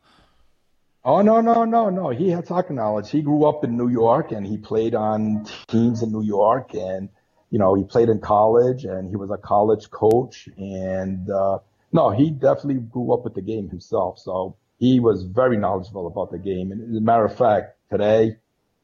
Oh 1.02 1.22
no 1.22 1.40
no 1.40 1.64
no 1.64 1.88
no! 1.88 2.10
He 2.10 2.28
had 2.28 2.46
soccer 2.46 2.74
knowledge. 2.74 3.10
He 3.10 3.22
grew 3.22 3.46
up 3.46 3.64
in 3.64 3.76
New 3.76 3.88
York 3.88 4.32
and 4.32 4.46
he 4.46 4.58
played 4.58 4.94
on 4.94 5.46
teams 5.68 6.02
in 6.02 6.12
New 6.12 6.22
York, 6.22 6.74
and 6.74 7.08
you 7.50 7.58
know 7.58 7.74
he 7.74 7.84
played 7.84 8.10
in 8.10 8.20
college 8.20 8.84
and 8.84 9.08
he 9.08 9.16
was 9.16 9.30
a 9.30 9.38
college 9.38 9.90
coach. 9.90 10.46
And 10.58 11.30
uh, 11.30 11.60
no, 11.90 12.10
he 12.10 12.30
definitely 12.30 12.82
grew 12.82 13.14
up 13.14 13.24
with 13.24 13.34
the 13.34 13.40
game 13.40 13.70
himself. 13.70 14.18
So 14.18 14.56
he 14.78 15.00
was 15.00 15.24
very 15.24 15.56
knowledgeable 15.56 16.06
about 16.06 16.32
the 16.32 16.38
game. 16.38 16.70
And 16.70 16.90
as 16.90 16.96
a 16.98 17.00
matter 17.00 17.24
of 17.24 17.34
fact, 17.36 17.78
today, 17.90 18.36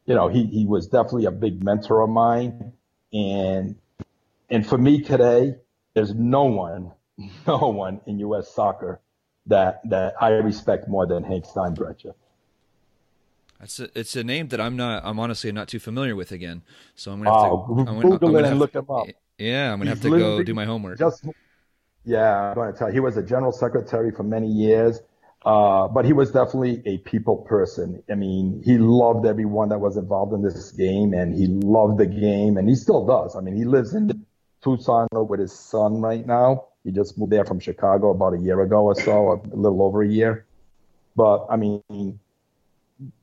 you 0.06 0.14
know, 0.14 0.28
he 0.28 0.46
he 0.46 0.64
was 0.64 0.86
definitely 0.86 1.26
a 1.26 1.30
big 1.30 1.62
mentor 1.62 2.00
of 2.00 2.08
mine. 2.08 2.72
And 3.12 3.76
and 4.48 4.66
for 4.66 4.78
me 4.78 5.02
today, 5.02 5.56
there's 5.92 6.14
no 6.14 6.44
one, 6.44 6.92
no 7.46 7.58
one 7.58 8.00
in 8.06 8.20
U.S. 8.20 8.54
soccer 8.54 9.02
that 9.46 9.80
that 9.88 10.14
I 10.20 10.30
respect 10.30 10.88
more 10.88 11.06
than 11.06 11.24
Hank 11.24 11.44
Steinbrecher. 11.44 12.14
That's 13.60 13.80
a, 13.80 13.98
it's 13.98 14.14
a 14.16 14.24
name 14.24 14.48
that 14.48 14.60
I'm 14.60 14.76
not. 14.76 15.02
I'm 15.04 15.18
honestly 15.18 15.50
not 15.52 15.68
too 15.68 15.78
familiar 15.78 16.14
with 16.14 16.32
again. 16.32 16.62
So 16.94 17.12
I'm 17.12 17.22
gonna 17.22 17.30
have 17.30 17.52
oh, 17.52 17.66
to. 17.66 17.80
I'm 17.80 18.00
gonna, 18.00 18.14
I'm 18.14 18.32
gonna 18.32 18.48
have, 18.48 18.58
look 18.58 18.74
him 18.74 18.86
up. 18.90 19.06
Yeah, 19.38 19.72
I'm 19.72 19.78
gonna 19.78 19.90
He's 19.90 20.02
have 20.02 20.12
to 20.12 20.18
go 20.18 20.42
do 20.42 20.54
my 20.54 20.64
homework. 20.64 20.98
Just, 20.98 21.24
yeah, 22.06 22.50
I'm 22.50 22.54
going 22.54 22.72
to 22.72 22.78
tell 22.78 22.88
you, 22.88 22.94
he 22.94 23.00
was 23.00 23.16
a 23.16 23.22
general 23.22 23.50
secretary 23.50 24.12
for 24.12 24.22
many 24.22 24.46
years, 24.46 25.00
uh, 25.44 25.88
but 25.88 26.04
he 26.04 26.12
was 26.12 26.30
definitely 26.30 26.80
a 26.86 26.98
people 26.98 27.38
person. 27.38 28.02
I 28.08 28.14
mean, 28.14 28.62
he 28.64 28.78
loved 28.78 29.26
everyone 29.26 29.70
that 29.70 29.80
was 29.80 29.96
involved 29.96 30.32
in 30.32 30.42
this 30.42 30.70
game, 30.70 31.12
and 31.12 31.34
he 31.34 31.48
loved 31.48 31.98
the 31.98 32.06
game, 32.06 32.58
and 32.58 32.68
he 32.68 32.76
still 32.76 33.04
does. 33.04 33.34
I 33.34 33.40
mean, 33.40 33.56
he 33.56 33.64
lives 33.64 33.92
in 33.92 34.24
Tucson 34.62 35.08
with 35.12 35.40
his 35.40 35.52
son 35.52 36.00
right 36.00 36.24
now. 36.24 36.66
He 36.86 36.92
just 36.92 37.18
moved 37.18 37.32
there 37.32 37.44
from 37.44 37.58
Chicago 37.58 38.10
about 38.10 38.34
a 38.34 38.38
year 38.38 38.60
ago 38.62 38.84
or 38.84 38.94
so, 38.94 39.42
a 39.52 39.56
little 39.56 39.82
over 39.82 40.02
a 40.02 40.08
year. 40.08 40.46
But 41.16 41.46
I 41.50 41.56
mean, 41.56 41.82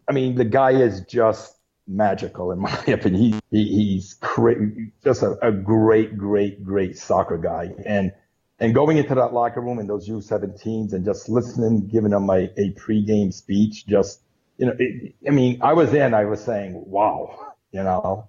I 0.07 0.11
mean, 0.11 0.35
the 0.35 0.43
guy 0.43 0.71
is 0.71 1.01
just 1.01 1.55
magical 1.87 2.51
in 2.51 2.59
my 2.67 2.77
opinion. 2.87 3.39
He, 3.49 3.63
he 3.63 3.93
he's 3.93 4.15
cra- 4.15 4.55
just 5.01 5.23
a, 5.23 5.37
a 5.41 5.51
great, 5.53 6.17
great, 6.17 6.63
great 6.63 6.97
soccer 6.97 7.37
guy. 7.37 7.73
And 7.85 8.11
and 8.59 8.73
going 8.73 8.97
into 8.97 9.15
that 9.15 9.33
locker 9.33 9.61
room 9.61 9.79
in 9.79 9.87
those 9.87 10.07
U17s 10.09 10.93
and 10.93 11.05
just 11.05 11.29
listening, 11.29 11.87
giving 11.87 12.11
them 12.11 12.29
a, 12.29 12.49
a 12.57 12.73
pregame 12.73 13.33
speech, 13.33 13.87
just 13.87 14.19
you 14.57 14.65
know, 14.65 14.73
it, 14.77 15.15
I 15.25 15.31
mean, 15.31 15.61
I 15.61 15.73
was 15.73 15.93
in, 15.93 16.13
I 16.13 16.25
was 16.25 16.43
saying, 16.43 16.83
wow, 16.85 17.53
you 17.71 17.81
know, 17.81 18.27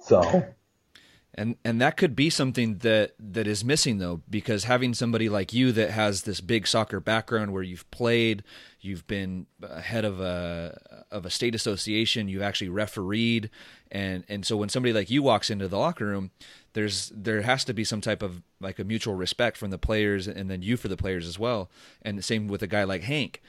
so 0.00 0.46
and 1.36 1.56
and 1.64 1.80
that 1.80 1.96
could 1.96 2.16
be 2.16 2.30
something 2.30 2.78
that 2.78 3.14
that 3.18 3.46
is 3.46 3.64
missing 3.64 3.98
though 3.98 4.22
because 4.28 4.64
having 4.64 4.94
somebody 4.94 5.28
like 5.28 5.52
you 5.52 5.70
that 5.72 5.90
has 5.90 6.22
this 6.22 6.40
big 6.40 6.66
soccer 6.66 6.98
background 7.00 7.52
where 7.52 7.62
you've 7.62 7.88
played 7.90 8.42
you've 8.80 9.06
been 9.06 9.46
head 9.82 10.04
of 10.04 10.20
a 10.20 11.04
of 11.10 11.26
a 11.26 11.30
state 11.30 11.54
association 11.54 12.28
you've 12.28 12.42
actually 12.42 12.68
refereed 12.68 13.50
and 13.90 14.24
and 14.28 14.46
so 14.46 14.56
when 14.56 14.68
somebody 14.68 14.92
like 14.92 15.10
you 15.10 15.22
walks 15.22 15.50
into 15.50 15.68
the 15.68 15.78
locker 15.78 16.06
room 16.06 16.30
there's 16.76 17.10
there 17.14 17.40
has 17.40 17.64
to 17.64 17.72
be 17.72 17.84
some 17.84 18.02
type 18.02 18.22
of 18.22 18.42
like 18.60 18.78
a 18.78 18.84
mutual 18.84 19.14
respect 19.14 19.56
from 19.56 19.70
the 19.70 19.78
players 19.78 20.28
and 20.28 20.50
then 20.50 20.60
you 20.60 20.76
for 20.76 20.88
the 20.88 20.96
players 20.96 21.26
as 21.26 21.38
well. 21.38 21.70
And 22.02 22.18
the 22.18 22.22
same 22.22 22.48
with 22.48 22.62
a 22.62 22.66
guy 22.66 22.84
like 22.84 23.02
Hank 23.02 23.42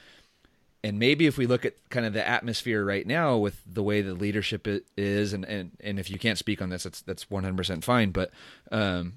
and 0.84 0.98
maybe 0.98 1.26
if 1.26 1.36
we 1.36 1.46
look 1.46 1.64
at 1.64 1.74
kind 1.90 2.06
of 2.06 2.12
the 2.12 2.26
atmosphere 2.26 2.84
right 2.84 3.06
now 3.06 3.36
with 3.36 3.60
the 3.66 3.82
way 3.82 4.00
the 4.00 4.14
leadership 4.14 4.66
is 4.96 5.32
and 5.32 5.44
and, 5.44 5.72
and 5.80 5.98
if 5.98 6.10
you 6.10 6.18
can't 6.18 6.38
speak 6.38 6.62
on 6.62 6.70
this 6.70 6.84
that's 6.84 7.00
that's 7.02 7.24
100% 7.26 7.84
fine 7.84 8.10
but 8.10 8.30
um 8.70 9.14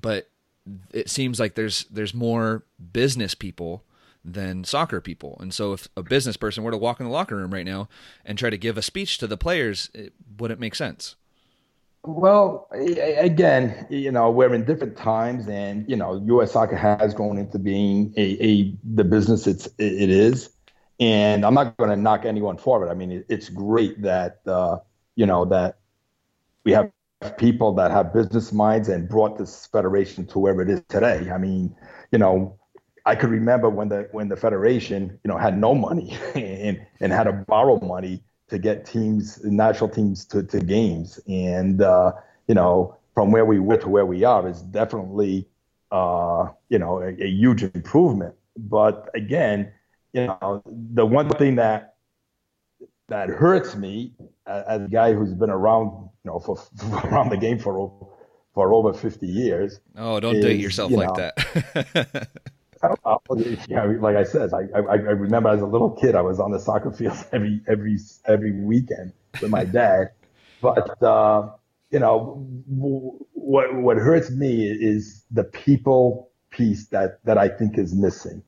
but 0.00 0.28
it 0.92 1.10
seems 1.10 1.40
like 1.40 1.54
there's 1.54 1.84
there's 1.84 2.14
more 2.14 2.64
business 2.92 3.34
people 3.34 3.84
than 4.24 4.62
soccer 4.64 5.00
people 5.00 5.36
and 5.40 5.52
so 5.52 5.72
if 5.72 5.88
a 5.96 6.02
business 6.02 6.36
person 6.36 6.62
were 6.62 6.70
to 6.70 6.78
walk 6.78 7.00
in 7.00 7.06
the 7.06 7.12
locker 7.12 7.36
room 7.36 7.52
right 7.52 7.66
now 7.66 7.88
and 8.24 8.38
try 8.38 8.50
to 8.50 8.58
give 8.58 8.78
a 8.78 8.82
speech 8.82 9.18
to 9.18 9.26
the 9.26 9.36
players 9.36 9.90
it 9.94 10.12
wouldn't 10.38 10.60
make 10.60 10.74
sense 10.74 11.16
well, 12.04 12.68
again, 12.72 13.86
you 13.88 14.10
know, 14.10 14.28
we're 14.28 14.52
in 14.52 14.64
different 14.64 14.96
times, 14.96 15.46
and 15.46 15.88
you 15.88 15.94
know, 15.94 16.20
U.S. 16.26 16.50
Soccer 16.50 16.74
has 16.74 17.14
grown 17.14 17.38
into 17.38 17.60
being 17.60 18.12
a, 18.16 18.44
a 18.44 18.74
the 18.82 19.04
business 19.04 19.46
it's 19.46 19.66
it 19.78 20.10
is, 20.10 20.50
and 21.00 21.44
I'm 21.44 21.54
not 21.54 21.76
going 21.76 21.90
to 21.90 21.96
knock 21.96 22.24
anyone 22.24 22.56
for 22.58 22.86
it. 22.86 22.90
I 22.90 22.94
mean, 22.94 23.12
it, 23.12 23.26
it's 23.28 23.48
great 23.48 24.02
that 24.02 24.40
uh, 24.46 24.78
you 25.16 25.26
know 25.26 25.44
that 25.46 25.78
we 26.64 26.72
have 26.72 26.90
people 27.36 27.74
that 27.74 27.90
have 27.90 28.12
business 28.12 28.52
minds 28.52 28.88
and 28.88 29.08
brought 29.08 29.38
this 29.38 29.66
federation 29.66 30.26
to 30.26 30.38
where 30.38 30.60
it 30.60 30.70
is 30.70 30.82
today. 30.88 31.30
I 31.30 31.38
mean, 31.38 31.74
you 32.10 32.18
know, 32.18 32.58
I 33.06 33.14
could 33.14 33.30
remember 33.30 33.68
when 33.68 33.88
the 33.88 34.08
when 34.12 34.28
the 34.28 34.36
federation, 34.36 35.18
you 35.24 35.28
know, 35.28 35.38
had 35.38 35.58
no 35.58 35.74
money 35.74 36.16
and 36.34 36.84
and 37.00 37.12
had 37.12 37.24
to 37.24 37.32
borrow 37.32 37.78
money 37.80 38.22
to 38.48 38.58
get 38.58 38.84
teams, 38.84 39.42
national 39.44 39.88
teams 39.88 40.24
to, 40.26 40.42
to 40.42 40.60
games. 40.60 41.18
And 41.26 41.80
uh, 41.82 42.12
you 42.46 42.54
know, 42.54 42.96
from 43.14 43.32
where 43.32 43.44
we 43.44 43.58
were 43.58 43.78
to 43.78 43.88
where 43.88 44.06
we 44.06 44.24
are 44.24 44.46
is 44.48 44.62
definitely 44.62 45.48
uh, 45.92 46.48
you 46.70 46.78
know, 46.78 47.00
a, 47.02 47.08
a 47.22 47.28
huge 47.28 47.62
improvement. 47.62 48.34
But 48.56 49.10
again, 49.14 49.72
you 50.12 50.26
know, 50.26 50.62
the 50.66 51.06
one 51.06 51.28
thing 51.30 51.56
that 51.56 51.94
that 53.08 53.28
hurts 53.28 53.76
me 53.76 54.12
as 54.46 54.82
a 54.82 54.88
guy 54.88 55.12
who's 55.12 55.34
been 55.34 55.50
around, 55.50 56.08
you 56.24 56.30
know, 56.30 56.38
for, 56.38 56.56
for 56.56 56.96
around 57.08 57.30
the 57.30 57.36
game 57.36 57.58
for 57.58 58.08
for 58.54 58.74
over 58.74 58.92
50 58.92 59.26
years. 59.26 59.80
Oh, 59.96 60.20
don't 60.20 60.36
is, 60.36 60.44
date 60.44 60.60
yourself 60.60 60.90
you 60.90 60.98
like 60.98 61.16
know, 61.16 61.30
that. 61.36 62.28
yeah, 63.68 63.84
like 64.00 64.16
I 64.16 64.24
said, 64.24 64.50
I, 64.52 64.78
I, 64.78 64.80
I 64.80 64.94
remember 64.94 65.48
as 65.48 65.62
a 65.62 65.66
little 65.66 65.90
kid, 65.90 66.14
I 66.14 66.20
was 66.20 66.38
on 66.40 66.50
the 66.50 66.58
soccer 66.58 66.92
field 66.98 67.16
every 67.32 67.60
every 67.66 67.98
every 68.26 68.52
weekend 68.52 69.12
with 69.40 69.50
my 69.50 69.64
dad. 69.64 70.10
But 70.60 71.02
uh, 71.02 71.50
you 71.90 71.98
know, 71.98 72.46
what 72.66 73.74
what 73.74 73.96
hurts 73.96 74.30
me 74.30 74.64
is 74.66 75.24
the 75.30 75.44
people 75.44 76.30
piece 76.50 76.88
that 76.88 77.24
that 77.24 77.38
I 77.38 77.48
think 77.48 77.78
is 77.78 77.94
missing 77.94 78.42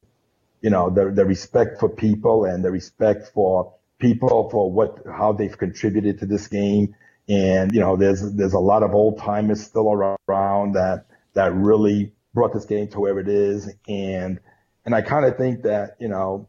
you 0.64 0.70
know, 0.70 0.88
the, 0.88 1.10
the 1.10 1.26
respect 1.26 1.78
for 1.78 1.90
people 1.90 2.46
and 2.46 2.64
the 2.64 2.70
respect 2.70 3.28
for 3.34 3.74
people 3.98 4.48
for 4.48 4.72
what, 4.72 4.96
how 5.06 5.30
they've 5.30 5.58
contributed 5.58 6.20
to 6.20 6.24
this 6.24 6.48
game. 6.48 6.96
And, 7.28 7.70
you 7.74 7.80
know, 7.80 7.96
there's, 7.96 8.32
there's 8.32 8.54
a 8.54 8.58
lot 8.58 8.82
of 8.82 8.94
old 8.94 9.18
timers 9.18 9.62
still 9.62 10.16
around 10.26 10.72
that, 10.72 11.04
that 11.34 11.52
really 11.54 12.14
brought 12.32 12.54
this 12.54 12.64
game 12.64 12.88
to 12.88 13.00
where 13.00 13.20
it 13.20 13.28
is. 13.28 13.68
And, 13.86 14.40
and 14.86 14.94
I 14.94 15.02
kind 15.02 15.26
of 15.26 15.36
think 15.36 15.64
that, 15.64 15.96
you 16.00 16.08
know, 16.08 16.48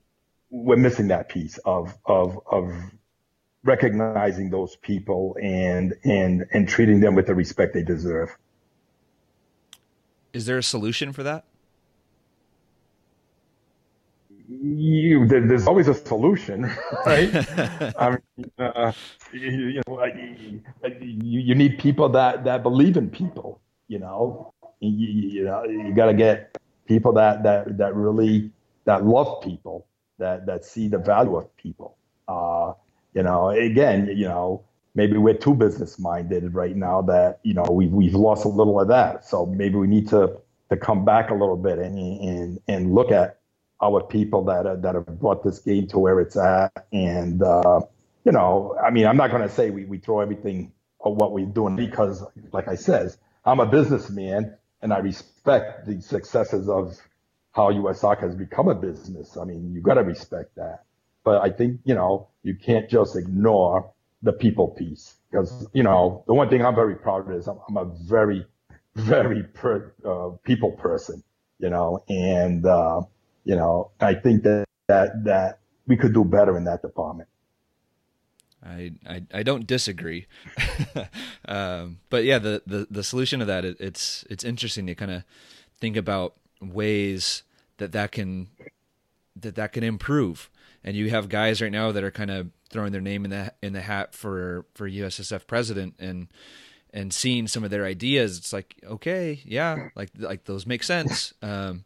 we're 0.49 0.77
missing 0.77 1.09
that 1.09 1.27
piece 1.27 1.57
of, 1.65 1.93
of, 2.05 2.39
of 2.49 2.71
recognizing 3.65 4.49
those 4.49 4.77
people 4.77 5.35
and, 5.43 5.93
and, 6.05 6.45
and 6.53 6.69
treating 6.69 7.01
them 7.01 7.15
with 7.15 7.27
the 7.27 7.35
respect 7.35 7.73
they 7.73 7.83
deserve. 7.83 8.29
Is 10.31 10.45
there 10.45 10.57
a 10.57 10.63
solution 10.63 11.11
for 11.11 11.23
that? 11.23 11.43
You 14.47 15.27
there's 15.27 15.67
always 15.67 15.87
a 15.87 15.93
solution, 15.93 16.63
right? 17.05 17.29
I 17.99 18.17
mean, 18.37 18.51
uh, 18.59 18.91
you, 19.31 19.49
you, 19.49 19.81
know, 19.87 20.03
you, 21.01 21.39
you 21.39 21.55
need 21.55 21.79
people 21.79 22.09
that 22.09 22.43
that 22.45 22.63
believe 22.63 22.97
in 22.97 23.09
people. 23.09 23.61
You 23.87 23.99
know, 23.99 24.53
you, 24.79 24.89
you 24.89 25.43
know, 25.43 25.63
you 25.63 25.93
got 25.93 26.07
to 26.07 26.13
get 26.13 26.57
people 26.85 27.13
that 27.13 27.43
that 27.43 27.77
that 27.77 27.95
really 27.95 28.51
that 28.85 29.05
love 29.05 29.41
people, 29.41 29.87
that 30.19 30.45
that 30.45 30.65
see 30.65 30.87
the 30.87 30.97
value 30.97 31.37
of 31.37 31.55
people. 31.57 31.97
Uh, 32.27 32.73
you 33.13 33.23
know, 33.23 33.49
again, 33.49 34.07
you 34.07 34.27
know, 34.27 34.63
maybe 34.95 35.17
we're 35.17 35.37
too 35.37 35.53
business 35.53 35.99
minded 35.99 36.53
right 36.53 36.75
now 36.75 37.01
that 37.03 37.39
you 37.43 37.53
know 37.53 37.65
we've 37.71 37.91
we've 37.91 38.15
lost 38.15 38.45
a 38.45 38.49
little 38.49 38.79
of 38.79 38.87
that. 38.89 39.25
So 39.25 39.45
maybe 39.45 39.75
we 39.75 39.87
need 39.87 40.07
to 40.09 40.37
to 40.69 40.77
come 40.77 41.05
back 41.05 41.29
a 41.29 41.33
little 41.33 41.57
bit 41.57 41.79
and 41.79 41.97
and 41.97 42.59
and 42.67 42.93
look 42.93 43.11
at 43.11 43.39
our 43.81 44.03
people 44.03 44.45
that 44.45 44.65
uh, 44.65 44.75
that 44.77 44.95
have 44.95 45.19
brought 45.19 45.43
this 45.43 45.59
game 45.59 45.87
to 45.87 45.99
where 45.99 46.19
it's 46.19 46.37
at. 46.37 46.71
And 46.91 47.41
uh, 47.41 47.81
you 48.25 48.31
know, 48.31 48.77
I 48.83 48.91
mean, 48.91 49.07
I'm 49.07 49.17
not 49.17 49.31
going 49.31 49.43
to 49.43 49.49
say 49.53 49.69
we, 49.69 49.85
we 49.85 49.97
throw 49.99 50.21
everything 50.21 50.71
of 51.01 51.15
what 51.15 51.33
we're 51.33 51.45
doing 51.45 51.75
because, 51.75 52.23
like 52.51 52.67
I 52.67 52.75
says, 52.75 53.17
I'm 53.45 53.59
a 53.59 53.65
businessman 53.65 54.55
and 54.81 54.93
I 54.93 54.99
respect 54.99 55.87
the 55.87 56.01
successes 56.01 56.69
of 56.69 56.97
how 57.53 57.69
U.S. 57.69 58.01
soccer 58.01 58.27
has 58.27 58.35
become 58.35 58.67
a 58.67 58.75
business. 58.75 59.37
I 59.37 59.45
mean, 59.45 59.73
you 59.73 59.81
got 59.81 59.95
to 59.95 60.03
respect 60.03 60.55
that. 60.55 60.83
But 61.23 61.41
I 61.41 61.49
think 61.49 61.81
you 61.85 61.95
know 61.95 62.29
you 62.43 62.55
can't 62.55 62.89
just 62.89 63.15
ignore 63.15 63.91
the 64.23 64.33
people 64.33 64.69
piece 64.69 65.15
because 65.31 65.67
you 65.73 65.83
know 65.83 66.23
the 66.27 66.33
one 66.33 66.49
thing 66.49 66.65
I'm 66.65 66.75
very 66.75 66.95
proud 66.95 67.29
of 67.29 67.35
is 67.35 67.47
I'm, 67.47 67.59
I'm 67.67 67.77
a 67.77 67.85
very 67.85 68.45
very 68.95 69.43
per, 69.43 69.93
uh, 70.05 70.29
people 70.43 70.71
person, 70.73 71.23
you 71.59 71.69
know, 71.69 72.03
and 72.09 72.65
uh, 72.65 73.01
you 73.45 73.55
know, 73.55 73.91
I 74.01 74.15
think 74.15 74.43
that 74.43 74.65
that 74.87 75.23
that 75.23 75.59
we 75.87 75.95
could 75.95 76.13
do 76.13 76.23
better 76.23 76.57
in 76.57 76.65
that 76.65 76.81
department. 76.81 77.29
I, 78.63 78.93
I, 79.07 79.21
I 79.31 79.43
don't 79.43 79.67
disagree, 79.67 80.25
um, 81.47 81.99
but 82.09 82.23
yeah, 82.23 82.39
the, 82.39 82.63
the, 82.65 82.87
the 82.89 83.03
solution 83.03 83.39
to 83.39 83.45
that 83.45 83.63
it, 83.63 83.77
it's 83.79 84.25
it's 84.27 84.43
interesting 84.43 84.87
to 84.87 84.95
kind 84.95 85.11
of 85.11 85.23
think 85.77 85.95
about 85.95 86.33
ways 86.59 87.43
that 87.77 87.91
that 87.91 88.11
can 88.11 88.47
that 89.35 89.55
that 89.55 89.73
can 89.73 89.83
improve. 89.83 90.49
And 90.83 90.95
you 90.95 91.11
have 91.11 91.29
guys 91.29 91.61
right 91.61 91.71
now 91.71 91.91
that 91.91 92.03
are 92.03 92.11
kind 92.11 92.31
of 92.31 92.49
throwing 92.71 92.91
their 92.91 93.01
name 93.01 93.23
in 93.23 93.31
the 93.31 93.53
in 93.61 93.73
the 93.73 93.81
hat 93.81 94.15
for 94.15 94.65
for 94.73 94.89
USSF 94.89 95.45
president 95.45 95.95
and 95.99 96.27
and 96.91 97.13
seeing 97.13 97.47
some 97.47 97.63
of 97.63 97.69
their 97.69 97.85
ideas. 97.85 98.37
It's 98.37 98.53
like 98.53 98.75
okay, 98.83 99.41
yeah, 99.45 99.89
like 99.95 100.09
like 100.17 100.45
those 100.45 100.65
make 100.65 100.81
sense. 100.81 101.33
Um, 101.43 101.83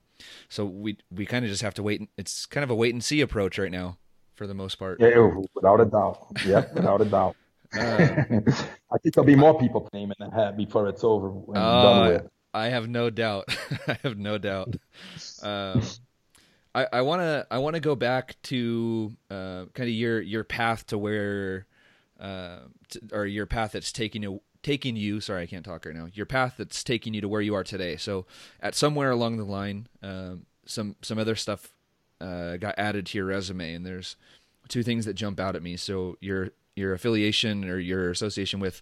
so 0.47 0.65
we 0.65 0.97
we 1.11 1.25
kind 1.25 1.45
of 1.45 1.51
just 1.51 1.61
have 1.61 1.73
to 1.75 1.83
wait. 1.83 2.07
It's 2.17 2.45
kind 2.45 2.63
of 2.63 2.69
a 2.69 2.75
wait 2.75 2.93
and 2.93 3.03
see 3.03 3.21
approach 3.21 3.57
right 3.57 3.71
now 3.71 3.97
for 4.35 4.47
the 4.47 4.53
most 4.53 4.75
part. 4.75 4.99
Yeah, 4.99 5.31
without 5.53 5.81
a 5.81 5.85
doubt. 5.85 6.27
Yep, 6.45 6.73
without 6.73 7.01
a 7.01 7.05
doubt. 7.05 7.35
Uh, 7.71 8.23
I 8.91 8.97
think 8.97 9.13
there'll 9.13 9.27
be 9.27 9.35
more 9.35 9.59
people 9.59 9.87
naming 9.93 10.15
the 10.17 10.31
hat 10.31 10.57
before 10.57 10.87
it's 10.87 11.03
over. 11.03 11.31
Uh, 11.55 12.21
I 12.51 12.69
have 12.69 12.89
no 12.89 13.11
doubt. 13.11 13.55
I 13.87 13.99
have 14.01 14.17
no 14.17 14.39
doubt. 14.39 14.75
Um, 15.43 15.83
I 16.73 17.01
want 17.01 17.21
to 17.21 17.45
I 17.51 17.59
want 17.59 17.75
to 17.75 17.79
go 17.79 17.95
back 17.95 18.37
to 18.43 19.15
uh, 19.29 19.65
kind 19.75 19.87
of 19.87 19.89
your 19.89 20.19
your 20.19 20.43
path 20.43 20.87
to 20.87 20.97
where 20.97 21.67
uh, 22.19 22.59
to, 22.89 23.01
or 23.11 23.25
your 23.25 23.45
path 23.45 23.73
that's 23.73 23.91
taking 23.91 24.23
you 24.23 24.41
taking 24.63 24.95
you. 24.95 25.19
Sorry, 25.21 25.43
I 25.43 25.45
can't 25.45 25.65
talk 25.65 25.85
right 25.85 25.95
now. 25.95 26.07
Your 26.13 26.25
path 26.25 26.55
that's 26.57 26.83
taking 26.83 27.13
you 27.13 27.21
to 27.21 27.27
where 27.27 27.41
you 27.41 27.55
are 27.55 27.63
today. 27.63 27.95
So 27.97 28.25
at 28.59 28.75
somewhere 28.75 29.11
along 29.11 29.37
the 29.37 29.45
line, 29.45 29.87
um, 30.03 30.45
some 30.65 30.95
some 31.01 31.17
other 31.17 31.35
stuff 31.35 31.73
uh, 32.21 32.57
got 32.57 32.75
added 32.77 33.05
to 33.07 33.17
your 33.17 33.25
resume, 33.25 33.73
and 33.73 33.85
there's 33.85 34.15
two 34.67 34.83
things 34.83 35.05
that 35.05 35.13
jump 35.13 35.39
out 35.39 35.55
at 35.55 35.63
me. 35.63 35.77
So 35.77 36.17
your 36.21 36.51
your 36.75 36.93
affiliation 36.93 37.65
or 37.65 37.79
your 37.79 38.09
association 38.09 38.59
with 38.59 38.81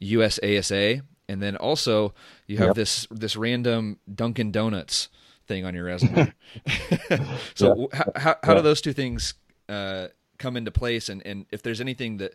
USASA, 0.00 1.02
and 1.28 1.42
then 1.42 1.56
also 1.56 2.14
you 2.46 2.58
have 2.58 2.68
yep. 2.68 2.76
this 2.76 3.06
this 3.10 3.36
random 3.36 3.98
Dunkin' 4.12 4.52
Donuts 4.52 5.08
thing 5.46 5.64
on 5.64 5.74
your 5.74 5.84
resume. 5.84 6.32
so 7.54 7.88
yeah. 7.92 7.98
how 7.98 8.12
how, 8.16 8.36
how 8.42 8.52
yeah. 8.52 8.54
do 8.54 8.62
those 8.62 8.80
two 8.80 8.92
things 8.92 9.34
uh, 9.68 10.08
come 10.38 10.56
into 10.56 10.70
place, 10.70 11.08
and 11.08 11.24
and 11.26 11.46
if 11.50 11.62
there's 11.62 11.80
anything 11.80 12.18
that 12.18 12.34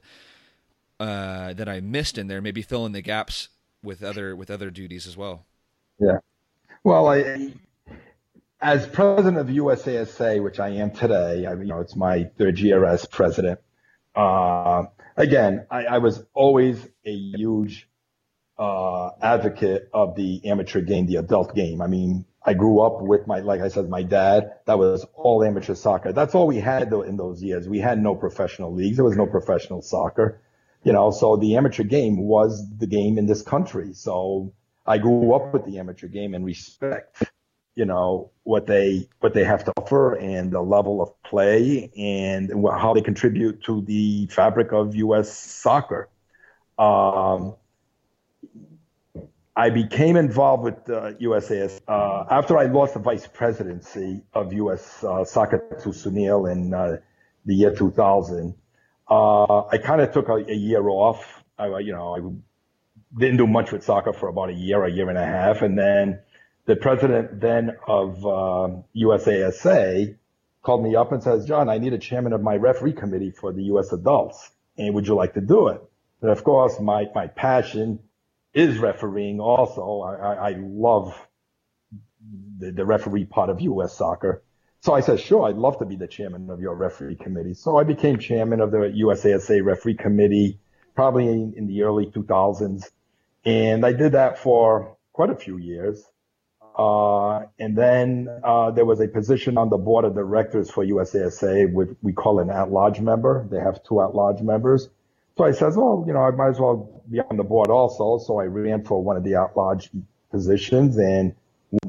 uh, 0.99 1.53
that 1.53 1.69
I 1.69 1.79
missed 1.79 2.17
in 2.17 2.27
there, 2.27 2.41
maybe 2.41 2.61
fill 2.61 2.85
in 2.85 2.91
the 2.91 3.01
gaps 3.01 3.49
with 3.81 4.03
other 4.03 4.35
with 4.35 4.49
other 4.51 4.69
duties 4.69 5.07
as 5.07 5.15
well. 5.15 5.45
Yeah. 5.99 6.19
Well, 6.83 7.07
I 7.07 7.53
as 8.61 8.85
president 8.87 9.37
of 9.37 9.47
USASA, 9.47 10.43
which 10.43 10.59
I 10.59 10.69
am 10.69 10.91
today, 10.91 11.45
I, 11.45 11.53
you 11.53 11.65
know, 11.65 11.79
it's 11.79 11.95
my 11.95 12.25
third 12.37 12.59
year 12.59 12.85
as 12.85 13.05
president. 13.05 13.59
Uh, 14.15 14.85
again, 15.15 15.65
I, 15.71 15.85
I, 15.85 15.97
was 15.99 16.25
always 16.33 16.85
a 17.05 17.11
huge 17.11 17.87
uh, 18.57 19.11
advocate 19.21 19.89
of 19.93 20.15
the 20.15 20.41
amateur 20.45 20.81
game, 20.81 21.05
the 21.05 21.17
adult 21.17 21.55
game. 21.55 21.81
I 21.81 21.87
mean, 21.87 22.25
I 22.43 22.53
grew 22.53 22.81
up 22.81 23.01
with 23.01 23.27
my, 23.27 23.39
like 23.39 23.61
I 23.61 23.69
said, 23.69 23.87
my 23.89 24.03
dad. 24.03 24.55
That 24.65 24.77
was 24.77 25.05
all 25.13 25.43
amateur 25.43 25.75
soccer. 25.75 26.11
That's 26.11 26.35
all 26.35 26.47
we 26.47 26.57
had 26.57 26.89
though 26.89 27.03
in 27.03 27.15
those 27.15 27.41
years. 27.41 27.69
We 27.69 27.79
had 27.79 28.01
no 28.01 28.15
professional 28.15 28.73
leagues. 28.73 28.97
There 28.97 29.05
was 29.05 29.15
no 29.15 29.27
professional 29.27 29.81
soccer, 29.81 30.41
you 30.83 30.93
know. 30.93 31.11
So 31.11 31.35
the 31.35 31.57
amateur 31.57 31.83
game 31.83 32.17
was 32.17 32.65
the 32.77 32.87
game 32.87 33.17
in 33.17 33.25
this 33.25 33.41
country. 33.41 33.93
So 33.93 34.53
I 34.85 34.97
grew 34.97 35.33
up 35.33 35.53
with 35.53 35.65
the 35.65 35.79
amateur 35.79 36.07
game 36.07 36.33
and 36.33 36.45
respect 36.45 37.23
you 37.79 37.85
know 37.85 38.29
what 38.43 38.67
they 38.67 39.07
what 39.21 39.33
they 39.33 39.45
have 39.45 39.63
to 39.63 39.71
offer 39.77 40.13
and 40.15 40.51
the 40.51 40.59
level 40.59 41.01
of 41.01 41.09
play 41.23 41.89
and 41.97 42.51
how 42.69 42.93
they 42.93 43.01
contribute 43.01 43.63
to 43.63 43.81
the 43.83 44.27
fabric 44.27 44.73
of 44.73 44.97
U.S. 44.97 45.31
soccer. 45.31 46.09
Um, 46.77 47.55
I 49.55 49.69
became 49.69 50.17
involved 50.17 50.63
with 50.63 50.89
uh, 50.89 51.13
USAS 51.21 51.79
uh, 51.87 52.25
after 52.29 52.57
I 52.57 52.65
lost 52.65 52.95
the 52.95 52.99
vice 52.99 53.27
presidency 53.27 54.23
of 54.33 54.51
U.S. 54.51 55.01
Uh, 55.01 55.23
soccer 55.23 55.59
to 55.83 55.89
Sunil 55.89 56.51
in 56.51 56.73
uh, 56.73 56.97
the 57.45 57.55
year 57.55 57.73
2000. 57.73 58.55
Uh, 59.09 59.65
I 59.67 59.77
kind 59.77 60.01
of 60.01 60.11
took 60.11 60.29
a, 60.29 60.33
a, 60.33 60.53
year 60.53 60.87
off. 60.87 61.43
I, 61.57 61.79
you 61.79 61.93
know, 61.93 62.15
I 62.15 63.19
didn't 63.19 63.37
do 63.37 63.47
much 63.47 63.71
with 63.71 63.83
soccer 63.83 64.13
for 64.13 64.29
about 64.29 64.49
a 64.49 64.53
year, 64.53 64.83
a 64.83 64.91
year 64.91 65.09
and 65.09 65.17
a 65.17 65.25
half, 65.25 65.61
and 65.63 65.77
then 65.77 66.19
the 66.65 66.75
president 66.75 67.41
then 67.41 67.71
of 67.87 68.23
um, 68.25 68.83
USASA 68.95 70.15
called 70.61 70.83
me 70.83 70.95
up 70.95 71.11
and 71.11 71.23
says, 71.23 71.45
John, 71.45 71.69
I 71.69 71.79
need 71.79 71.93
a 71.93 71.97
chairman 71.97 72.33
of 72.33 72.43
my 72.43 72.55
referee 72.55 72.93
committee 72.93 73.31
for 73.31 73.51
the 73.51 73.63
U.S. 73.63 73.91
adults. 73.91 74.51
And 74.77 74.93
would 74.93 75.07
you 75.07 75.15
like 75.15 75.33
to 75.33 75.41
do 75.41 75.69
it? 75.69 75.81
And 76.21 76.29
of 76.29 76.43
course, 76.43 76.79
my, 76.79 77.05
my 77.15 77.27
passion 77.27 77.99
is 78.53 78.77
refereeing 78.77 79.39
also. 79.39 80.01
I, 80.01 80.15
I, 80.15 80.49
I 80.51 80.55
love 80.59 81.15
the, 82.59 82.71
the 82.71 82.85
referee 82.85 83.25
part 83.25 83.49
of 83.49 83.61
U.S. 83.61 83.97
soccer. 83.97 84.43
So 84.81 84.93
I 84.93 85.01
said, 85.01 85.19
sure, 85.19 85.47
I'd 85.47 85.57
love 85.57 85.77
to 85.79 85.85
be 85.85 85.97
the 85.97 86.07
chairman 86.07 86.49
of 86.49 86.61
your 86.61 86.73
referee 86.73 87.15
committee. 87.15 87.53
So 87.53 87.77
I 87.77 87.83
became 87.83 88.17
chairman 88.17 88.61
of 88.61 88.71
the 88.71 88.77
USASA 88.77 89.63
referee 89.63 89.95
committee 89.95 90.59
probably 90.95 91.27
in, 91.27 91.53
in 91.57 91.67
the 91.67 91.83
early 91.83 92.05
2000s. 92.05 92.89
And 93.45 93.85
I 93.85 93.91
did 93.91 94.13
that 94.13 94.39
for 94.39 94.95
quite 95.11 95.29
a 95.29 95.35
few 95.35 95.57
years. 95.57 96.03
Uh, 96.77 97.45
and 97.59 97.77
then 97.77 98.29
uh, 98.41 98.71
there 98.71 98.85
was 98.85 99.01
a 99.01 99.07
position 99.09 99.57
on 99.57 99.69
the 99.69 99.77
board 99.77 100.05
of 100.05 100.15
directors 100.15 100.71
for 100.71 100.85
USASA, 100.85 101.73
which 101.73 101.89
we 102.01 102.13
call 102.13 102.39
an 102.39 102.49
at-large 102.49 103.01
member. 103.01 103.45
They 103.51 103.59
have 103.59 103.83
two 103.83 104.01
at-large 104.01 104.41
members. 104.41 104.89
So 105.37 105.43
I 105.43 105.51
says, 105.51 105.75
well, 105.75 106.05
you 106.07 106.13
know, 106.13 106.21
I 106.21 106.31
might 106.31 106.49
as 106.49 106.59
well 106.59 107.03
be 107.09 107.19
on 107.19 107.35
the 107.35 107.43
board 107.43 107.69
also. 107.69 108.17
So 108.25 108.39
I 108.39 108.45
ran 108.45 108.85
for 108.85 109.03
one 109.03 109.17
of 109.17 109.25
the 109.25 109.35
at-large 109.35 109.89
positions 110.31 110.97
and 110.97 111.35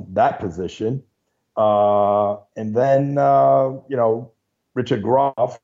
that 0.09 0.41
position. 0.41 1.05
Uh, 1.57 2.37
and 2.57 2.75
then, 2.75 3.19
uh, 3.19 3.71
you 3.89 3.97
know, 3.97 4.33
Richard 4.75 5.03
Groff, 5.03 5.59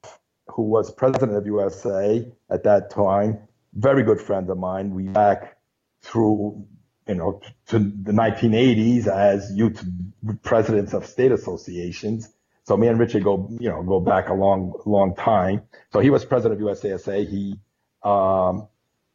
who 0.49 0.62
was 0.62 0.91
president 0.91 1.37
of 1.37 1.47
USA 1.47 2.26
at 2.51 2.64
that 2.64 2.91
time, 2.91 3.39
very 3.74 4.03
good 4.03 4.20
friend 4.20 4.49
of 4.51 4.59
mine. 4.59 4.95
We 4.95 5.05
back 5.05 5.57
through 6.03 6.66
you 7.09 7.14
know, 7.14 7.41
to 7.68 7.78
the 7.78 8.12
1980s 8.12 9.07
as 9.07 9.53
youth 9.53 9.84
presidents 10.43 10.93
of 10.93 11.07
state 11.07 11.32
associations. 11.32 12.28
So 12.64 12.76
me 12.76 12.89
and 12.89 12.99
Richard 12.99 13.22
go, 13.22 13.49
you 13.61 13.68
know, 13.68 13.82
go 13.82 14.01
back 14.01 14.28
a 14.28 14.34
long, 14.34 14.74
long 14.87 15.14
time. 15.14 15.62
So 15.93 16.01
he 16.01 16.11
was 16.11 16.24
president 16.24 16.61
of 16.61 16.66
USASA. 16.66 17.28
He, 17.28 17.61
um, 18.03 18.66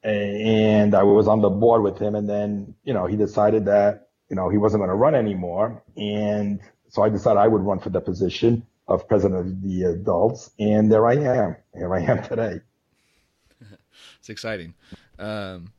and 0.04 0.96
I 0.96 1.04
was 1.04 1.28
on 1.28 1.42
the 1.42 1.50
board 1.50 1.84
with 1.84 2.00
him. 2.00 2.16
And 2.16 2.30
then, 2.30 2.76
you 2.84 2.94
know, 2.94 3.08
he 3.08 3.18
decided 3.18 3.66
that, 3.66 4.08
you 4.32 4.36
know, 4.36 4.48
he 4.48 4.58
wasn't 4.58 4.80
going 4.80 4.90
to 4.90 4.96
run 4.96 5.14
anymore. 5.14 5.84
And 5.98 6.62
so 6.88 7.04
I 7.04 7.10
decided 7.10 7.38
I 7.38 7.50
would 7.50 7.62
run 7.62 7.80
for 7.80 7.90
the 7.90 8.00
position 8.00 8.66
of 8.88 9.06
president 9.08 9.42
of 9.42 9.62
the 9.62 9.84
adults. 9.84 10.52
And 10.58 10.90
there 10.90 11.06
I 11.06 11.16
am. 11.16 11.58
Here 11.76 11.94
I 11.94 12.00
am 12.00 12.24
today. 12.24 12.62
it's 14.20 14.30
exciting. 14.30 14.74
Um, 15.20 15.74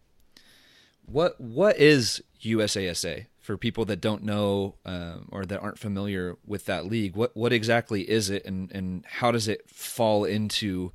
what 1.07 1.41
what 1.41 1.79
is 1.79 2.23
USASA 2.45 3.27
for 3.41 3.57
people 3.57 3.87
that 3.87 4.01
don't 4.03 4.23
know 4.23 4.77
um, 4.85 5.29
or 5.33 5.47
that 5.47 5.61
aren't 5.61 5.79
familiar 5.79 6.37
with 6.47 6.67
that 6.67 6.85
league? 6.85 7.17
What 7.17 7.35
what 7.35 7.55
exactly 7.55 8.09
is 8.09 8.29
it, 8.29 8.45
and 8.45 8.71
and 8.71 9.05
how 9.07 9.33
does 9.33 9.49
it 9.49 9.69
fall 9.69 10.25
into 10.25 10.93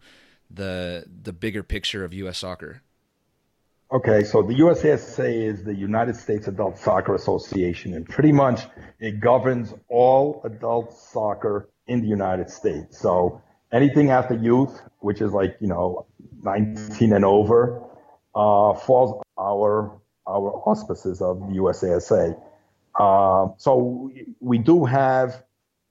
the 0.49 1.05
the 1.24 1.34
bigger 1.34 1.64
picture 1.64 2.05
of 2.05 2.14
U.S. 2.14 2.38
soccer? 2.38 2.84
Okay, 3.89 4.25
so 4.25 4.41
the 4.41 4.53
USASA 4.53 5.47
is 5.47 5.63
the 5.63 5.73
United 5.73 6.17
States 6.17 6.49
Adult 6.49 6.77
Soccer 6.77 7.15
Association, 7.15 7.93
and 7.93 8.05
pretty 8.05 8.33
much 8.33 8.67
it 8.99 9.21
governs 9.21 9.73
all 9.88 10.41
adult 10.43 10.93
soccer 10.93 11.69
in 11.88 12.01
the 12.01 12.07
United 12.07 12.49
States. 12.49 12.99
So 12.99 13.41
anything 13.71 14.09
after 14.09 14.33
youth, 14.33 14.81
which 14.99 15.21
is 15.21 15.31
like 15.31 15.55
you 15.61 15.69
know 15.69 16.05
19 16.41 17.13
and 17.13 17.23
over, 17.23 17.81
uh, 18.35 18.73
falls 18.73 19.23
our 19.39 20.01
our 20.27 20.51
auspices 20.67 21.21
of 21.21 21.39
the 21.39 21.55
USASA. 21.55 22.38
Uh, 22.99 23.47
so 23.55 24.11
we 24.41 24.57
do 24.57 24.83
have 24.83 25.45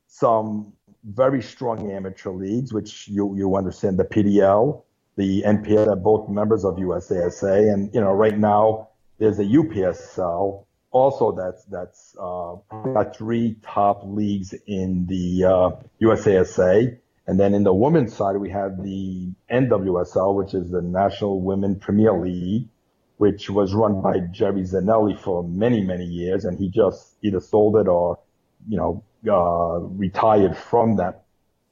some 0.07 0.75
very 1.03 1.41
strong 1.41 1.91
amateur 1.91 2.31
leagues, 2.31 2.75
which 2.75 3.09
you 3.09 3.35
you 3.39 3.57
understand 3.57 3.99
the 3.99 4.05
PDL, 4.05 4.83
the 5.17 5.43
NPL 5.47 5.89
are 5.89 5.97
both 5.97 6.29
members 6.29 6.65
of 6.65 6.77
USASA, 6.77 7.73
and 7.73 7.93
you 7.95 8.01
know 8.01 8.13
right 8.13 8.37
now 8.37 8.89
there's 9.19 9.39
a 9.39 9.45
UPSL 9.45 10.67
also 10.97 11.33
that's 11.33 11.65
that's 11.65 12.17
uh, 12.19 12.55
got 12.95 13.17
three 13.17 13.57
top 13.63 14.03
leagues 14.05 14.55
in 14.67 15.07
the 15.07 15.45
uh, 15.45 15.71
USASA. 16.03 16.99
And 17.29 17.41
then 17.41 17.55
in 17.55 17.65
the 17.65 17.75
women's 17.75 18.15
side, 18.15 18.37
we 18.37 18.51
have 18.51 18.83
the 18.83 19.33
NWSL, 19.51 20.37
which 20.37 20.55
is 20.55 20.71
the 20.71 20.81
National 20.81 21.41
Women 21.41 21.75
Premier 21.77 22.13
League, 22.13 22.69
which 23.17 23.51
was 23.51 23.75
run 23.75 24.01
by 24.01 24.21
Jerry 24.31 24.63
Zanelli 24.63 25.19
for 25.19 25.43
many, 25.43 25.83
many 25.83 26.05
years. 26.05 26.45
And 26.45 26.57
he 26.57 26.69
just 26.69 27.17
either 27.23 27.41
sold 27.41 27.77
it 27.77 27.89
or, 27.89 28.21
you 28.69 28.77
know, 28.77 29.03
uh, 29.29 29.81
retired 29.81 30.57
from 30.57 30.97
that 30.97 31.25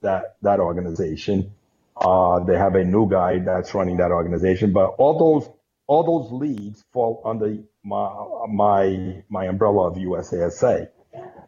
that 0.03 0.36
that 0.42 0.59
organization. 0.61 1.53
Uh, 1.97 2.40
they 2.40 2.57
have 2.57 2.74
a 2.74 2.84
new 2.84 3.09
guy 3.09 3.38
that's 3.38 3.74
running 3.74 3.99
that 3.99 4.11
organization, 4.11 4.72
but 4.72 4.86
all 4.99 5.18
those 5.18 5.49
all 5.86 6.03
those 6.03 6.32
leagues 6.32 6.84
fall 6.92 7.22
under 7.24 7.59
my 7.84 8.11
my 8.49 9.22
my 9.28 9.45
umbrella 9.47 9.90
of 9.90 9.97
USASA. 9.97 10.88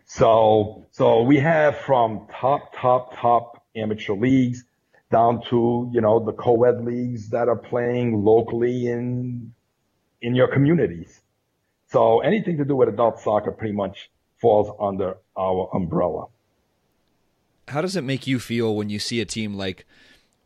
So 0.04 0.86
so 0.92 1.22
we 1.22 1.38
have 1.38 1.78
from 1.78 2.28
top 2.40 2.72
top 2.76 3.16
top 3.18 3.64
amateur 3.74 4.14
leagues 4.14 4.64
down 5.10 5.42
to 5.50 5.90
you 5.92 6.00
know 6.00 6.24
the 6.24 6.32
co-ed 6.32 6.84
leagues 6.84 7.30
that 7.30 7.48
are 7.48 7.56
playing 7.56 8.24
locally 8.24 8.86
in 8.86 9.52
in 10.22 10.34
your 10.34 10.48
communities. 10.52 11.20
So 11.88 12.20
anything 12.20 12.58
to 12.58 12.64
do 12.64 12.76
with 12.76 12.88
adult 12.88 13.20
soccer 13.20 13.52
pretty 13.52 13.74
much 13.74 14.10
falls 14.40 14.70
under 14.80 15.16
our 15.36 15.70
umbrella. 15.74 16.26
How 17.68 17.80
does 17.80 17.96
it 17.96 18.02
make 18.02 18.26
you 18.26 18.38
feel 18.38 18.76
when 18.76 18.90
you 18.90 18.98
see 18.98 19.20
a 19.20 19.24
team 19.24 19.54
like 19.54 19.86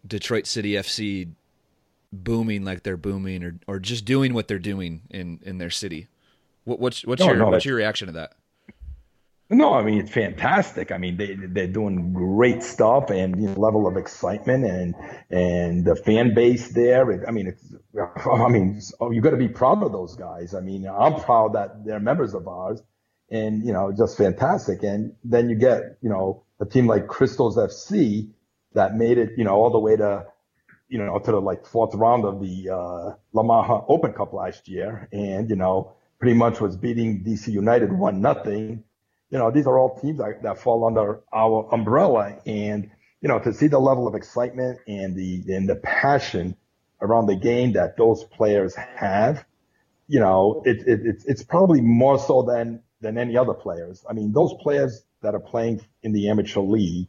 Detroit 0.07 0.47
City 0.47 0.73
FC 0.73 1.31
booming 2.13 2.65
like 2.65 2.83
they're 2.83 2.97
booming 2.97 3.45
or, 3.45 3.59
or 3.67 3.79
just 3.79 4.05
doing 4.05 4.35
what 4.35 4.49
they're 4.49 4.59
doing 4.59 5.03
in, 5.11 5.41
in 5.43 5.59
their 5.59 5.71
city? 5.71 6.09
What, 6.65 6.81
what's 6.81 7.05
what's 7.05 7.21
no, 7.21 7.27
your 7.27 7.37
no, 7.37 7.49
what's 7.49 7.65
your 7.65 7.77
reaction 7.77 8.07
to 8.07 8.13
that? 8.13 8.35
No, 9.53 9.75
I 9.75 9.83
mean 9.83 9.99
it's 9.99 10.11
fantastic. 10.11 10.93
I 10.93 10.99
mean 10.99 11.17
they 11.17 11.35
they're 11.35 11.67
doing 11.67 12.13
great 12.13 12.63
stuff 12.63 13.11
and 13.11 13.41
you 13.41 13.49
know, 13.49 13.55
level 13.55 13.89
of 13.89 13.97
excitement 13.97 14.65
and 14.65 14.95
and 15.31 15.85
the 15.85 15.97
fan 15.97 16.35
base 16.35 16.69
there. 16.73 17.27
I 17.27 17.33
mean 17.33 17.49
it's 17.49 17.75
I 18.27 18.49
mean 18.49 18.81
oh, 19.01 19.11
you 19.11 19.21
got 19.21 19.31
to 19.31 19.37
be 19.37 19.49
proud 19.49 19.83
of 19.83 19.91
those 19.91 20.15
guys. 20.15 20.55
I 20.55 20.61
mean 20.61 20.87
I'm 20.87 21.21
proud 21.21 21.55
that 21.55 21.85
they're 21.85 21.99
members 21.99 22.35
of 22.35 22.47
ours 22.47 22.81
and 23.31 23.65
you 23.65 23.73
know 23.73 23.93
just 23.93 24.17
fantastic. 24.17 24.83
And 24.83 25.15
then 25.25 25.49
you 25.49 25.57
get 25.57 25.97
you 26.01 26.11
know 26.11 26.45
a 26.61 26.67
team 26.67 26.87
like 26.87 27.09
Christos 27.09 27.57
FC 27.57 28.31
that 28.75 28.97
made 28.97 29.19
it 29.19 29.31
you 29.37 29.45
know 29.45 29.55
all 29.55 29.71
the 29.71 29.79
way 29.79 29.97
to 29.97 30.27
you 30.89 30.99
know 30.99 31.19
to 31.19 31.31
the 31.31 31.41
like 31.41 31.67
fourth 31.67 31.95
round 31.95 32.25
of 32.25 32.41
the 32.41 32.71
uh, 32.71 33.15
Lamar 33.33 33.65
Hunt 33.65 33.85
Open 33.89 34.13
Cup 34.13 34.33
last 34.33 34.69
year, 34.69 35.09
and 35.13 35.51
you 35.51 35.57
know 35.57 35.93
pretty 36.19 36.35
much 36.35 36.61
was 36.61 36.77
beating 36.77 37.25
DC 37.25 37.49
United 37.49 37.93
one 37.93 38.21
nothing 38.21 38.85
you 39.31 39.39
know, 39.39 39.51
these 39.51 39.67
are 39.67 39.79
all 39.79 39.99
teams 39.99 40.19
that, 40.19 40.43
that 40.43 40.59
fall 40.59 40.85
under 40.85 41.21
our 41.33 41.69
umbrella. 41.73 42.37
And, 42.45 42.91
you 43.21 43.29
know, 43.29 43.39
to 43.39 43.53
see 43.53 43.69
the 43.69 43.79
level 43.79 44.09
of 44.09 44.15
excitement 44.15 44.81
and 44.87 45.15
the, 45.15 45.45
and 45.55 45.69
the 45.69 45.77
passion 45.77 46.57
around 47.01 47.27
the 47.27 47.37
game 47.37 47.73
that 47.73 47.97
those 47.97 48.25
players 48.25 48.75
have, 48.75 49.45
you 50.09 50.19
know, 50.19 50.63
it, 50.67 50.79
it, 50.87 51.01
it's, 51.05 51.25
it's 51.25 51.43
probably 51.45 51.81
more 51.81 52.19
so 52.19 52.43
than, 52.43 52.83
than 53.01 53.17
any 53.17 53.37
other 53.37 53.55
players. 53.55 54.05
I 54.09 54.13
mean, 54.13 54.33
those 54.33 54.53
players 54.61 55.03
that 55.23 55.35
are 55.35 55.41
playing 55.41 55.81
in 56.03 56.13
the 56.13 56.29
amateur 56.29 56.61
league, 56.61 57.07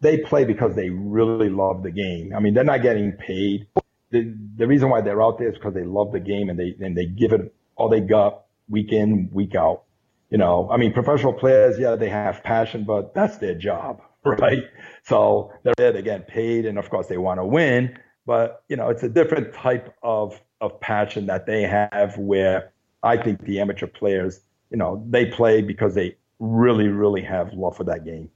they 0.00 0.18
play 0.18 0.44
because 0.44 0.74
they 0.74 0.90
really 0.90 1.48
love 1.48 1.82
the 1.82 1.90
game. 1.90 2.32
I 2.34 2.40
mean, 2.40 2.54
they're 2.54 2.64
not 2.64 2.82
getting 2.82 3.12
paid. 3.12 3.66
The, 4.10 4.34
the 4.56 4.66
reason 4.66 4.90
why 4.90 5.02
they're 5.02 5.22
out 5.22 5.38
there 5.38 5.48
is 5.48 5.54
because 5.54 5.74
they 5.74 5.84
love 5.84 6.12
the 6.12 6.20
game 6.20 6.48
and 6.48 6.58
they, 6.58 6.74
and 6.80 6.96
they 6.96 7.06
give 7.06 7.32
it 7.32 7.54
all 7.76 7.88
they 7.88 8.00
got 8.00 8.44
week 8.68 8.92
in, 8.92 9.28
week 9.32 9.54
out 9.54 9.84
you 10.30 10.38
know, 10.38 10.68
I 10.70 10.76
mean, 10.76 10.92
professional 10.92 11.32
players, 11.32 11.78
yeah, 11.78 11.96
they 11.96 12.08
have 12.08 12.42
passion, 12.44 12.84
but 12.84 13.14
that's 13.14 13.38
their 13.38 13.54
job, 13.54 14.00
right? 14.24 14.62
So 15.02 15.52
they're 15.64 15.74
there, 15.76 15.92
they 15.92 16.02
get 16.02 16.28
paid, 16.28 16.66
and 16.66 16.78
of 16.78 16.88
course 16.88 17.08
they 17.08 17.18
want 17.18 17.40
to 17.40 17.44
win, 17.44 17.98
but 18.26 18.62
you 18.68 18.76
know, 18.76 18.88
it's 18.88 19.02
a 19.02 19.08
different 19.08 19.52
type 19.52 19.94
of 20.02 20.40
of 20.60 20.78
passion 20.80 21.26
that 21.26 21.46
they 21.46 21.62
have. 21.62 22.16
Where 22.16 22.72
I 23.02 23.16
think 23.16 23.44
the 23.44 23.60
amateur 23.60 23.88
players, 23.88 24.40
you 24.70 24.76
know, 24.76 25.04
they 25.08 25.26
play 25.26 25.62
because 25.62 25.94
they 25.94 26.16
really, 26.38 26.88
really 26.88 27.22
have 27.22 27.52
love 27.52 27.76
for 27.76 27.84
that 27.84 28.04
game. 28.04 28.30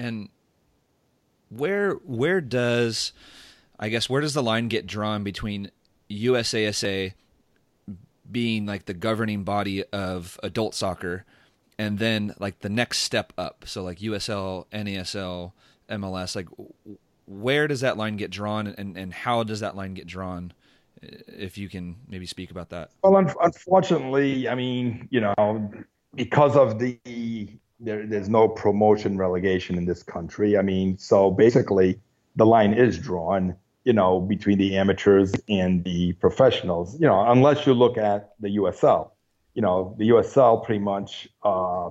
And 0.00 0.30
where 1.50 1.92
where 2.06 2.40
does 2.40 3.12
I 3.78 3.90
guess 3.90 4.08
where 4.08 4.22
does 4.22 4.32
the 4.32 4.42
line 4.42 4.68
get 4.68 4.86
drawn 4.86 5.22
between 5.22 5.70
USASA 6.10 7.12
being 8.30 8.64
like 8.64 8.86
the 8.86 8.94
governing 8.94 9.44
body 9.44 9.84
of 9.84 10.40
adult 10.42 10.74
soccer 10.74 11.26
and 11.78 11.98
then 11.98 12.34
like 12.38 12.60
the 12.60 12.70
next 12.70 13.00
step 13.00 13.34
up? 13.36 13.64
So 13.66 13.82
like 13.82 13.98
usl 13.98 14.64
nasl 14.72 15.52
mls 15.90 16.34
like 16.34 16.48
where 17.26 17.68
does 17.68 17.80
that 17.82 17.98
line 17.98 18.16
get 18.16 18.30
drawn 18.30 18.68
and, 18.68 18.96
and 18.96 19.12
how 19.12 19.42
does 19.42 19.60
that 19.60 19.76
line 19.76 19.92
get 19.92 20.06
drawn 20.06 20.52
if 21.02 21.58
you 21.58 21.68
can 21.68 21.96
maybe 22.08 22.24
speak 22.24 22.50
about 22.50 22.70
that? 22.70 22.90
Well 23.02 23.16
un- 23.16 23.34
unfortunately 23.42 24.48
i 24.48 24.54
mean 24.54 25.08
you 25.10 25.20
know 25.20 25.70
because 26.14 26.56
of 26.56 26.78
the 26.78 26.98
there, 27.80 28.06
there's 28.06 28.28
no 28.28 28.46
promotion 28.48 29.16
relegation 29.16 29.76
in 29.76 29.84
this 29.86 30.02
country 30.02 30.56
i 30.56 30.62
mean 30.62 30.98
so 30.98 31.30
basically 31.30 31.98
the 32.36 32.46
line 32.46 32.72
is 32.72 32.98
drawn 32.98 33.56
you 33.84 33.92
know, 33.92 34.20
between 34.20 34.58
the 34.58 34.76
amateurs 34.76 35.32
and 35.48 35.84
the 35.84 36.12
professionals, 36.14 36.94
you 37.00 37.06
know, 37.06 37.24
unless 37.30 37.66
you 37.66 37.74
look 37.74 37.96
at 37.96 38.34
the 38.40 38.56
USL. 38.56 39.10
You 39.54 39.62
know, 39.62 39.94
the 39.98 40.10
USL 40.10 40.64
pretty 40.64 40.78
much 40.80 41.28
uh, 41.42 41.90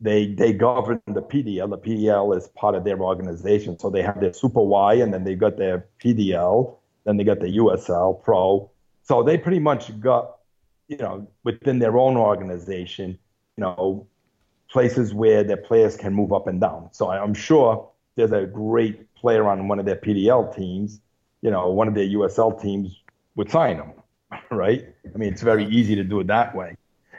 they 0.00 0.26
they 0.26 0.52
govern 0.52 1.00
the 1.06 1.22
PDL. 1.22 1.68
The 1.70 1.78
PDL 1.78 2.36
is 2.36 2.48
part 2.48 2.74
of 2.74 2.84
their 2.84 3.00
organization, 3.00 3.78
so 3.78 3.90
they 3.90 4.02
have 4.02 4.20
their 4.20 4.32
Super 4.32 4.62
Y, 4.62 4.94
and 4.94 5.12
then 5.12 5.24
they 5.24 5.34
got 5.34 5.56
their 5.56 5.86
PDL, 6.02 6.76
then 7.04 7.16
they 7.16 7.24
got 7.24 7.40
the 7.40 7.56
USL 7.56 8.22
Pro. 8.22 8.70
So 9.02 9.22
they 9.22 9.36
pretty 9.36 9.58
much 9.58 9.98
got, 9.98 10.36
you 10.88 10.98
know, 10.98 11.26
within 11.42 11.80
their 11.80 11.98
own 11.98 12.16
organization, 12.16 13.18
you 13.56 13.62
know, 13.62 14.06
places 14.70 15.12
where 15.12 15.44
their 15.44 15.56
players 15.56 15.96
can 15.96 16.14
move 16.14 16.32
up 16.32 16.46
and 16.46 16.60
down. 16.60 16.88
So 16.92 17.10
I'm 17.10 17.34
sure 17.34 17.88
there's 18.16 18.32
a 18.32 18.46
great 18.46 19.14
player 19.14 19.48
on 19.48 19.68
one 19.68 19.78
of 19.78 19.86
their 19.86 19.96
PDL 19.96 20.54
teams 20.54 21.00
you 21.42 21.50
know, 21.50 21.68
one 21.70 21.88
of 21.88 21.94
their 21.94 22.06
USL 22.06 22.60
teams 22.60 22.96
would 23.36 23.50
sign 23.50 23.76
him, 23.76 23.92
right? 24.50 24.86
I 25.12 25.18
mean, 25.18 25.32
it's 25.32 25.42
very 25.42 25.66
easy 25.66 25.94
to 25.96 26.04
do 26.04 26.20
it 26.20 26.26
that 26.28 26.54
way. 26.54 26.76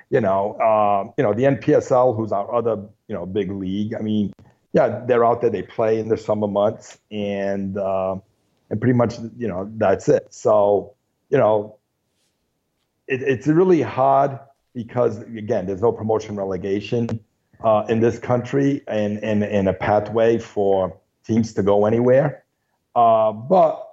You 0.10 0.22
know, 0.22 0.54
uh, 0.54 1.12
you 1.18 1.24
know, 1.24 1.34
the 1.34 1.44
NPSL, 1.44 2.16
who's 2.16 2.32
our 2.32 2.54
other, 2.54 2.78
you 3.08 3.16
know, 3.16 3.26
big 3.26 3.50
league. 3.50 3.96
I 3.96 4.02
mean, 4.02 4.34
yeah, 4.74 5.04
they're 5.06 5.26
out 5.26 5.42
there, 5.42 5.50
they 5.50 5.62
play 5.62 6.00
in 6.00 6.10
the 6.10 6.18
summer 6.18 6.48
months, 6.48 6.98
and 7.10 7.78
uh, 7.78 8.18
and 8.70 8.80
pretty 8.80 8.94
much, 8.94 9.18
you 9.38 9.48
know, 9.48 9.72
that's 9.78 10.10
it. 10.10 10.34
So, 10.34 10.96
you 11.30 11.38
know, 11.38 11.78
it, 13.08 13.22
it's 13.22 13.48
really 13.48 13.82
hard 13.82 14.38
because 14.74 15.20
again, 15.20 15.66
there's 15.66 15.82
no 15.82 15.94
promotion 15.94 16.36
relegation 16.36 17.22
uh, 17.64 17.86
in 17.90 18.00
this 18.00 18.20
country, 18.20 18.82
and 18.88 19.24
and 19.24 19.44
and 19.44 19.68
a 19.68 19.74
pathway 19.74 20.38
for 20.38 20.98
teams 21.26 21.54
to 21.54 21.64
go 21.64 21.86
anywhere. 21.86 22.44
Uh, 22.96 23.32
but 23.32 23.88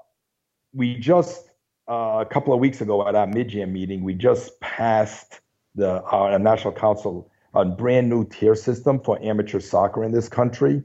we 0.75 0.97
just 0.97 1.51
uh, 1.89 2.19
a 2.21 2.27
couple 2.27 2.53
of 2.53 2.61
weeks 2.61 2.81
ago 2.81 3.07
at 3.07 3.14
our 3.14 3.27
mid-year 3.27 3.66
meeting, 3.66 4.03
we 4.03 4.14
just 4.14 4.59
passed 4.61 5.41
the 5.75 6.03
our 6.03 6.39
national 6.39 6.73
council 6.73 7.31
a 7.55 7.64
brand 7.64 8.09
new 8.09 8.25
tier 8.25 8.55
system 8.55 9.01
for 9.01 9.21
amateur 9.23 9.61
soccer 9.61 10.05
in 10.05 10.12
this 10.12 10.29
country. 10.29 10.83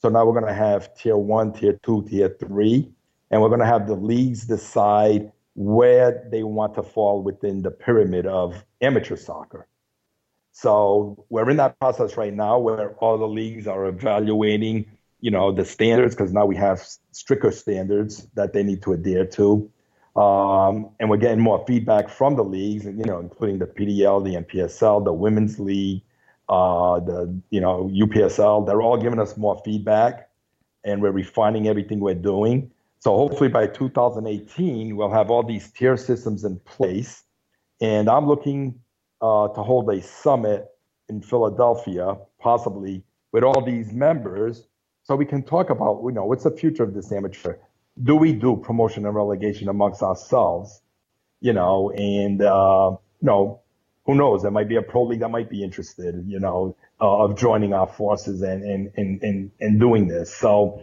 So 0.00 0.08
now 0.08 0.24
we're 0.24 0.38
going 0.38 0.46
to 0.46 0.54
have 0.54 0.94
tier 0.94 1.16
one, 1.16 1.52
tier 1.52 1.78
two, 1.82 2.06
tier 2.08 2.36
three, 2.38 2.90
and 3.30 3.42
we're 3.42 3.48
going 3.48 3.60
to 3.60 3.66
have 3.66 3.86
the 3.86 3.94
leagues 3.94 4.44
decide 4.44 5.32
where 5.54 6.26
they 6.30 6.42
want 6.42 6.74
to 6.74 6.82
fall 6.82 7.22
within 7.22 7.62
the 7.62 7.70
pyramid 7.70 8.26
of 8.26 8.64
amateur 8.80 9.16
soccer. 9.16 9.66
So 10.56 11.26
we're 11.30 11.50
in 11.50 11.56
that 11.56 11.80
process 11.80 12.16
right 12.16 12.32
now 12.32 12.60
where 12.60 12.92
all 12.94 13.18
the 13.18 13.26
leagues 13.26 13.66
are 13.66 13.86
evaluating 13.86 14.86
you 15.20 15.32
know 15.32 15.50
the 15.50 15.64
standards 15.64 16.14
because 16.14 16.32
now 16.32 16.46
we 16.46 16.54
have 16.54 16.80
stricter 17.10 17.50
standards 17.50 18.28
that 18.34 18.52
they 18.52 18.62
need 18.62 18.80
to 18.82 18.92
adhere 18.92 19.26
to. 19.26 19.68
Um, 20.14 20.90
and 21.00 21.10
we're 21.10 21.16
getting 21.16 21.40
more 21.40 21.64
feedback 21.66 22.08
from 22.08 22.36
the 22.36 22.44
leagues 22.44 22.84
you 22.84 23.04
know 23.04 23.18
including 23.18 23.58
the 23.58 23.66
pdl 23.66 24.22
the 24.24 24.36
npsl 24.44 25.04
the 25.04 25.12
women's 25.12 25.58
league 25.58 26.02
uh, 26.48 27.00
the 27.00 27.36
you 27.50 27.60
know 27.60 27.90
upsl 27.92 28.64
they're 28.64 28.80
all 28.80 28.96
giving 28.96 29.18
us 29.18 29.36
more 29.36 29.60
feedback 29.64 30.30
and 30.84 31.02
we're 31.02 31.10
refining 31.10 31.66
everything 31.66 31.98
we're 31.98 32.14
doing. 32.14 32.70
So 33.00 33.16
hopefully 33.16 33.48
by 33.48 33.66
2018 33.66 34.94
we'll 34.94 35.10
have 35.10 35.32
all 35.32 35.42
these 35.42 35.68
tier 35.72 35.96
systems 35.96 36.44
in 36.44 36.60
place. 36.60 37.24
And 37.80 38.08
i'm 38.08 38.28
looking 38.28 38.78
uh, 39.24 39.48
to 39.54 39.62
hold 39.62 39.88
a 39.90 40.00
summit 40.02 40.60
in 41.08 41.20
philadelphia 41.20 42.06
possibly 42.38 43.02
with 43.32 43.42
all 43.42 43.60
these 43.64 43.92
members 43.92 44.66
so 45.04 45.16
we 45.16 45.26
can 45.26 45.42
talk 45.42 45.68
about, 45.68 46.02
you 46.04 46.12
know, 46.12 46.24
what's 46.24 46.44
the 46.44 46.50
future 46.50 46.82
of 46.82 46.94
this 46.94 47.12
amateur? 47.12 47.56
Do 48.02 48.16
we 48.16 48.32
do 48.32 48.56
promotion 48.56 49.04
and 49.04 49.14
relegation 49.14 49.68
amongst 49.68 50.02
ourselves? 50.02 50.80
You 51.40 51.52
know, 51.52 51.90
and, 51.90 52.40
uh, 52.40 52.96
you 53.20 53.26
know, 53.26 53.60
who 54.06 54.14
knows? 54.14 54.42
There 54.42 54.50
might 54.50 54.68
be 54.68 54.76
a 54.76 54.82
pro 54.82 55.04
league 55.04 55.20
that 55.20 55.30
might 55.30 55.50
be 55.50 55.62
interested, 55.62 56.24
you 56.26 56.40
know, 56.40 56.76
uh, 57.00 57.24
of 57.24 57.38
joining 57.38 57.74
our 57.74 57.86
forces 57.86 58.40
and, 58.40 58.62
and, 58.62 58.92
and, 58.96 59.22
and, 59.22 59.50
and 59.60 59.78
doing 59.78 60.08
this. 60.08 60.34
So, 60.34 60.82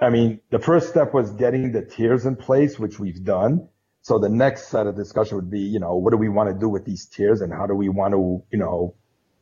I 0.00 0.08
mean, 0.08 0.40
the 0.50 0.58
first 0.58 0.88
step 0.88 1.12
was 1.12 1.30
getting 1.32 1.72
the 1.72 1.82
tiers 1.82 2.24
in 2.24 2.36
place, 2.36 2.78
which 2.78 2.98
we've 2.98 3.22
done. 3.22 3.68
So 4.02 4.18
the 4.18 4.28
next 4.28 4.68
set 4.68 4.86
of 4.86 4.96
discussion 4.96 5.36
would 5.36 5.50
be, 5.50 5.60
you 5.60 5.80
know, 5.80 5.96
what 5.96 6.10
do 6.10 6.16
we 6.16 6.28
want 6.28 6.52
to 6.52 6.58
do 6.58 6.68
with 6.68 6.84
these 6.84 7.06
tiers 7.06 7.40
and 7.40 7.52
how 7.52 7.66
do 7.66 7.74
we 7.74 7.88
want 7.88 8.14
to, 8.14 8.42
you 8.50 8.58
know, 8.58 8.94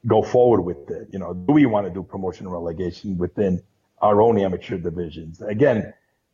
go 0.07 0.23
forward 0.23 0.63
with 0.63 0.91
it? 0.91 1.09
You 1.13 1.19
know, 1.19 1.35
do 1.35 1.53
we 1.53 1.67
want 1.67 1.87
to 1.87 1.93
do 1.93 2.03
promotion 2.03 2.47
and 2.47 2.53
relegation 2.53 3.17
within 3.19 3.63
our 4.01 4.21
own 4.21 4.39
amateur 4.39 4.79
divisions. 4.79 5.41
Again, 5.41 5.93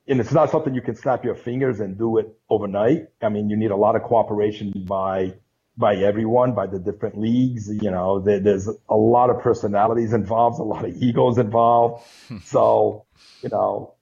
and 0.08 0.20
it's 0.20 0.32
not 0.32 0.50
something 0.50 0.74
you 0.74 0.82
can 0.82 0.96
snap 0.96 1.24
your 1.24 1.36
fingers 1.36 1.80
and 1.80 1.96
do 1.96 2.18
it 2.18 2.26
overnight. 2.50 3.06
I 3.20 3.28
mean, 3.28 3.48
you 3.48 3.56
need 3.56 3.70
a 3.70 3.76
lot 3.76 3.96
of 3.96 4.02
cooperation 4.02 4.72
by 4.86 5.34
by 5.74 5.96
everyone, 5.96 6.54
by 6.54 6.66
the 6.66 6.78
different 6.78 7.18
leagues. 7.18 7.70
You 7.80 7.90
know, 7.90 8.20
there, 8.20 8.40
there's 8.40 8.68
a 8.88 8.96
lot 8.96 9.30
of 9.30 9.40
personalities 9.40 10.12
involved, 10.12 10.58
a 10.58 10.64
lot 10.64 10.84
of 10.84 10.94
egos 10.96 11.38
involved. 11.38 12.04
so, 12.44 13.06
you 13.42 13.48
know, 13.48 13.94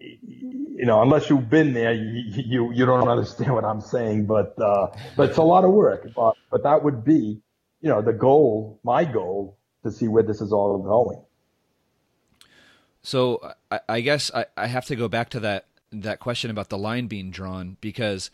you 0.00 0.86
know, 0.86 1.02
unless 1.02 1.28
you've 1.28 1.50
been 1.50 1.74
there, 1.74 1.92
you, 1.92 2.42
you, 2.46 2.72
you 2.72 2.86
don't 2.86 3.08
understand 3.08 3.54
what 3.54 3.64
I'm 3.64 3.80
saying, 3.80 4.26
but, 4.26 4.58
uh, 4.60 4.88
but 5.16 5.28
it's 5.28 5.38
a 5.38 5.42
lot 5.42 5.64
of 5.64 5.70
work, 5.72 6.08
but, 6.16 6.34
but 6.50 6.62
that 6.62 6.82
would 6.82 7.04
be, 7.04 7.40
you 7.80 7.88
know, 7.88 8.00
the 8.00 8.12
goal, 8.12 8.80
my 8.82 9.04
goal 9.04 9.58
to 9.84 9.90
see 9.90 10.08
where 10.08 10.22
this 10.22 10.40
is 10.40 10.52
all 10.52 10.78
going. 10.78 11.22
So 13.02 13.54
I, 13.70 13.80
I 13.88 14.00
guess 14.00 14.30
I, 14.34 14.46
I 14.56 14.66
have 14.66 14.86
to 14.86 14.96
go 14.96 15.08
back 15.08 15.28
to 15.30 15.40
that, 15.40 15.66
that 15.92 16.20
question 16.20 16.50
about 16.50 16.68
the 16.68 16.78
line 16.78 17.06
being 17.06 17.30
drawn 17.30 17.76
because 17.80 18.30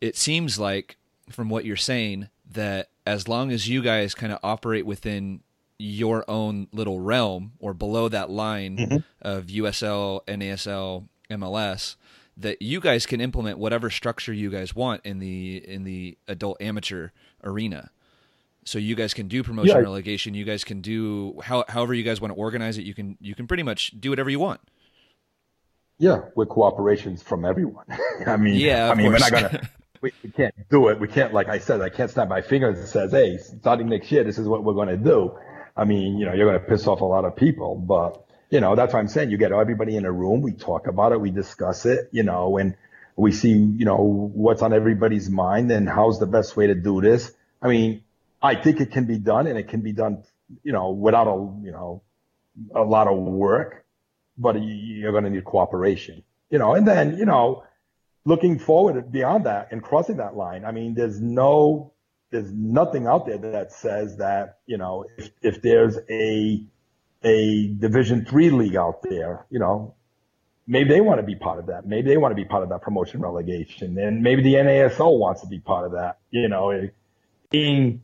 it 0.00 0.16
seems 0.16 0.58
like 0.58 0.96
from 1.30 1.48
what 1.48 1.64
you're 1.64 1.76
saying 1.76 2.28
that 2.50 2.88
as 3.06 3.28
long 3.28 3.52
as 3.52 3.68
you 3.68 3.82
guys 3.82 4.14
kind 4.14 4.32
of 4.32 4.38
operate 4.42 4.84
within 4.84 5.40
your 5.80 6.24
own 6.28 6.68
little 6.72 7.00
realm 7.00 7.52
or 7.58 7.74
below 7.74 8.08
that 8.08 8.30
line 8.30 8.76
mm-hmm. 8.76 8.96
of 9.22 9.46
USL, 9.46 10.24
NASL, 10.26 11.08
MLS, 11.30 11.96
that 12.36 12.62
you 12.62 12.80
guys 12.80 13.06
can 13.06 13.20
implement 13.20 13.58
whatever 13.58 13.90
structure 13.90 14.32
you 14.32 14.50
guys 14.50 14.74
want 14.74 15.04
in 15.04 15.18
the 15.18 15.56
in 15.66 15.84
the 15.84 16.16
adult 16.28 16.60
amateur 16.60 17.10
arena. 17.44 17.90
So 18.64 18.78
you 18.78 18.94
guys 18.94 19.14
can 19.14 19.26
do 19.26 19.42
promotion 19.42 19.76
yeah. 19.76 19.82
relegation. 19.82 20.34
You 20.34 20.44
guys 20.44 20.64
can 20.64 20.80
do 20.80 21.40
how, 21.42 21.64
however 21.68 21.94
you 21.94 22.02
guys 22.02 22.20
want 22.20 22.34
to 22.34 22.38
organize 22.38 22.78
it. 22.78 22.82
You 22.82 22.94
can 22.94 23.16
you 23.20 23.34
can 23.34 23.46
pretty 23.46 23.62
much 23.62 23.92
do 23.98 24.10
whatever 24.10 24.30
you 24.30 24.38
want. 24.38 24.60
Yeah, 25.98 26.20
with 26.34 26.48
cooperations 26.48 27.22
from 27.22 27.44
everyone. 27.44 27.84
I 28.26 28.36
mean, 28.36 28.54
yeah, 28.54 28.90
I 28.90 28.94
mean, 28.94 29.10
course. 29.10 29.30
we're 29.30 29.40
not 29.40 29.52
gonna 29.52 29.70
we, 30.00 30.12
we 30.22 30.30
can't 30.30 30.54
do 30.70 30.88
it. 30.88 30.98
We 30.98 31.08
can't, 31.08 31.34
like 31.34 31.48
I 31.48 31.58
said, 31.58 31.80
I 31.80 31.88
can't 31.88 32.10
snap 32.10 32.28
my 32.28 32.40
fingers 32.40 32.78
and 32.78 32.88
says, 32.88 33.12
hey, 33.12 33.38
starting 33.38 33.88
next 33.88 34.10
year, 34.10 34.24
this 34.24 34.38
is 34.38 34.48
what 34.48 34.64
we're 34.64 34.74
going 34.74 34.88
to 34.88 34.96
do. 34.96 35.36
I 35.76 35.84
mean, 35.84 36.18
you 36.18 36.26
know, 36.26 36.34
you're 36.34 36.48
going 36.48 36.60
to 36.60 36.66
piss 36.66 36.86
off 36.86 37.00
a 37.00 37.04
lot 37.04 37.24
of 37.24 37.36
people, 37.36 37.76
but 37.76 38.26
you 38.50 38.60
know, 38.60 38.74
that's 38.74 38.92
what 38.92 38.98
I'm 38.98 39.08
saying. 39.08 39.30
You 39.30 39.38
get 39.38 39.52
everybody 39.52 39.96
in 39.96 40.04
a 40.04 40.12
room. 40.12 40.42
We 40.42 40.52
talk 40.52 40.88
about 40.88 41.12
it. 41.12 41.20
We 41.20 41.30
discuss 41.30 41.86
it, 41.86 42.08
you 42.10 42.24
know, 42.24 42.58
and 42.58 42.76
we 43.16 43.32
see, 43.32 43.50
you 43.50 43.84
know, 43.84 43.96
what's 43.96 44.62
on 44.62 44.72
everybody's 44.72 45.30
mind 45.30 45.70
and 45.70 45.88
how's 45.88 46.18
the 46.18 46.26
best 46.26 46.56
way 46.56 46.66
to 46.66 46.74
do 46.74 47.00
this. 47.00 47.32
I 47.62 47.68
mean, 47.68 48.02
I 48.42 48.54
think 48.56 48.80
it 48.80 48.90
can 48.90 49.04
be 49.04 49.18
done 49.18 49.46
and 49.46 49.58
it 49.58 49.68
can 49.68 49.82
be 49.82 49.92
done, 49.92 50.24
you 50.64 50.72
know, 50.72 50.90
without 50.90 51.28
a, 51.28 51.36
you 51.64 51.70
know, 51.70 52.02
a 52.74 52.82
lot 52.82 53.06
of 53.06 53.18
work, 53.18 53.84
but 54.36 54.56
you're 54.60 55.12
going 55.12 55.24
to 55.24 55.30
need 55.30 55.44
cooperation, 55.44 56.24
you 56.50 56.58
know, 56.58 56.74
and 56.74 56.88
then, 56.88 57.18
you 57.18 57.26
know, 57.26 57.64
looking 58.24 58.58
forward 58.58 59.12
beyond 59.12 59.46
that 59.46 59.68
and 59.70 59.82
crossing 59.82 60.16
that 60.16 60.36
line. 60.36 60.64
I 60.64 60.72
mean, 60.72 60.94
there's 60.94 61.20
no, 61.20 61.92
there's 62.30 62.52
nothing 62.52 63.06
out 63.06 63.26
there 63.26 63.38
that 63.38 63.72
says 63.72 64.16
that, 64.18 64.58
you 64.66 64.78
know, 64.78 65.04
if, 65.18 65.30
if 65.42 65.62
there's 65.62 65.96
a, 66.08 66.64
a 67.22 67.68
division 67.78 68.24
three 68.24 68.50
league 68.50 68.76
out 68.76 69.02
there, 69.02 69.46
you 69.50 69.58
know, 69.58 69.94
maybe 70.66 70.90
they 70.90 71.00
want 71.00 71.20
to 71.20 71.26
be 71.26 71.34
part 71.34 71.58
of 71.58 71.66
that. 71.66 71.86
Maybe 71.86 72.08
they 72.08 72.16
want 72.16 72.32
to 72.32 72.36
be 72.36 72.44
part 72.44 72.62
of 72.62 72.68
that 72.68 72.82
promotion 72.82 73.20
relegation 73.20 73.98
and 73.98 74.22
maybe 74.22 74.42
the 74.42 74.54
NASL 74.54 75.18
wants 75.18 75.40
to 75.42 75.48
be 75.48 75.58
part 75.58 75.86
of 75.86 75.92
that, 75.92 76.18
you 76.30 76.48
know, 76.48 76.70
eh, 76.70 76.88
being, 77.50 78.02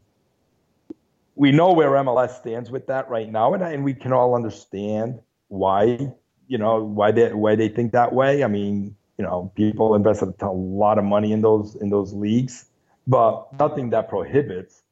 we 1.37 1.53
know 1.53 1.72
where 1.72 1.91
MLS 1.91 2.39
stands 2.39 2.70
with 2.70 2.89
that 2.89 3.09
right 3.09 3.31
now 3.31 3.55
and, 3.55 3.62
and 3.62 3.85
we 3.85 3.95
can 3.95 4.12
all 4.12 4.35
understand 4.35 5.20
why, 5.49 6.12
you 6.49 6.59
know, 6.59 6.83
why 6.83 7.12
they, 7.12 7.33
why 7.33 7.55
they 7.55 7.68
think 7.68 7.93
that 7.93 8.12
way. 8.12 8.43
I 8.43 8.49
mean, 8.49 8.97
you 9.18 9.24
know, 9.24 9.53
people 9.55 9.95
invested 9.95 10.35
a 10.41 10.51
lot 10.51 10.99
of 10.99 11.05
money 11.05 11.33
in 11.33 11.41
those 11.41 11.77
in 11.77 11.89
those 11.89 12.12
leagues, 12.12 12.66
but 13.07 13.53
nothing 13.59 13.91
that 13.91 14.09
prohibits 14.09 14.83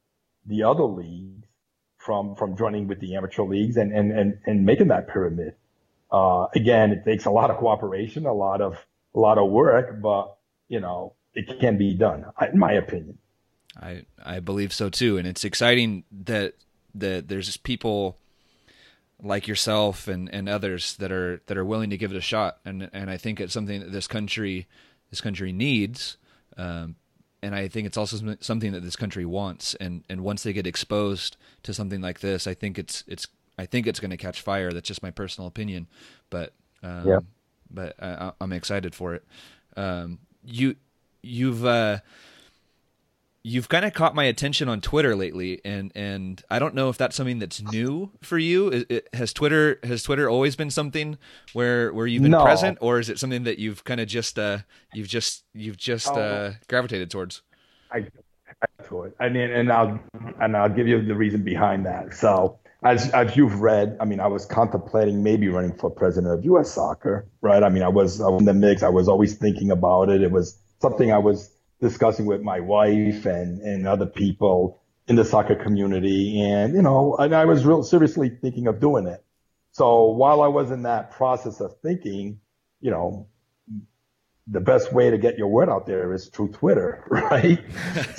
the 0.46 0.62
other 0.62 0.84
leagues 0.84 1.46
from 1.98 2.34
from 2.36 2.56
joining 2.56 2.86
with 2.86 3.00
the 3.00 3.16
amateur 3.16 3.42
leagues 3.42 3.76
and 3.76 3.92
and 3.92 4.12
and, 4.12 4.38
and 4.46 4.64
making 4.64 4.88
that 4.88 5.08
pyramid. 5.08 5.54
Uh, 6.12 6.46
again, 6.54 6.92
it 6.92 7.04
takes 7.04 7.24
a 7.24 7.30
lot 7.30 7.50
of 7.50 7.56
cooperation, 7.56 8.26
a 8.26 8.32
lot 8.32 8.60
of 8.60 8.74
a 9.14 9.18
lot 9.18 9.38
of 9.38 9.50
work, 9.50 10.00
but 10.00 10.36
you 10.68 10.80
know, 10.80 11.14
it 11.34 11.60
can 11.60 11.78
be 11.78 11.94
done, 11.94 12.24
in 12.52 12.58
my 12.58 12.72
opinion. 12.72 13.18
I 13.80 14.04
I 14.22 14.40
believe 14.40 14.72
so 14.72 14.88
too, 14.90 15.18
and 15.18 15.26
it's 15.26 15.44
exciting 15.44 16.04
that 16.24 16.54
that 16.94 17.28
there's 17.28 17.56
people 17.56 18.18
like 19.22 19.48
yourself 19.48 20.06
and, 20.06 20.32
and 20.32 20.48
others 20.48 20.96
that 20.96 21.10
are 21.10 21.40
that 21.46 21.56
are 21.56 21.64
willing 21.64 21.90
to 21.90 21.96
give 21.96 22.12
it 22.12 22.16
a 22.16 22.20
shot 22.20 22.58
and 22.64 22.90
and 22.92 23.10
I 23.10 23.16
think 23.16 23.40
it's 23.40 23.54
something 23.54 23.80
that 23.80 23.92
this 23.92 24.06
country 24.06 24.66
this 25.10 25.20
country 25.20 25.52
needs 25.52 26.16
um, 26.56 26.96
and 27.44 27.54
I 27.54 27.68
think 27.68 27.86
it's 27.86 27.98
also 27.98 28.36
something 28.40 28.72
that 28.72 28.82
this 28.82 28.96
country 28.96 29.24
wants. 29.26 29.74
And 29.74 30.02
and 30.08 30.22
once 30.22 30.42
they 30.42 30.52
get 30.52 30.66
exposed 30.66 31.36
to 31.62 31.74
something 31.74 32.00
like 32.00 32.20
this 32.20 32.46
I 32.46 32.54
think 32.54 32.78
it's 32.78 33.04
it's 33.06 33.26
I 33.58 33.66
think 33.66 33.86
it's 33.86 34.00
going 34.00 34.10
to 34.10 34.16
catch 34.16 34.40
fire. 34.40 34.72
That's 34.72 34.88
just 34.88 35.02
my 35.02 35.10
personal 35.10 35.46
opinion. 35.46 35.86
But 36.30 36.52
um, 36.82 37.06
yeah. 37.06 37.18
but 37.70 38.02
I, 38.02 38.32
am 38.40 38.52
excited 38.52 38.94
for 38.94 39.14
it. 39.14 39.24
Um, 39.76 40.18
you 40.44 40.76
you've 41.22 41.64
uh, 41.64 41.98
you've 43.44 43.68
kind 43.68 43.84
of 43.84 43.92
caught 43.92 44.14
my 44.14 44.24
attention 44.24 44.68
on 44.68 44.80
Twitter 44.80 45.14
lately, 45.14 45.60
and 45.64 45.92
and 45.94 46.42
I 46.50 46.58
don't 46.58 46.74
know 46.74 46.88
if 46.88 46.96
that's 46.96 47.14
something 47.14 47.38
that's 47.38 47.62
new 47.62 48.10
for 48.22 48.38
you. 48.38 48.68
It, 48.68 48.90
it, 48.90 49.08
has 49.12 49.32
Twitter 49.32 49.78
has 49.84 50.02
Twitter 50.02 50.28
always 50.28 50.56
been 50.56 50.70
something 50.70 51.18
where 51.52 51.92
where 51.92 52.06
you've 52.06 52.22
been 52.22 52.32
no. 52.32 52.42
present, 52.42 52.78
or 52.80 52.98
is 52.98 53.08
it 53.08 53.18
something 53.20 53.44
that 53.44 53.58
you've 53.58 53.84
kind 53.84 54.00
of 54.00 54.08
just 54.08 54.38
uh, 54.38 54.58
you've 54.94 55.08
just 55.08 55.44
you've 55.52 55.76
just 55.76 56.08
oh. 56.08 56.20
uh, 56.20 56.52
gravitated 56.68 57.10
towards? 57.10 57.42
I, 57.92 58.06
I 59.20 59.28
mean, 59.28 59.50
and 59.50 59.70
I'll 59.70 60.00
and 60.40 60.56
I'll 60.56 60.70
give 60.70 60.88
you 60.88 61.04
the 61.04 61.14
reason 61.14 61.44
behind 61.44 61.86
that. 61.86 62.14
So. 62.14 62.58
As, 62.86 63.08
as 63.12 63.34
you've 63.34 63.62
read, 63.62 63.96
I 63.98 64.04
mean, 64.04 64.20
I 64.20 64.26
was 64.26 64.44
contemplating 64.44 65.22
maybe 65.22 65.48
running 65.48 65.72
for 65.72 65.88
president 65.88 66.34
of 66.34 66.44
U.S. 66.44 66.70
Soccer, 66.70 67.26
right? 67.40 67.62
I 67.62 67.70
mean, 67.70 67.82
I 67.82 67.88
was, 67.88 68.20
I 68.20 68.28
was 68.28 68.40
in 68.40 68.44
the 68.44 68.52
mix. 68.52 68.82
I 68.82 68.90
was 68.90 69.08
always 69.08 69.32
thinking 69.38 69.70
about 69.70 70.10
it. 70.10 70.20
It 70.20 70.30
was 70.30 70.58
something 70.82 71.10
I 71.10 71.16
was 71.16 71.53
discussing 71.84 72.24
with 72.24 72.40
my 72.40 72.60
wife 72.60 73.26
and, 73.26 73.60
and 73.60 73.86
other 73.86 74.06
people 74.06 74.80
in 75.06 75.16
the 75.16 75.24
soccer 75.24 75.54
community. 75.54 76.40
And, 76.40 76.74
you 76.74 76.80
know, 76.80 77.14
and 77.18 77.34
I 77.34 77.44
was 77.44 77.66
real 77.66 77.82
seriously 77.82 78.30
thinking 78.30 78.68
of 78.68 78.80
doing 78.80 79.06
it. 79.06 79.22
So 79.72 80.06
while 80.12 80.40
I 80.40 80.48
was 80.48 80.70
in 80.70 80.84
that 80.84 81.10
process 81.10 81.60
of 81.60 81.76
thinking, 81.82 82.40
you 82.80 82.90
know, 82.90 83.28
the 84.46 84.60
best 84.60 84.94
way 84.94 85.10
to 85.10 85.18
get 85.18 85.36
your 85.36 85.48
word 85.48 85.68
out 85.68 85.84
there 85.86 86.14
is 86.14 86.28
through 86.28 86.52
Twitter, 86.52 87.04
right? 87.10 87.62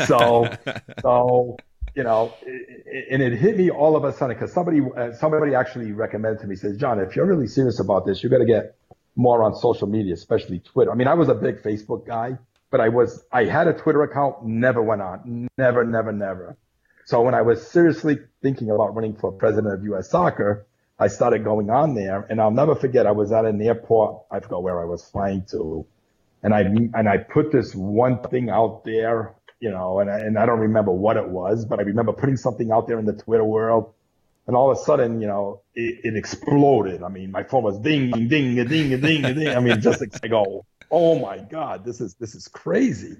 so, 0.05 0.47
so, 1.01 1.57
you 1.95 2.03
know, 2.03 2.35
and 3.09 3.23
it 3.23 3.33
hit 3.33 3.57
me 3.57 3.71
all 3.71 3.95
of 3.95 4.03
a 4.03 4.13
sudden 4.13 4.35
because 4.35 4.53
somebody, 4.53 4.81
uh, 4.95 5.11
somebody 5.13 5.55
actually 5.55 5.91
recommended 5.91 6.41
to 6.41 6.47
me, 6.47 6.55
says, 6.55 6.77
John, 6.77 6.99
if 6.99 7.15
you're 7.15 7.25
really 7.25 7.47
serious 7.47 7.79
about 7.79 8.05
this, 8.05 8.21
you 8.21 8.29
got 8.29 8.39
to 8.39 8.45
get 8.45 8.75
more 9.15 9.41
on 9.41 9.55
social 9.55 9.87
media, 9.87 10.13
especially 10.13 10.59
Twitter. 10.59 10.91
I 10.91 10.95
mean, 10.95 11.07
I 11.07 11.15
was 11.15 11.29
a 11.29 11.35
big 11.35 11.63
Facebook 11.63 12.05
guy 12.05 12.37
but 12.71 12.81
I 12.81 12.89
was, 12.89 13.23
I 13.31 13.45
had 13.45 13.67
a 13.67 13.73
Twitter 13.73 14.03
account, 14.03 14.45
never 14.45 14.81
went 14.81 15.01
on, 15.01 15.47
never, 15.57 15.83
never, 15.83 16.11
never. 16.11 16.57
So 17.05 17.21
when 17.21 17.35
I 17.35 17.41
was 17.43 17.65
seriously 17.67 18.17
thinking 18.41 18.71
about 18.71 18.95
running 18.95 19.15
for 19.15 19.31
president 19.31 19.73
of 19.73 19.83
U.S. 19.83 20.09
Soccer, 20.09 20.65
I 20.97 21.07
started 21.07 21.43
going 21.43 21.69
on 21.69 21.93
there, 21.93 22.25
and 22.29 22.41
I'll 22.41 22.51
never 22.51 22.73
forget. 22.73 23.05
I 23.05 23.11
was 23.11 23.31
at 23.31 23.45
an 23.45 23.61
airport. 23.61 24.23
I 24.31 24.39
forgot 24.39 24.63
where 24.63 24.81
I 24.81 24.85
was 24.85 25.07
flying 25.09 25.45
to, 25.51 25.85
and 26.41 26.53
I 26.53 26.61
and 26.61 27.09
I 27.09 27.17
put 27.17 27.51
this 27.51 27.75
one 27.75 28.23
thing 28.23 28.49
out 28.49 28.85
there, 28.85 29.35
you 29.59 29.71
know, 29.71 29.99
and 29.99 30.09
I, 30.09 30.19
and 30.19 30.39
I 30.39 30.45
don't 30.45 30.59
remember 30.59 30.91
what 30.91 31.17
it 31.17 31.27
was, 31.27 31.65
but 31.65 31.79
I 31.79 31.83
remember 31.83 32.13
putting 32.13 32.37
something 32.37 32.71
out 32.71 32.87
there 32.87 32.97
in 32.97 33.05
the 33.05 33.13
Twitter 33.13 33.43
world, 33.43 33.93
and 34.47 34.55
all 34.55 34.71
of 34.71 34.77
a 34.77 34.81
sudden, 34.81 35.21
you 35.21 35.27
know, 35.27 35.61
it, 35.73 35.99
it 36.03 36.15
exploded. 36.15 37.03
I 37.03 37.09
mean, 37.09 37.31
my 37.31 37.43
phone 37.43 37.63
was 37.63 37.79
ding, 37.79 38.11
ding, 38.11 38.27
ding, 38.27 38.67
ding, 38.67 39.01
ding, 39.01 39.21
ding. 39.21 39.47
I 39.47 39.59
mean, 39.59 39.81
just 39.81 40.01
like 40.01 40.13
I 40.23 40.27
go, 40.27 40.65
oh 40.91 41.19
my 41.19 41.39
god, 41.39 41.83
this 41.83 42.01
is 42.01 42.15
this 42.15 42.35
is 42.35 42.47
crazy. 42.47 43.17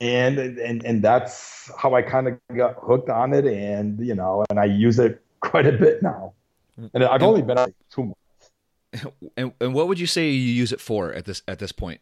And 0.00 0.38
and 0.38 0.84
and 0.84 1.02
that's 1.02 1.70
how 1.76 1.94
I 1.94 2.02
kind 2.02 2.28
of 2.28 2.38
got 2.56 2.76
hooked 2.80 3.10
on 3.10 3.34
it, 3.34 3.46
and 3.46 3.98
you 3.98 4.14
know, 4.14 4.44
and 4.48 4.60
I 4.60 4.66
use 4.66 4.98
it 4.98 5.20
quite 5.40 5.66
a 5.66 5.72
bit 5.72 6.02
now. 6.02 6.34
And 6.94 7.02
I've 7.02 7.22
only 7.22 7.42
been 7.42 7.56
like 7.56 7.74
two 7.90 8.04
months. 8.04 9.10
And 9.36 9.52
and 9.60 9.74
what 9.74 9.88
would 9.88 9.98
you 9.98 10.06
say 10.06 10.30
you 10.30 10.52
use 10.52 10.72
it 10.72 10.80
for 10.80 11.12
at 11.12 11.24
this 11.24 11.42
at 11.48 11.58
this 11.58 11.72
point? 11.72 12.00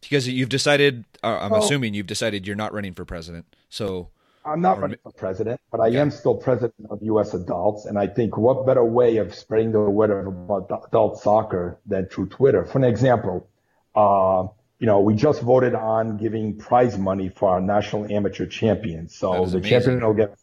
Because 0.00 0.28
you've 0.28 0.48
decided, 0.48 1.04
uh, 1.22 1.38
I'm 1.42 1.52
assuming 1.52 1.94
you've 1.94 2.08
decided 2.08 2.46
you're 2.46 2.56
not 2.56 2.72
running 2.72 2.92
for 2.92 3.04
president. 3.04 3.46
So 3.68 4.08
I'm 4.44 4.60
not 4.60 4.80
running 4.80 4.98
for 5.02 5.12
president, 5.12 5.60
but 5.70 5.80
I 5.80 5.90
am 5.90 6.10
still 6.10 6.34
president 6.34 6.90
of 6.90 7.02
U.S. 7.02 7.32
Adults, 7.34 7.86
and 7.86 7.98
I 7.98 8.06
think 8.06 8.36
what 8.36 8.66
better 8.66 8.84
way 8.84 9.18
of 9.18 9.34
spreading 9.34 9.72
the 9.72 9.80
word 9.80 10.26
about 10.26 10.70
adult 10.88 11.20
soccer 11.20 11.78
than 11.86 12.06
through 12.06 12.28
Twitter? 12.28 12.64
For 12.64 12.78
an 12.78 12.84
example, 12.84 13.48
uh, 13.94 14.48
you 14.78 14.86
know, 14.86 15.00
we 15.00 15.14
just 15.14 15.42
voted 15.42 15.74
on 15.74 16.16
giving 16.16 16.58
prize 16.58 16.98
money 16.98 17.28
for 17.28 17.50
our 17.50 17.60
national 17.60 18.12
amateur 18.12 18.46
champions. 18.46 19.14
So 19.14 19.46
the 19.46 19.58
amazing. 19.58 19.62
champion 19.62 20.04
will 20.04 20.14
get 20.14 20.36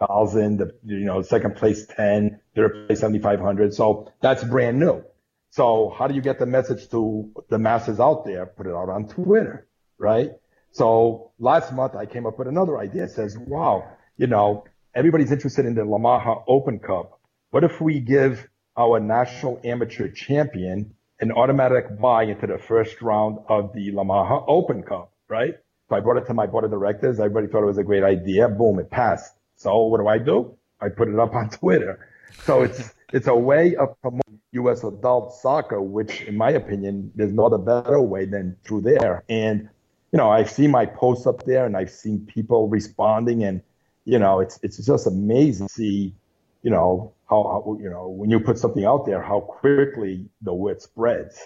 thousand, 0.00 0.58
the 0.58 0.74
you 0.84 1.04
know 1.04 1.22
second 1.22 1.56
place 1.56 1.86
ten, 1.86 2.40
third 2.56 2.86
place 2.86 3.00
seventy 3.00 3.20
five 3.20 3.40
hundred. 3.40 3.72
So 3.74 4.12
that's 4.20 4.42
brand 4.42 4.80
new. 4.80 5.04
So 5.50 5.94
how 5.96 6.08
do 6.08 6.14
you 6.14 6.20
get 6.20 6.40
the 6.40 6.46
message 6.46 6.88
to 6.90 7.30
the 7.48 7.58
masses 7.58 8.00
out 8.00 8.24
there? 8.24 8.46
Put 8.46 8.66
it 8.66 8.74
out 8.74 8.88
on 8.88 9.06
Twitter, 9.06 9.68
right? 9.98 10.30
So 10.74 11.30
last 11.38 11.72
month 11.72 11.94
I 11.94 12.04
came 12.04 12.26
up 12.26 12.36
with 12.36 12.48
another 12.48 12.78
idea. 12.78 13.04
It 13.04 13.12
says, 13.12 13.38
wow, 13.38 13.88
you 14.16 14.26
know, 14.26 14.64
everybody's 14.92 15.30
interested 15.30 15.66
in 15.66 15.76
the 15.76 15.84
Lamar 15.84 16.18
Hunt 16.18 16.40
Open 16.48 16.80
Cup. 16.80 17.20
What 17.50 17.62
if 17.62 17.80
we 17.80 18.00
give 18.00 18.48
our 18.76 18.98
national 18.98 19.60
amateur 19.62 20.08
champion 20.08 20.94
an 21.20 21.30
automatic 21.30 22.00
buy 22.00 22.24
into 22.24 22.48
the 22.48 22.58
first 22.58 23.00
round 23.02 23.38
of 23.48 23.72
the 23.72 23.92
Lamar 23.92 24.26
Hunt 24.26 24.44
Open 24.48 24.82
Cup, 24.82 25.12
right? 25.28 25.54
So 25.88 25.94
I 25.94 26.00
brought 26.00 26.16
it 26.16 26.26
to 26.26 26.34
my 26.34 26.46
board 26.46 26.64
of 26.64 26.72
directors. 26.72 27.20
Everybody 27.20 27.46
thought 27.46 27.62
it 27.62 27.66
was 27.66 27.78
a 27.78 27.84
great 27.84 28.02
idea. 28.02 28.48
Boom, 28.48 28.80
it 28.80 28.90
passed. 28.90 29.32
So 29.54 29.84
what 29.84 30.00
do 30.00 30.08
I 30.08 30.18
do? 30.18 30.56
I 30.80 30.88
put 30.88 31.06
it 31.06 31.20
up 31.20 31.34
on 31.34 31.50
Twitter. 31.50 32.08
So 32.46 32.62
it's 32.62 32.92
it's 33.12 33.28
a 33.28 33.34
way 33.34 33.76
of 33.76 34.00
promoting 34.00 34.40
U.S. 34.52 34.82
adult 34.82 35.34
soccer, 35.34 35.80
which, 35.80 36.22
in 36.22 36.36
my 36.36 36.50
opinion, 36.50 37.12
there's 37.14 37.32
not 37.32 37.52
a 37.52 37.58
better 37.58 38.00
way 38.00 38.24
than 38.24 38.56
through 38.64 38.80
there. 38.80 39.22
And 39.28 39.68
you 40.14 40.18
know, 40.18 40.30
I've 40.30 40.48
seen 40.48 40.70
my 40.70 40.86
posts 40.86 41.26
up 41.26 41.42
there, 41.42 41.66
and 41.66 41.76
I've 41.76 41.90
seen 41.90 42.24
people 42.24 42.68
responding, 42.68 43.42
and 43.42 43.60
you 44.04 44.16
know, 44.16 44.38
it's 44.38 44.60
it's 44.62 44.76
just 44.76 45.08
amazing 45.08 45.66
to 45.66 45.74
see, 45.74 46.14
you 46.62 46.70
know, 46.70 47.12
how, 47.28 47.42
how 47.42 47.78
you 47.82 47.90
know 47.90 48.06
when 48.06 48.30
you 48.30 48.38
put 48.38 48.56
something 48.56 48.84
out 48.84 49.06
there, 49.06 49.20
how 49.20 49.40
quickly 49.40 50.24
the 50.40 50.54
word 50.54 50.80
spreads. 50.80 51.36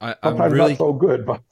I, 0.00 0.16
sometimes 0.20 0.52
really... 0.52 0.70
not 0.70 0.78
so 0.78 0.92
good, 0.94 1.24
but 1.24 1.42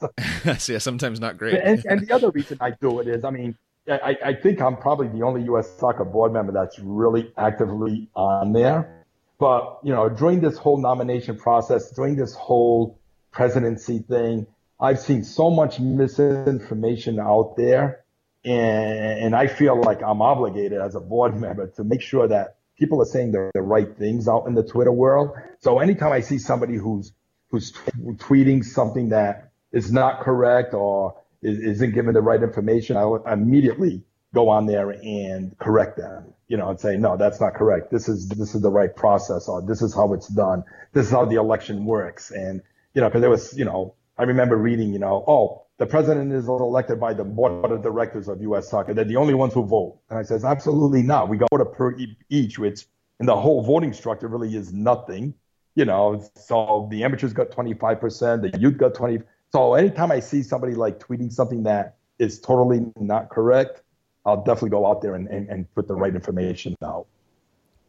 yeah, 0.69 0.79
sometimes 0.79 1.21
not 1.21 1.39
great. 1.39 1.61
and, 1.63 1.81
and 1.89 2.01
the 2.05 2.13
other 2.13 2.31
reason 2.31 2.59
I 2.61 2.73
do 2.73 2.99
it 2.99 3.07
is, 3.07 3.23
I 3.23 3.31
mean, 3.31 3.57
I, 3.87 4.17
I 4.25 4.35
think 4.35 4.61
I'm 4.61 4.77
probably 4.79 5.07
the 5.07 5.23
only 5.23 5.45
U.S. 5.45 5.71
soccer 5.79 6.05
board 6.05 6.33
member 6.33 6.51
that's 6.51 6.81
really 6.81 7.33
actively 7.39 8.09
on 8.17 8.53
there. 8.53 9.05
But 9.39 9.79
you 9.85 9.93
know, 9.93 10.09
during 10.09 10.41
this 10.41 10.57
whole 10.59 10.79
nomination 10.79 11.37
process, 11.37 11.93
during 11.93 12.17
this 12.17 12.35
whole 12.35 12.99
presidency 13.31 14.01
thing, 14.01 14.49
I've 14.83 14.99
seen 14.99 15.23
so 15.23 15.49
much 15.49 15.79
misinformation 15.79 17.21
out 17.21 17.55
there, 17.57 18.05
and, 18.45 19.25
and 19.25 19.37
I 19.37 19.47
feel 19.47 19.81
like 19.81 20.03
I'm 20.03 20.21
obligated 20.21 20.81
as 20.81 20.97
a 20.97 21.01
board 21.01 21.41
member 21.41 21.69
to 21.77 21.85
make 21.85 22.03
sure 22.03 22.27
that 22.27 22.57
people 22.77 23.01
are 23.01 23.07
saying 23.07 23.31
the, 23.31 23.53
the 23.55 23.63
right 23.63 23.97
things 23.97 24.27
out 24.27 24.47
in 24.49 24.55
the 24.55 24.65
Twitter 24.65 24.91
world. 24.91 25.31
So 25.61 25.79
anytime 25.79 26.11
I 26.13 26.21
see 26.21 26.39
somebody 26.39 26.77
who's 26.77 27.13
who's 27.51 27.73
tweeting 27.73 28.65
something 28.65 29.11
that 29.11 29.53
is 29.73 29.93
not 29.93 30.23
correct 30.23 30.75
or 30.75 31.21
isn't 31.43 31.95
given 31.95 32.15
the 32.15 32.23
right 32.23 32.43
information, 32.43 32.97
I 32.97 33.05
will 33.05 33.23
immediately 33.27 34.03
go 34.35 34.49
on 34.49 34.67
there 34.67 34.91
and 34.91 35.57
correct 35.59 35.99
them, 35.99 36.33
you 36.49 36.57
know, 36.57 36.71
and 36.71 36.81
say, 36.81 36.97
no, 36.97 37.19
that's 37.19 37.41
not 37.41 37.55
correct. 37.55 37.91
This 37.91 38.09
is, 38.09 38.27
this 38.29 38.55
is 38.55 38.63
the 38.63 38.71
right 38.71 38.95
process 38.97 39.49
or 39.49 39.61
this 39.61 39.83
is 39.83 39.95
how 39.95 40.15
it's 40.15 40.29
done. 40.29 40.65
This 40.95 41.07
is 41.07 41.13
how 41.13 41.27
the 41.27 41.37
election 41.37 41.85
works. 41.85 42.31
And, 42.31 42.63
you 42.95 43.03
know, 43.03 43.11
cause 43.11 43.21
there 43.21 43.29
was, 43.29 43.53
you 43.57 43.67
know, 43.67 43.95
I 44.23 44.25
remember 44.25 44.57
reading, 44.57 44.93
you 44.93 45.01
know, 45.01 45.25
oh, 45.27 45.65
the 45.79 45.87
president 45.87 46.33
is 46.33 46.47
elected 46.47 47.01
by 47.01 47.13
the 47.13 47.25
board 47.25 47.73
of 47.73 47.83
directors 47.83 48.29
of 48.29 48.41
U.S. 48.43 48.71
soccer. 48.71 48.95
They're 48.95 49.05
the 49.05 49.17
only 49.17 49.35
ones 49.35 49.53
who 49.53 49.67
vote. 49.67 49.99
And 50.11 50.17
I 50.17 50.23
says, 50.23 50.45
absolutely 50.45 51.03
not. 51.03 51.29
We 51.29 51.39
go 51.39 51.49
to 51.59 51.65
per 51.65 51.97
each, 52.29 52.57
which 52.57 52.87
and 53.19 53.29
the 53.29 53.35
whole 53.35 53.65
voting 53.65 53.93
structure 53.93 54.29
really 54.29 54.55
is 54.55 54.73
nothing, 54.73 55.35
you 55.75 55.85
know. 55.85 56.25
So 56.37 56.87
the 56.89 57.03
amateurs 57.03 57.33
got 57.33 57.51
25%, 57.51 58.53
the 58.53 58.61
youth 58.61 58.79
got 58.79 58.95
20. 58.95 59.23
So 59.51 59.75
anytime 59.75 60.13
I 60.13 60.21
see 60.21 60.45
somebody 60.45 60.77
like 60.77 61.01
tweeting 61.01 61.33
something 61.33 61.65
that 61.65 61.97
is 62.21 62.39
totally 62.39 62.93
not 63.01 63.29
correct, 63.29 63.83
I'll 64.25 64.45
definitely 64.45 64.71
go 64.71 64.87
out 64.87 65.03
there 65.03 65.17
and, 65.17 65.27
and, 65.27 65.49
and 65.49 65.75
put 65.75 65.89
the 65.89 65.97
right 65.97 66.15
information 66.15 66.77
out. 66.81 67.09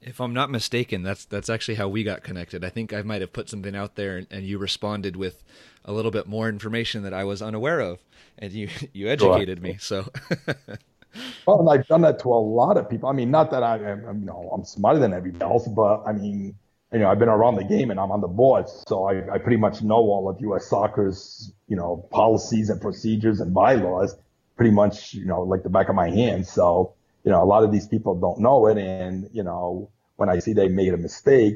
If 0.06 0.20
I'm 0.20 0.34
not 0.34 0.50
mistaken, 0.50 1.04
that's 1.04 1.26
that's 1.26 1.50
actually 1.50 1.76
how 1.76 1.88
we 1.88 2.04
got 2.04 2.24
connected. 2.24 2.64
I 2.64 2.70
think 2.70 2.94
I 2.94 3.02
might 3.02 3.22
have 3.22 3.34
put 3.34 3.50
something 3.50 3.76
out 3.76 3.96
there, 3.96 4.18
and, 4.18 4.28
and 4.30 4.44
you 4.44 4.58
responded 4.58 5.16
with 5.16 5.44
a 5.86 5.94
little 5.94 6.12
bit 6.12 6.28
more 6.28 6.50
information 6.50 7.04
that 7.04 7.14
I 7.14 7.24
was 7.24 7.42
unaware 7.42 7.80
of, 7.80 8.00
and 8.38 8.52
you 8.52 8.70
you 8.94 9.08
educated 9.08 9.60
sure. 9.60 9.64
me. 9.64 9.78
So, 9.80 10.12
well, 11.48 11.60
and 11.62 11.70
I've 11.70 11.88
done 11.88 12.02
that 12.02 12.20
to 12.20 12.30
a 12.30 12.36
lot 12.36 12.78
of 12.78 12.90
people. 12.90 13.10
I 13.10 13.14
mean, 13.14 13.32
not 13.32 13.52
that 13.52 13.64
I 13.64 13.78
am, 13.78 14.20
you 14.20 14.26
know, 14.26 14.52
I'm 14.54 14.66
smarter 14.66 15.00
than 15.00 15.14
everybody 15.14 15.44
else, 15.44 15.68
but 15.68 16.04
I 16.06 16.14
mean, 16.14 16.56
you 16.92 17.00
know, 17.00 17.10
I've 17.10 17.20
been 17.20 17.30
around 17.30 17.56
the 17.56 17.64
game 17.64 17.90
and 17.90 18.00
I'm 18.00 18.12
on 18.12 18.22
the 18.22 18.28
board, 18.28 18.66
so 18.88 19.06
I, 19.06 19.34
I 19.34 19.38
pretty 19.38 19.58
much 19.58 19.82
know 19.82 19.96
all 19.96 20.30
of 20.30 20.40
U.S. 20.42 20.68
soccer's, 20.68 21.52
you 21.68 21.76
know, 21.76 22.08
policies 22.12 22.70
and 22.70 22.80
procedures 22.80 23.40
and 23.40 23.54
bylaws 23.54 24.16
pretty 24.56 24.72
much, 24.72 25.14
you 25.14 25.26
know, 25.26 25.42
like 25.42 25.64
the 25.64 25.70
back 25.70 25.90
of 25.90 25.96
my 25.96 26.10
hand. 26.10 26.46
So, 26.46 26.94
you 27.24 27.32
know, 27.32 27.42
a 27.42 27.46
lot 27.46 27.64
of 27.64 27.72
these 27.72 27.88
people 27.88 28.16
don't 28.16 28.40
know 28.40 28.68
it. 28.68 28.78
And, 28.78 29.30
you 29.34 29.44
know, 29.44 29.90
when 30.18 30.30
I 30.30 30.40
see 30.40 30.54
they 30.54 30.68
made 30.68 30.94
a 30.94 30.98
mistake, 30.98 31.56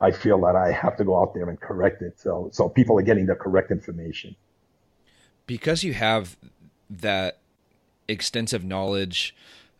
I 0.00 0.10
feel 0.10 0.40
that 0.42 0.56
I 0.56 0.72
have 0.72 0.96
to 0.96 1.04
go 1.04 1.20
out 1.20 1.34
there 1.34 1.48
and 1.48 1.60
correct 1.60 2.02
it. 2.02 2.18
So, 2.18 2.50
so 2.52 2.68
people 2.68 2.98
are 2.98 3.02
getting 3.02 3.26
the 3.26 3.34
correct 3.34 3.70
information. 3.70 4.34
Because 5.46 5.84
you 5.84 5.94
have 5.94 6.36
that 6.90 7.38
extensive 8.08 8.64
knowledge 8.64 9.34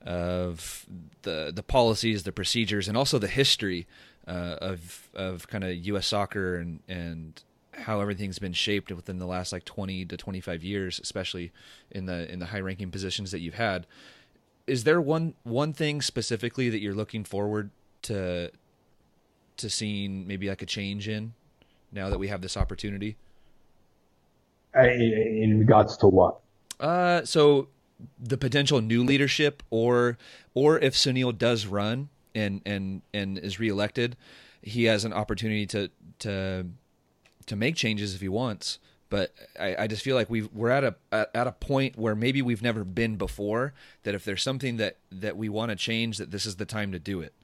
of 0.05 0.87
the 1.23 1.53
the 1.55 1.63
policies, 1.63 2.25
the 2.25 2.33
procedures, 2.33 2.89
and 2.89 2.97
also 2.97 3.19
the 3.19 3.29
history 3.29 3.87
uh, 4.27 4.57
of 4.61 5.09
of 5.15 5.47
kind 5.49 5.65
of 5.65 5.75
U.S. 5.75 6.07
soccer 6.07 6.57
and 6.57 6.81
and 6.89 7.43
how 7.73 8.01
everything's 8.01 8.39
been 8.39 8.53
shaped 8.53 8.93
within 8.93 9.19
the 9.19 9.27
last 9.27 9.51
like 9.53 9.65
20 9.65 10.05
to 10.05 10.17
25 10.17 10.63
years, 10.63 11.01
especially 11.03 11.53
in 11.91 12.07
the 12.07 12.31
in 12.31 12.39
the 12.39 12.47
high 12.47 12.61
ranking 12.61 12.91
positions 12.91 13.31
that 13.31 13.41
you've 13.41 13.55
had. 13.55 13.87
Is 14.73 14.85
there 14.85 15.03
one 15.03 15.35
one 15.43 15.75
thing 15.75 16.01
specifically 16.01 16.71
that 16.71 16.81
you're 16.81 16.95
looking 16.95 17.25
forward 17.25 17.69
to 18.09 18.51
to 19.59 19.69
seeing 19.69 20.27
maybe 20.27 20.49
like 20.49 20.63
a 20.63 20.67
change 20.67 21.09
in 21.09 21.35
now 21.93 22.09
that 22.09 22.19
we 22.19 22.29
have 22.29 22.41
this 22.41 22.57
opportunity? 22.57 23.19
In 24.75 25.59
regards 25.59 25.99
to 25.99 26.07
what? 26.07 26.41
Uh, 26.81 27.23
so 27.27 27.69
the 28.19 28.39
potential 28.39 28.81
new 28.81 29.05
leadership, 29.05 29.63
or 29.69 30.17
or 30.55 30.79
if 30.79 30.95
Sunil 30.95 31.37
does 31.37 31.67
run, 31.67 32.09
and 32.35 32.63
and 32.65 33.03
and 33.13 33.37
is 33.37 33.61
reelected, 33.61 34.17
he 34.63 34.85
has 34.85 35.05
an 35.05 35.13
opportunity 35.13 35.67
to 35.67 35.91
to 36.21 36.65
to 37.45 37.57
make 37.57 37.77
changes 37.77 38.15
if 38.15 38.23
he 38.23 38.29
wants. 38.31 38.79
But 39.13 39.35
I, 39.61 39.77
I 39.81 39.87
just 39.89 40.03
feel 40.03 40.17
like 40.17 40.31
we 40.31 40.41
we're 40.55 40.71
at 40.71 40.85
a 40.85 40.95
at 41.13 41.47
a 41.47 41.53
point 41.53 41.99
where 41.99 42.15
maybe 42.15 42.41
we've 42.41 42.63
never 42.63 42.83
been 42.83 43.17
before. 43.17 43.75
That 44.05 44.15
if 44.15 44.25
there's 44.25 44.43
something 44.43 44.79
that 44.79 44.97
that 45.11 45.37
we 45.37 45.51
want 45.51 45.69
to 45.69 45.77
change, 45.77 46.17
that 46.17 46.31
this 46.31 46.47
is 46.47 46.57
the 46.57 46.65
time 46.65 46.93
to 46.93 46.99
do 46.99 47.21
it. 47.21 47.35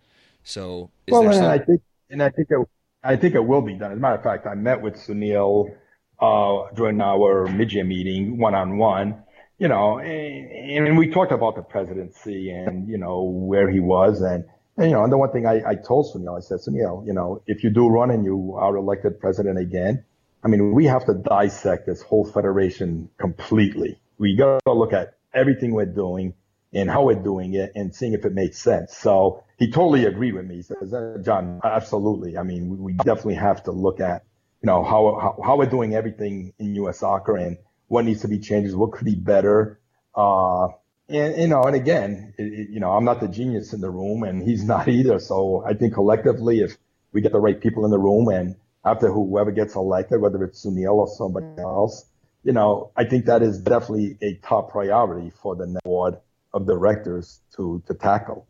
So 0.42 0.88
well, 1.08 1.26
and 1.26 1.34
some... 1.34 1.44
I 1.44 1.58
think 1.58 1.82
and 2.08 2.22
I 2.22 2.30
think 2.30 2.48
it, 2.50 2.66
I 3.04 3.16
think 3.16 3.34
it 3.34 3.44
will 3.44 3.60
be 3.60 3.74
done. 3.74 3.92
As 3.92 3.98
a 3.98 4.00
matter 4.00 4.14
of 4.14 4.22
fact, 4.22 4.46
I 4.46 4.54
met 4.54 4.80
with 4.80 4.94
Sunil 4.94 5.76
uh, 6.18 6.74
during 6.74 7.02
our 7.02 7.46
midyear 7.48 7.86
meeting 7.86 8.38
one 8.38 8.54
on 8.54 8.78
one. 8.78 9.22
You 9.58 9.68
know, 9.68 9.98
and, 9.98 10.88
and 10.88 10.96
we 10.96 11.10
talked 11.10 11.32
about 11.32 11.54
the 11.54 11.62
presidency 11.62 12.48
and 12.50 12.88
you 12.88 12.96
know 12.96 13.24
where 13.24 13.68
he 13.68 13.78
was 13.78 14.22
and 14.22 14.46
and, 14.78 14.88
you 14.88 14.96
know, 14.96 15.04
and 15.04 15.12
the 15.12 15.18
one 15.18 15.32
thing 15.32 15.44
I, 15.44 15.60
I 15.68 15.74
told 15.74 16.06
Sunil, 16.14 16.34
I 16.34 16.40
said, 16.40 16.60
Sunil, 16.60 17.06
you 17.06 17.12
know, 17.12 17.42
if 17.46 17.62
you 17.62 17.68
do 17.68 17.88
run 17.88 18.10
and 18.10 18.24
you 18.24 18.54
are 18.56 18.74
elected 18.74 19.20
president 19.20 19.58
again, 19.58 20.04
I 20.44 20.48
mean, 20.48 20.72
we 20.72 20.86
have 20.86 21.04
to 21.06 21.14
dissect 21.14 21.86
this 21.86 22.02
whole 22.02 22.24
federation 22.24 23.10
completely. 23.18 24.00
We 24.18 24.36
got 24.36 24.60
to 24.64 24.72
look 24.72 24.92
at 24.92 25.14
everything 25.34 25.72
we're 25.72 25.86
doing 25.86 26.34
and 26.72 26.90
how 26.90 27.04
we're 27.04 27.14
doing 27.14 27.54
it 27.54 27.72
and 27.74 27.94
seeing 27.94 28.12
if 28.12 28.24
it 28.24 28.32
makes 28.32 28.58
sense. 28.58 28.96
So 28.96 29.42
he 29.58 29.70
totally 29.70 30.04
agreed 30.04 30.34
with 30.34 30.46
me. 30.46 30.56
He 30.56 30.62
says, 30.62 30.92
uh, 30.92 31.18
John, 31.22 31.60
absolutely. 31.64 32.36
I 32.36 32.42
mean, 32.42 32.78
we, 32.78 32.92
definitely 32.92 33.34
have 33.34 33.64
to 33.64 33.72
look 33.72 34.00
at, 34.00 34.24
you 34.62 34.66
know, 34.66 34.84
how, 34.84 35.18
how, 35.20 35.42
how, 35.44 35.56
we're 35.56 35.66
doing 35.66 35.94
everything 35.94 36.52
in 36.58 36.74
U.S. 36.76 36.98
soccer 36.98 37.36
and 37.36 37.58
what 37.88 38.04
needs 38.04 38.22
to 38.22 38.28
be 38.28 38.38
changed, 38.38 38.74
what 38.74 38.92
could 38.92 39.06
be 39.06 39.14
better. 39.14 39.80
Uh, 40.14 40.68
and, 41.08 41.40
you 41.40 41.48
know, 41.48 41.62
and 41.62 41.74
again, 41.74 42.34
it, 42.36 42.70
you 42.70 42.80
know, 42.80 42.90
I'm 42.90 43.04
not 43.04 43.20
the 43.20 43.28
genius 43.28 43.72
in 43.72 43.80
the 43.80 43.90
room 43.90 44.22
and 44.22 44.42
he's 44.42 44.64
not 44.64 44.88
either. 44.88 45.18
So 45.18 45.64
I 45.66 45.74
think 45.74 45.94
collectively, 45.94 46.60
if 46.60 46.76
we 47.12 47.22
get 47.22 47.32
the 47.32 47.40
right 47.40 47.58
people 47.58 47.84
in 47.86 47.90
the 47.90 47.98
room 47.98 48.28
and 48.28 48.56
after 48.84 49.10
whoever 49.12 49.50
gets 49.50 49.74
elected, 49.74 50.20
whether 50.20 50.42
it's 50.44 50.64
Sunil 50.64 50.94
or 50.94 51.08
somebody 51.08 51.46
mm. 51.46 51.58
else, 51.60 52.06
you 52.44 52.52
know, 52.52 52.90
I 52.96 53.04
think 53.04 53.26
that 53.26 53.42
is 53.42 53.58
definitely 53.58 54.16
a 54.22 54.34
top 54.34 54.70
priority 54.70 55.30
for 55.30 55.56
the 55.56 55.78
board 55.84 56.16
of 56.54 56.66
directors 56.66 57.40
to, 57.56 57.82
to 57.86 57.94
tackle. 57.94 58.46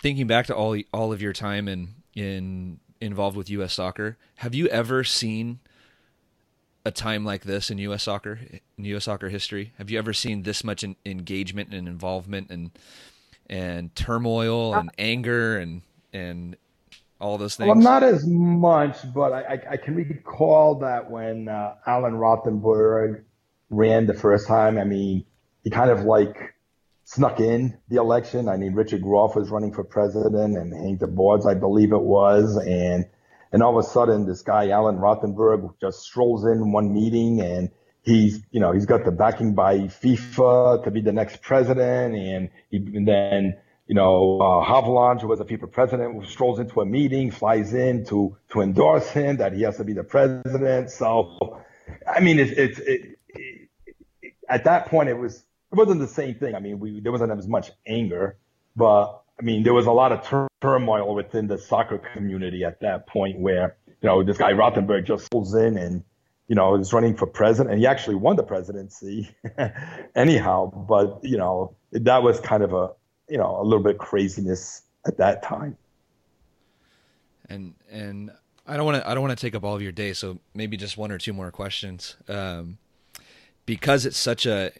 Thinking 0.00 0.26
back 0.26 0.46
to 0.46 0.54
all 0.54 0.78
all 0.92 1.12
of 1.12 1.22
your 1.22 1.32
time 1.32 1.68
in 1.68 1.94
in 2.14 2.78
involved 3.00 3.36
with 3.36 3.50
U.S. 3.50 3.72
soccer, 3.72 4.16
have 4.36 4.54
you 4.54 4.66
ever 4.68 5.02
seen 5.04 5.60
a 6.84 6.90
time 6.90 7.24
like 7.24 7.42
this 7.42 7.70
in 7.70 7.78
U.S. 7.78 8.02
soccer, 8.02 8.40
in 8.76 8.84
U.S. 8.86 9.04
soccer 9.04 9.28
history? 9.28 9.72
Have 9.78 9.90
you 9.90 9.98
ever 9.98 10.12
seen 10.12 10.42
this 10.42 10.64
much 10.64 10.82
in, 10.82 10.96
engagement 11.06 11.72
and 11.72 11.88
involvement 11.88 12.50
and 12.50 12.70
and 13.48 13.94
turmoil 13.94 14.74
uh, 14.74 14.80
and 14.80 14.90
anger 14.98 15.58
and 15.58 15.82
and 16.12 16.56
all 17.22 17.38
those 17.38 17.56
things? 17.56 17.68
Well, 17.68 17.76
not 17.76 18.02
as 18.02 18.26
much, 18.26 18.96
but 19.14 19.32
I, 19.32 19.42
I, 19.42 19.58
I 19.70 19.76
can 19.76 19.94
recall 19.94 20.80
that 20.80 21.10
when 21.10 21.48
uh, 21.48 21.76
Alan 21.86 22.14
Rothenberg 22.14 23.24
ran 23.70 24.06
the 24.06 24.14
first 24.14 24.46
time, 24.46 24.76
I 24.76 24.84
mean, 24.84 25.24
he 25.62 25.70
kind 25.70 25.90
of 25.90 26.00
like 26.00 26.54
snuck 27.04 27.40
in 27.40 27.78
the 27.88 27.96
election. 27.96 28.48
I 28.48 28.56
mean, 28.56 28.74
Richard 28.74 29.02
Groff 29.02 29.36
was 29.36 29.50
running 29.50 29.72
for 29.72 29.84
president 29.84 30.56
and 30.56 30.72
Hank 30.74 31.00
DeBoers, 31.00 31.46
I 31.46 31.54
believe 31.54 31.92
it 31.92 32.02
was. 32.02 32.56
And, 32.56 33.06
and 33.52 33.62
all 33.62 33.78
of 33.78 33.84
a 33.84 33.88
sudden 33.88 34.26
this 34.26 34.42
guy, 34.42 34.70
Alan 34.70 34.96
Rothenberg, 34.96 35.74
just 35.80 36.00
strolls 36.00 36.44
in 36.44 36.72
one 36.72 36.92
meeting 36.92 37.40
and 37.40 37.70
he's, 38.02 38.40
you 38.50 38.60
know, 38.60 38.72
he's 38.72 38.86
got 38.86 39.04
the 39.04 39.12
backing 39.12 39.54
by 39.54 39.78
FIFA 39.78 40.84
to 40.84 40.90
be 40.90 41.00
the 41.00 41.12
next 41.12 41.40
president. 41.42 42.16
And, 42.16 42.50
he, 42.70 42.78
and 42.78 43.06
then, 43.06 43.56
you 43.92 43.96
know, 43.96 44.40
uh, 44.40 45.18
who 45.18 45.26
was 45.28 45.40
a 45.40 45.44
FIFA 45.44 45.70
president, 45.70 46.14
who 46.14 46.24
strolls 46.24 46.58
into 46.58 46.80
a 46.80 46.86
meeting, 46.86 47.30
flies 47.30 47.74
in 47.74 48.06
to, 48.06 48.34
to 48.50 48.62
endorse 48.62 49.10
him 49.10 49.36
that 49.36 49.52
he 49.52 49.60
has 49.64 49.76
to 49.76 49.84
be 49.84 49.92
the 49.92 50.02
president. 50.02 50.90
So, 50.90 51.60
I 52.10 52.20
mean, 52.20 52.38
it's, 52.38 52.52
it's, 52.52 52.78
it, 52.78 53.18
it, 53.28 53.68
at 54.48 54.64
that 54.64 54.86
point, 54.86 55.10
it 55.10 55.18
was, 55.18 55.36
it 55.36 55.74
wasn't 55.74 56.00
the 56.00 56.08
same 56.08 56.36
thing. 56.36 56.54
I 56.54 56.60
mean, 56.60 56.80
we, 56.80 57.00
there 57.00 57.12
wasn't 57.12 57.32
as 57.32 57.46
much 57.46 57.70
anger, 57.86 58.38
but 58.74 59.20
I 59.38 59.42
mean, 59.42 59.62
there 59.62 59.74
was 59.74 59.84
a 59.84 59.92
lot 59.92 60.10
of 60.10 60.26
tur- 60.26 60.48
turmoil 60.62 61.14
within 61.14 61.46
the 61.46 61.58
soccer 61.58 61.98
community 62.14 62.64
at 62.64 62.80
that 62.80 63.06
point 63.06 63.40
where, 63.40 63.76
you 63.86 64.08
know, 64.08 64.24
this 64.24 64.38
guy 64.38 64.52
Rothenberg 64.52 65.04
just 65.04 65.30
pulls 65.30 65.54
in 65.54 65.76
and, 65.76 66.02
you 66.48 66.54
know, 66.54 66.76
is 66.76 66.94
running 66.94 67.14
for 67.14 67.26
president 67.26 67.72
and 67.72 67.78
he 67.78 67.86
actually 67.86 68.14
won 68.14 68.36
the 68.36 68.42
presidency 68.42 69.28
anyhow. 70.16 70.72
But, 70.88 71.22
you 71.24 71.36
know, 71.36 71.76
that 71.92 72.22
was 72.22 72.40
kind 72.40 72.62
of 72.62 72.72
a, 72.72 72.92
you 73.28 73.38
know, 73.38 73.60
a 73.60 73.64
little 73.64 73.82
bit 73.82 73.98
craziness 73.98 74.82
at 75.06 75.16
that 75.18 75.42
time. 75.42 75.76
And, 77.48 77.74
and 77.90 78.30
I 78.66 78.76
don't 78.76 78.86
want 78.86 79.02
to, 79.02 79.08
I 79.08 79.14
don't 79.14 79.22
want 79.22 79.36
to 79.36 79.40
take 79.40 79.54
up 79.54 79.64
all 79.64 79.74
of 79.74 79.82
your 79.82 79.92
day. 79.92 80.12
So 80.12 80.38
maybe 80.54 80.76
just 80.76 80.96
one 80.96 81.10
or 81.10 81.18
two 81.18 81.32
more 81.32 81.50
questions. 81.50 82.16
Um, 82.28 82.78
because 83.66 84.06
it's 84.06 84.18
such 84.18 84.46
a 84.46 84.72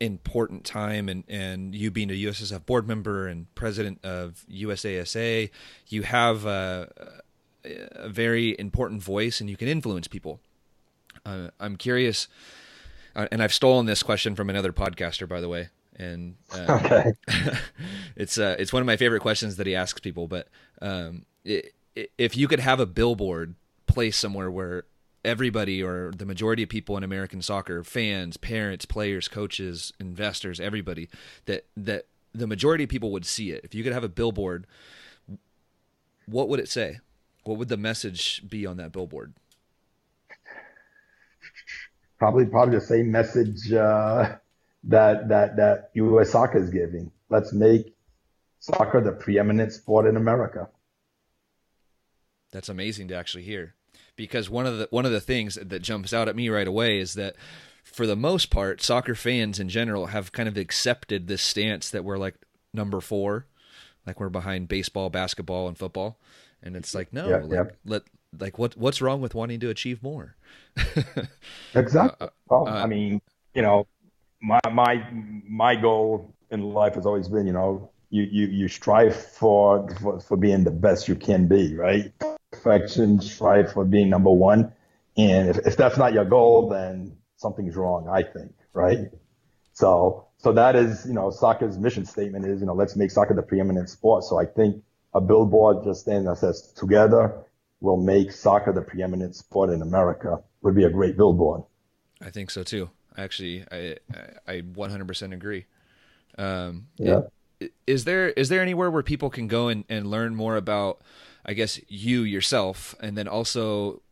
important 0.00 0.64
time 0.64 1.08
and, 1.08 1.24
and 1.28 1.74
you 1.74 1.90
being 1.90 2.10
a 2.10 2.14
USSF 2.14 2.64
board 2.64 2.88
member 2.88 3.28
and 3.28 3.54
president 3.54 4.02
of 4.02 4.44
USASA, 4.50 5.50
you 5.88 6.02
have 6.02 6.46
a, 6.46 7.12
a 7.64 8.08
very 8.08 8.56
important 8.58 9.02
voice 9.02 9.40
and 9.40 9.50
you 9.50 9.56
can 9.56 9.68
influence 9.68 10.08
people. 10.08 10.40
Uh, 11.24 11.48
I'm 11.60 11.76
curious, 11.76 12.28
uh, 13.14 13.28
and 13.30 13.42
I've 13.42 13.52
stolen 13.52 13.84
this 13.86 14.02
question 14.02 14.34
from 14.34 14.48
another 14.48 14.72
podcaster, 14.72 15.28
by 15.28 15.40
the 15.40 15.48
way. 15.48 15.68
And 16.00 16.36
uh, 16.54 16.80
okay. 16.84 17.12
it's 18.16 18.38
uh, 18.38 18.56
it's 18.58 18.72
one 18.72 18.80
of 18.80 18.86
my 18.86 18.96
favorite 18.96 19.20
questions 19.20 19.56
that 19.56 19.66
he 19.66 19.74
asks 19.74 20.00
people. 20.00 20.26
But 20.26 20.48
um, 20.80 21.26
it, 21.44 21.74
if 22.16 22.36
you 22.36 22.48
could 22.48 22.60
have 22.60 22.80
a 22.80 22.86
billboard 22.86 23.54
placed 23.86 24.18
somewhere 24.18 24.50
where 24.50 24.84
everybody 25.24 25.82
or 25.82 26.12
the 26.16 26.24
majority 26.24 26.62
of 26.62 26.68
people 26.70 26.96
in 26.96 27.04
American 27.04 27.42
soccer, 27.42 27.84
fans, 27.84 28.36
parents, 28.38 28.86
players, 28.86 29.28
coaches, 29.28 29.92
investors, 30.00 30.58
everybody 30.58 31.08
that 31.44 31.66
that 31.76 32.06
the 32.32 32.46
majority 32.46 32.84
of 32.84 32.90
people 32.90 33.12
would 33.12 33.26
see 33.26 33.50
it. 33.50 33.62
If 33.64 33.74
you 33.74 33.84
could 33.84 33.92
have 33.92 34.04
a 34.04 34.08
billboard, 34.08 34.66
what 36.26 36.48
would 36.48 36.60
it 36.60 36.68
say? 36.68 37.00
What 37.44 37.58
would 37.58 37.68
the 37.68 37.76
message 37.76 38.48
be 38.48 38.64
on 38.66 38.76
that 38.78 38.92
billboard? 38.92 39.34
Probably, 42.18 42.44
probably 42.44 42.74
the 42.74 42.84
same 42.84 43.10
message 43.10 43.72
uh, 43.72 44.36
that 44.84 45.28
that 45.28 45.56
that 45.56 45.90
U.S. 45.94 46.30
soccer 46.30 46.58
is 46.58 46.70
giving. 46.70 47.10
Let's 47.28 47.52
make 47.52 47.94
soccer 48.58 49.00
the 49.00 49.12
preeminent 49.12 49.72
sport 49.72 50.06
in 50.06 50.16
America. 50.16 50.68
That's 52.52 52.68
amazing 52.68 53.08
to 53.08 53.14
actually 53.14 53.44
hear 53.44 53.74
because 54.16 54.50
one 54.50 54.66
of 54.66 54.78
the 54.78 54.88
one 54.90 55.06
of 55.06 55.12
the 55.12 55.20
things 55.20 55.54
that 55.54 55.80
jumps 55.82 56.12
out 56.12 56.28
at 56.28 56.36
me 56.36 56.48
right 56.48 56.66
away 56.66 56.98
is 56.98 57.14
that 57.14 57.36
for 57.82 58.06
the 58.06 58.16
most 58.16 58.50
part, 58.50 58.82
soccer 58.82 59.14
fans 59.14 59.58
in 59.58 59.68
general 59.68 60.06
have 60.06 60.32
kind 60.32 60.48
of 60.48 60.56
accepted 60.56 61.26
this 61.26 61.42
stance 61.42 61.90
that 61.90 62.04
we're 62.04 62.18
like 62.18 62.34
number 62.72 63.00
four, 63.00 63.46
like 64.06 64.20
we're 64.20 64.28
behind 64.28 64.68
baseball, 64.68 65.10
basketball, 65.10 65.68
and 65.68 65.78
football, 65.78 66.18
and 66.62 66.76
it's 66.76 66.94
like 66.94 67.12
no, 67.12 67.28
yeah, 67.28 67.36
like, 67.38 67.50
yeah. 67.50 67.64
let 67.84 68.02
like 68.38 68.58
what 68.58 68.76
what's 68.76 69.00
wrong 69.00 69.20
with 69.20 69.34
wanting 69.34 69.60
to 69.60 69.70
achieve 69.70 70.02
more? 70.02 70.36
exactly. 71.74 72.26
Uh, 72.26 72.30
well, 72.48 72.68
uh, 72.68 72.82
I 72.82 72.86
mean, 72.86 73.20
you 73.54 73.62
know, 73.62 73.86
my 74.40 74.60
my 74.72 75.06
my 75.48 75.76
goal 75.76 76.34
in 76.50 76.62
life 76.62 76.94
has 76.94 77.06
always 77.06 77.28
been, 77.28 77.46
you 77.46 77.52
know, 77.52 77.90
you 78.10 78.22
you 78.22 78.46
you 78.46 78.68
strive 78.68 79.14
for 79.14 79.88
for, 79.96 80.20
for 80.20 80.36
being 80.36 80.64
the 80.64 80.70
best 80.70 81.08
you 81.08 81.14
can 81.14 81.46
be, 81.46 81.74
right? 81.74 82.12
perfection, 82.50 83.20
strive 83.20 83.72
for 83.72 83.84
being 83.84 84.08
number 84.08 84.30
one. 84.30 84.72
And 85.16 85.48
if, 85.48 85.58
if 85.66 85.76
that's 85.76 85.96
not 85.96 86.12
your 86.12 86.24
goal, 86.24 86.68
then 86.68 87.16
something's 87.36 87.76
wrong, 87.76 88.08
I 88.08 88.22
think, 88.22 88.52
right? 88.72 89.10
So, 89.72 90.26
so 90.38 90.52
that 90.52 90.76
is, 90.76 91.06
you 91.06 91.14
know, 91.14 91.30
soccer's 91.30 91.78
mission 91.78 92.04
statement 92.04 92.46
is, 92.46 92.60
you 92.60 92.66
know, 92.66 92.74
let's 92.74 92.96
make 92.96 93.10
soccer 93.10 93.34
the 93.34 93.42
preeminent 93.42 93.88
sport. 93.88 94.24
So 94.24 94.38
I 94.38 94.46
think 94.46 94.82
a 95.14 95.20
billboard 95.20 95.84
just 95.84 96.02
standing 96.02 96.24
that 96.24 96.38
says 96.38 96.72
together 96.76 97.44
will 97.80 97.96
make 97.96 98.32
soccer 98.32 98.72
the 98.72 98.82
preeminent 98.82 99.34
sport 99.36 99.70
in 99.70 99.82
America 99.82 100.40
would 100.62 100.74
be 100.74 100.84
a 100.84 100.90
great 100.90 101.16
billboard. 101.16 101.62
I 102.20 102.30
think 102.30 102.50
so 102.50 102.62
too. 102.62 102.90
Actually, 103.16 103.64
I, 103.70 103.96
I 104.46 104.60
100% 104.60 105.32
agree. 105.32 105.66
Um, 106.38 106.86
yeah. 106.96 107.22
Is 107.86 108.04
there, 108.04 108.30
is 108.30 108.48
there 108.48 108.62
anywhere 108.62 108.90
where 108.90 109.02
people 109.02 109.30
can 109.30 109.46
go 109.46 109.68
and, 109.68 109.84
and 109.88 110.06
learn 110.06 110.34
more 110.34 110.56
about, 110.56 111.02
I 111.44 111.52
guess 111.52 111.80
you 111.88 112.22
yourself, 112.22 112.94
and 113.00 113.16
then 113.18 113.28
also 113.28 114.02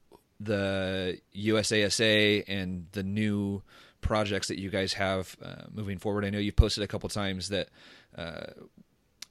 the 0.41 1.21
USASA 1.35 2.45
and 2.47 2.87
the 2.93 3.03
new 3.03 3.63
projects 4.01 4.49
that 4.49 4.59
you 4.59 4.71
guys 4.71 4.95
have 4.95 5.37
uh, 5.43 5.65
moving 5.73 5.99
forward. 5.99 6.25
I 6.25 6.31
know 6.31 6.39
you've 6.39 6.57
posted 6.57 6.85
a 6.85 6.87
couple 6.87 7.09
times 7.09 7.49
that 7.49 7.69
uh, 8.17 8.47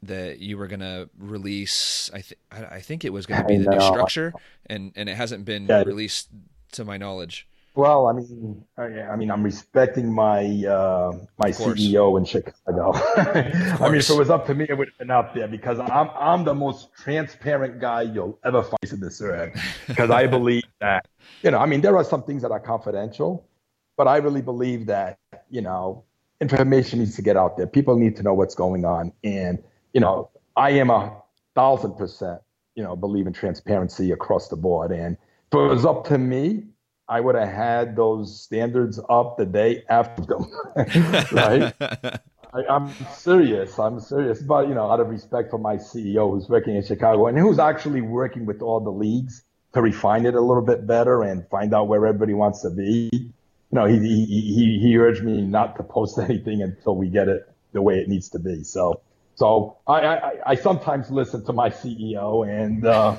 that 0.04 0.40
you 0.40 0.58
were 0.58 0.68
going 0.68 0.82
to 0.82 1.10
release. 1.18 2.12
I 2.14 2.22
think 2.22 2.40
I 2.52 2.80
think 2.82 3.06
it 3.06 3.14
was 3.14 3.26
going 3.26 3.42
to 3.42 3.48
be 3.48 3.58
the 3.58 3.72
new 3.72 3.82
structure, 3.82 4.34
and 4.66 4.92
and 4.96 5.10
it 5.10 5.16
hasn't 5.16 5.46
been 5.46 5.66
yeah. 5.68 5.84
released 5.84 6.30
to 6.74 6.86
my 6.86 6.98
knowledge. 6.98 7.48
Well, 7.78 8.08
I 8.08 8.14
mean, 8.14 8.66
I, 8.76 9.16
mean, 9.16 9.30
I'm 9.30 9.44
respecting 9.44 10.12
my 10.12 10.40
uh, 10.66 11.12
my 11.38 11.52
CEO 11.52 12.18
in 12.18 12.26
Chicago. 12.26 12.94
I 13.18 13.88
mean, 13.88 14.00
if 14.00 14.10
it 14.10 14.18
was 14.18 14.32
up 14.32 14.48
to 14.48 14.56
me, 14.56 14.66
it 14.68 14.76
would 14.76 14.88
have 14.88 14.98
been 14.98 15.12
up 15.12 15.36
there 15.36 15.48
because 15.48 15.78
I'm 15.80 16.10
I'm 16.20 16.44
the 16.44 16.56
most 16.56 16.90
transparent 16.98 17.80
guy 17.80 18.02
you'll 18.02 18.40
ever 18.44 18.64
find 18.64 18.92
in 18.92 19.00
this 19.00 19.22
earth. 19.22 19.54
Because 19.88 20.10
I 20.10 20.26
believe 20.26 20.64
that, 20.80 21.08
you 21.44 21.52
know, 21.52 21.60
I 21.60 21.68
mean, 21.68 21.82
there 21.82 21.96
are 21.96 22.04
some 22.04 22.24
things 22.24 22.42
that 22.42 22.50
are 22.50 22.60
confidential, 22.60 23.48
but 23.96 24.08
I 24.08 24.18
really 24.18 24.42
believe 24.42 24.88
that, 24.88 25.20
you 25.52 25.62
know, 25.62 26.04
information 26.42 26.98
needs 26.98 27.16
to 27.18 27.22
get 27.22 27.38
out 27.38 27.58
there. 27.58 27.68
People 27.68 27.96
need 27.96 28.16
to 28.16 28.24
know 28.24 28.34
what's 28.34 28.56
going 28.56 28.86
on, 28.86 29.14
and 29.24 29.64
you 29.94 30.02
know, 30.02 30.32
I 30.56 30.72
am 30.72 30.90
a 30.90 31.16
thousand 31.54 31.96
percent, 31.96 32.42
you 32.74 32.82
know, 32.82 32.96
believe 32.96 33.28
in 33.28 33.34
transparency 33.34 34.12
across 34.12 34.48
the 34.48 34.56
board. 34.56 34.92
And 34.92 35.16
if 35.52 35.54
it 35.54 35.58
was 35.58 35.86
up 35.86 36.08
to 36.08 36.18
me, 36.18 36.64
I 37.10 37.22
would 37.22 37.36
have 37.36 37.48
had 37.48 37.96
those 37.96 38.42
standards 38.42 39.00
up 39.10 39.38
the 39.38 39.46
day 39.46 39.84
after 39.90 40.24
them, 40.24 40.52
right? 41.32 41.74
I, 42.54 42.76
am 42.76 42.92
serious. 43.14 43.78
I'm 43.80 44.00
serious. 44.00 44.42
But, 44.42 44.68
you 44.68 44.76
know, 44.76 44.92
out 44.92 45.00
of 45.00 45.10
respect 45.10 45.52
for 45.52 45.58
my 45.58 45.76
CEO 45.78 46.32
who's 46.32 46.50
working 46.50 46.76
in 46.76 46.84
Chicago 46.84 47.28
and 47.28 47.38
who's 47.38 47.60
actually 47.60 48.02
working 48.02 48.46
with 48.46 48.62
all 48.62 48.80
the 48.80 48.92
leagues 48.92 49.44
to 49.74 49.82
refine 49.82 50.26
it 50.26 50.34
a 50.34 50.42
little 50.42 50.64
bit 50.64 50.88
better 50.88 51.22
and 51.24 51.48
find 51.50 51.74
out 51.74 51.88
where 51.88 52.06
everybody 52.06 52.34
wants 52.34 52.62
to 52.62 52.70
be. 52.70 53.10
You 53.14 53.32
know, 53.72 53.86
he, 53.86 54.00
he, 54.00 54.26
he, 54.26 54.80
he 54.82 54.98
urged 54.98 55.24
me 55.24 55.42
not 55.42 55.76
to 55.78 55.84
post 55.84 56.18
anything 56.20 56.62
until 56.62 56.96
we 56.96 57.10
get 57.10 57.28
it 57.28 57.48
the 57.74 57.82
way 57.82 57.96
it 57.96 58.08
needs 58.08 58.30
to 58.30 58.40
be. 58.40 58.64
So, 58.64 59.02
so 59.36 59.78
I, 59.86 60.00
I, 60.00 60.32
I 60.48 60.56
sometimes 60.56 61.12
listen 61.12 61.46
to 61.46 61.54
my 61.54 61.70
CEO 61.70 62.48
and, 62.48 62.86
uh, 62.86 63.16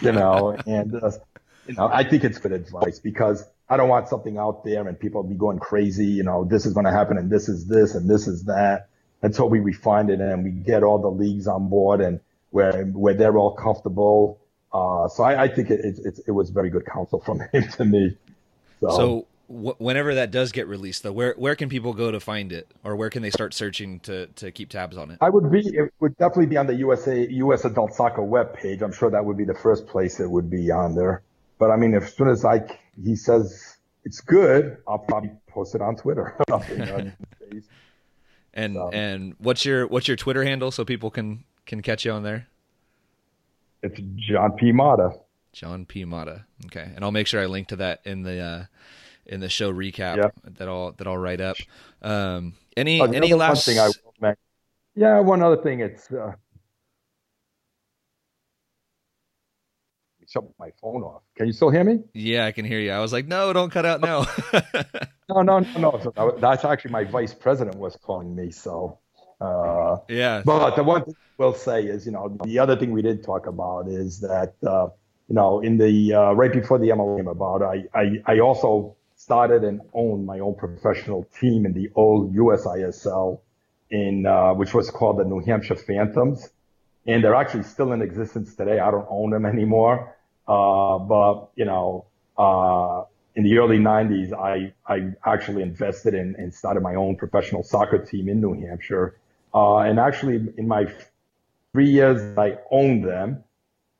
you 0.00 0.12
know, 0.12 0.56
and, 0.66 0.94
uh, 0.94 1.10
you 1.68 1.74
know, 1.74 1.88
I 1.92 2.02
think 2.02 2.24
it's 2.24 2.38
good 2.38 2.52
advice 2.52 2.98
because 2.98 3.44
I 3.68 3.76
don't 3.76 3.88
want 3.88 4.08
something 4.08 4.38
out 4.38 4.64
there 4.64 4.86
and 4.88 4.98
people 4.98 5.22
be 5.22 5.34
going 5.34 5.58
crazy. 5.58 6.06
You 6.06 6.24
know, 6.24 6.44
this 6.44 6.64
is 6.66 6.72
going 6.72 6.86
to 6.86 6.92
happen 6.92 7.18
and 7.18 7.30
this 7.30 7.48
is 7.48 7.66
this 7.66 7.94
and 7.94 8.08
this 8.08 8.26
is 8.26 8.44
that 8.44 8.88
until 9.22 9.48
we 9.48 9.60
refine 9.60 10.08
it 10.10 10.20
and 10.20 10.44
we 10.44 10.50
get 10.50 10.82
all 10.82 10.98
the 10.98 11.10
leagues 11.10 11.46
on 11.46 11.68
board 11.68 12.00
and 12.00 12.20
where 12.50 12.84
where 12.86 13.14
they're 13.14 13.36
all 13.36 13.54
comfortable. 13.54 14.40
Uh, 14.72 15.08
so 15.08 15.22
I, 15.22 15.44
I 15.44 15.48
think 15.48 15.70
it, 15.70 15.80
it, 15.80 15.98
it, 16.04 16.20
it 16.28 16.30
was 16.30 16.50
very 16.50 16.70
good 16.70 16.86
counsel 16.86 17.20
from 17.20 17.40
him 17.52 17.68
to 17.68 17.84
me. 17.84 18.16
So, 18.80 18.88
so 18.90 19.26
w- 19.48 19.74
whenever 19.78 20.14
that 20.14 20.30
does 20.30 20.52
get 20.52 20.68
released, 20.68 21.02
though, 21.02 21.12
where 21.12 21.34
where 21.36 21.56
can 21.56 21.68
people 21.68 21.92
go 21.92 22.10
to 22.10 22.20
find 22.20 22.52
it, 22.52 22.70
or 22.84 22.96
where 22.96 23.10
can 23.10 23.22
they 23.22 23.30
start 23.30 23.54
searching 23.54 24.00
to 24.00 24.26
to 24.26 24.50
keep 24.50 24.70
tabs 24.70 24.96
on 24.96 25.10
it? 25.10 25.18
I 25.20 25.28
would 25.28 25.50
be 25.50 25.60
it 25.60 25.92
would 26.00 26.16
definitely 26.16 26.46
be 26.46 26.56
on 26.56 26.66
the 26.66 26.76
USA 26.76 27.26
US 27.28 27.64
Adult 27.64 27.92
Soccer 27.94 28.22
webpage. 28.22 28.82
I'm 28.82 28.92
sure 28.92 29.10
that 29.10 29.24
would 29.24 29.36
be 29.36 29.44
the 29.44 29.54
first 29.54 29.86
place 29.86 30.20
it 30.20 30.30
would 30.30 30.48
be 30.48 30.70
on 30.70 30.94
there. 30.94 31.22
But 31.58 31.70
I 31.70 31.76
mean, 31.76 31.94
as 31.94 32.14
soon 32.14 32.28
as 32.28 32.44
I 32.44 32.60
he 33.02 33.16
says 33.16 33.78
it's 34.04 34.20
good, 34.20 34.78
I'll 34.86 34.98
probably 34.98 35.30
post 35.48 35.74
it 35.74 35.82
on 35.82 35.96
Twitter. 35.96 36.36
and 38.54 38.74
so. 38.74 38.90
and 38.92 39.34
what's 39.38 39.64
your 39.64 39.86
what's 39.86 40.08
your 40.08 40.16
Twitter 40.16 40.44
handle 40.44 40.70
so 40.70 40.84
people 40.84 41.10
can 41.10 41.44
can 41.66 41.82
catch 41.82 42.04
you 42.04 42.12
on 42.12 42.22
there? 42.22 42.46
It's 43.82 44.00
John 44.16 44.52
P. 44.52 44.72
Motta. 44.72 45.18
John 45.52 45.86
P. 45.86 46.04
Motta. 46.04 46.44
Okay, 46.66 46.90
and 46.94 47.04
I'll 47.04 47.12
make 47.12 47.26
sure 47.26 47.40
I 47.40 47.46
link 47.46 47.68
to 47.68 47.76
that 47.76 48.00
in 48.04 48.22
the 48.22 48.40
uh, 48.40 48.64
in 49.26 49.40
the 49.40 49.48
show 49.48 49.72
recap 49.72 50.32
that 50.44 50.68
I'll 50.68 50.92
that 50.92 51.06
I'll 51.06 51.18
write 51.18 51.40
up. 51.40 51.56
Um, 52.02 52.54
any 52.76 53.00
any 53.00 53.34
last 53.34 53.66
thing 53.66 53.78
I 53.78 53.90
Yeah, 54.94 55.20
one 55.20 55.42
other 55.42 55.56
thing, 55.56 55.80
it's 55.80 56.10
uh, 56.10 56.32
shut 60.28 60.44
my 60.58 60.70
phone 60.80 61.02
off. 61.02 61.22
Can 61.36 61.46
you 61.46 61.52
still 61.52 61.70
hear 61.70 61.84
me? 61.84 62.00
Yeah, 62.12 62.44
I 62.46 62.52
can 62.52 62.64
hear 62.64 62.78
you. 62.78 62.92
I 62.92 63.00
was 63.00 63.12
like, 63.12 63.26
no, 63.26 63.52
don't 63.52 63.70
cut 63.70 63.86
out 63.86 64.00
now. 64.00 64.26
no, 65.28 65.42
no, 65.42 65.60
no, 65.60 66.12
no. 66.16 66.36
That's 66.38 66.64
actually 66.64 66.90
my 66.90 67.04
vice 67.04 67.32
president 67.32 67.76
was 67.76 67.96
calling 67.96 68.34
me. 68.34 68.50
So, 68.50 68.98
uh, 69.40 69.96
yeah. 70.08 70.42
But 70.44 70.76
the 70.76 70.84
one 70.84 71.04
thing 71.04 71.14
we'll 71.38 71.54
say 71.54 71.82
is, 71.82 72.04
you 72.04 72.12
know, 72.12 72.36
the 72.44 72.58
other 72.58 72.76
thing 72.76 72.92
we 72.92 73.02
did 73.02 73.24
talk 73.24 73.46
about 73.46 73.88
is 73.88 74.20
that, 74.20 74.54
uh, 74.66 74.88
you 75.28 75.34
know, 75.34 75.60
in 75.60 75.78
the 75.78 76.14
uh, 76.14 76.32
right 76.32 76.52
before 76.52 76.78
the 76.78 76.88
came 76.88 77.28
about, 77.28 77.62
I, 77.62 77.84
I, 77.94 78.34
I 78.34 78.38
also 78.40 78.96
started 79.16 79.64
and 79.64 79.80
owned 79.94 80.26
my 80.26 80.40
own 80.40 80.54
professional 80.54 81.26
team 81.40 81.64
in 81.66 81.72
the 81.72 81.90
old 81.94 82.34
USISL 82.34 83.40
in 83.90 84.26
uh, 84.26 84.52
which 84.52 84.74
was 84.74 84.90
called 84.90 85.18
the 85.18 85.24
New 85.24 85.40
Hampshire 85.40 85.74
Phantoms, 85.74 86.50
and 87.06 87.24
they're 87.24 87.34
actually 87.34 87.62
still 87.62 87.92
in 87.92 88.02
existence 88.02 88.54
today. 88.54 88.78
I 88.78 88.90
don't 88.90 89.06
own 89.08 89.30
them 89.30 89.46
anymore, 89.46 90.17
uh, 90.48 90.98
but 90.98 91.50
you 91.54 91.64
know, 91.64 92.06
uh, 92.36 93.04
in 93.36 93.44
the 93.44 93.58
early 93.58 93.78
'90s, 93.78 94.32
I 94.32 94.72
I 94.86 95.12
actually 95.24 95.62
invested 95.62 96.14
in 96.14 96.34
and 96.38 96.52
started 96.52 96.82
my 96.82 96.94
own 96.94 97.16
professional 97.16 97.62
soccer 97.62 97.98
team 97.98 98.28
in 98.28 98.40
New 98.40 98.54
Hampshire, 98.66 99.16
uh, 99.54 99.78
and 99.78 100.00
actually 100.00 100.52
in 100.56 100.66
my 100.66 100.86
three 101.72 101.90
years 101.90 102.36
I 102.38 102.58
owned 102.70 103.04
them. 103.04 103.44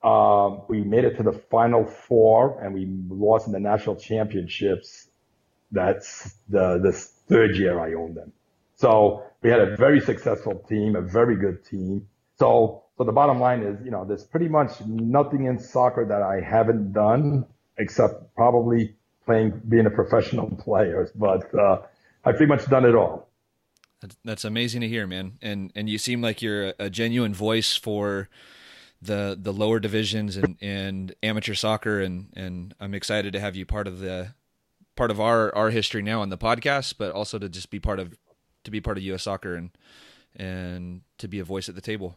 Uh, 0.03 0.59
we 0.69 0.81
made 0.83 1.05
it 1.05 1.17
to 1.17 1.23
the 1.25 1.33
final 1.33 1.85
four 1.85 2.63
and 2.63 2.73
we 2.73 2.87
lost 3.09 3.47
in 3.47 3.53
the 3.53 3.61
national 3.61 3.97
championships. 3.97 5.09
That's 5.73 6.35
the, 6.49 6.79
the 6.83 6.93
third 6.93 7.57
year 7.57 7.79
I 7.79 7.95
owned 7.95 8.17
them. 8.17 8.33
So 8.77 9.25
we 9.43 9.51
had 9.51 9.61
a 9.61 9.77
very 9.77 10.01
successful 10.01 10.65
team, 10.69 10.97
a 10.97 11.03
very 11.03 11.37
good 11.37 11.65
team. 11.65 12.09
So, 12.39 12.85
so 12.99 13.05
the 13.05 13.13
bottom 13.13 13.39
line 13.39 13.63
is, 13.63 13.79
you 13.85 13.93
know, 13.93 14.05
there's 14.05 14.25
pretty 14.25 14.49
much 14.49 14.81
nothing 14.85 15.45
in 15.45 15.59
soccer 15.59 16.05
that 16.05 16.21
I 16.21 16.41
haven't 16.41 16.93
done 16.93 17.47
except 17.79 18.35
probably 18.35 18.97
playing, 19.25 19.63
being 19.69 19.87
a 19.87 19.91
professional 19.91 20.51
player. 20.65 21.09
But 21.15 21.55
uh, 21.55 21.83
I've 22.25 22.37
pretty 22.37 22.53
much 22.53 22.67
done 22.67 22.85
it 22.85 22.97
all. 22.97 23.29
That's 24.25 24.45
amazing 24.45 24.81
to 24.83 24.89
hear, 24.89 25.07
man. 25.07 25.39
And 25.43 25.73
and 25.75 25.89
you 25.89 25.99
seem 25.99 26.21
like 26.21 26.41
you're 26.43 26.73
a 26.79 26.91
genuine 26.91 27.35
voice 27.35 27.75
for 27.77 28.29
the 29.01 29.37
the 29.41 29.53
lower 29.53 29.81
divisions 29.81 30.37
and, 30.37 30.57
and 30.61 31.15
amateur 31.23 31.55
soccer 31.55 32.01
and 32.01 32.33
and 32.37 32.75
I'm 32.81 32.95
excited 32.95 33.33
to 33.33 33.41
have 33.41 33.57
you 33.57 33.67
part 33.67 33.89
of 33.89 33.99
the 33.99 34.35
part 34.95 35.11
of 35.11 35.21
our 35.21 35.53
our 35.55 35.71
history 35.71 36.03
now 36.03 36.21
on 36.21 36.29
the 36.29 36.39
podcast, 36.39 36.95
but 36.97 37.11
also 37.11 37.41
to 37.41 37.49
just 37.49 37.71
be 37.71 37.81
part 37.81 37.99
of 37.99 38.17
to 38.63 38.71
be 38.71 38.81
part 38.81 38.99
of 38.99 39.03
U.S. 39.05 39.25
Soccer 39.25 39.57
and 39.57 39.71
and 40.37 41.01
to 41.19 41.27
be 41.27 41.41
a 41.41 41.45
voice 41.45 41.69
at 41.69 41.75
the 41.75 41.81
table. 41.81 42.17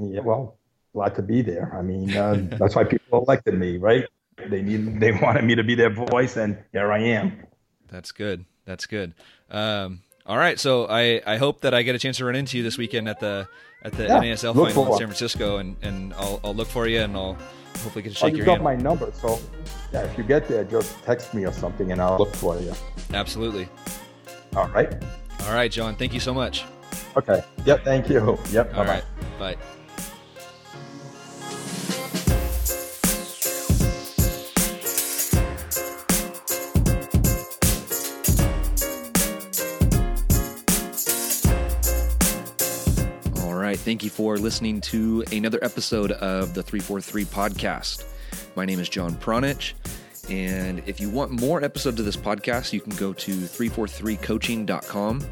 Yeah, 0.00 0.20
well, 0.20 0.56
glad 0.92 1.14
to 1.16 1.22
be 1.22 1.42
there. 1.42 1.76
I 1.76 1.82
mean, 1.82 2.16
uh, 2.16 2.36
that's 2.58 2.74
why 2.74 2.84
people 2.84 3.22
elected 3.22 3.54
me, 3.54 3.76
right? 3.76 4.06
They 4.48 4.62
need, 4.62 5.00
they 5.00 5.12
wanted 5.12 5.44
me 5.44 5.54
to 5.54 5.62
be 5.64 5.74
their 5.74 5.90
voice, 5.90 6.36
and 6.36 6.58
here 6.72 6.92
I 6.92 7.00
am. 7.00 7.46
That's 7.88 8.12
good. 8.12 8.46
That's 8.64 8.86
good. 8.86 9.14
Um, 9.50 10.00
all 10.26 10.38
right, 10.38 10.58
so 10.58 10.86
I, 10.88 11.20
I 11.26 11.36
hope 11.36 11.62
that 11.62 11.74
I 11.74 11.82
get 11.82 11.94
a 11.94 11.98
chance 11.98 12.18
to 12.18 12.24
run 12.24 12.36
into 12.36 12.56
you 12.56 12.62
this 12.62 12.78
weekend 12.78 13.08
at 13.08 13.20
the 13.20 13.48
at 13.82 13.92
the 13.92 14.04
yeah, 14.04 14.20
NASL 14.20 14.54
final 14.54 14.92
in 14.92 14.98
San 14.98 15.06
Francisco, 15.06 15.56
and, 15.56 15.76
and 15.82 16.12
I'll, 16.14 16.40
I'll 16.44 16.54
look 16.54 16.68
for 16.68 16.86
you, 16.86 17.00
and 17.00 17.16
I'll 17.16 17.34
hopefully 17.82 18.02
get 18.02 18.10
to 18.10 18.14
shake 18.14 18.34
oh, 18.34 18.36
your 18.36 18.46
got 18.46 18.52
hand. 18.60 18.64
my 18.64 18.76
number, 18.76 19.10
so 19.14 19.40
yeah, 19.92 20.02
if 20.02 20.16
you 20.18 20.24
get 20.24 20.46
there, 20.48 20.64
just 20.64 21.02
text 21.02 21.34
me 21.34 21.46
or 21.46 21.52
something, 21.52 21.90
and 21.92 22.00
I'll 22.00 22.18
look 22.18 22.34
for 22.34 22.58
you. 22.60 22.72
Absolutely. 23.12 23.68
All 24.54 24.68
right. 24.68 24.92
All 25.46 25.54
right, 25.54 25.70
John. 25.70 25.96
Thank 25.96 26.12
you 26.12 26.20
so 26.20 26.34
much. 26.34 26.64
Okay. 27.16 27.42
Yep. 27.64 27.84
Thank 27.84 28.08
you. 28.08 28.38
Yep. 28.50 28.74
All 28.74 28.84
bye 28.84 28.90
right. 28.90 29.04
Bye. 29.38 29.56
Thank 43.90 44.04
you 44.04 44.10
for 44.10 44.38
listening 44.38 44.80
to 44.82 45.24
another 45.32 45.58
episode 45.62 46.12
of 46.12 46.54
the 46.54 46.62
343 46.62 47.24
podcast. 47.24 48.04
My 48.54 48.64
name 48.64 48.78
is 48.78 48.88
John 48.88 49.16
Pranjic. 49.16 49.72
And 50.30 50.80
if 50.86 51.00
you 51.00 51.10
want 51.10 51.32
more 51.32 51.64
episodes 51.64 51.98
of 51.98 52.06
this 52.06 52.16
podcast, 52.16 52.72
you 52.72 52.80
can 52.80 52.94
go 52.94 53.12
to 53.12 53.32
343coaching.com. 53.32 55.26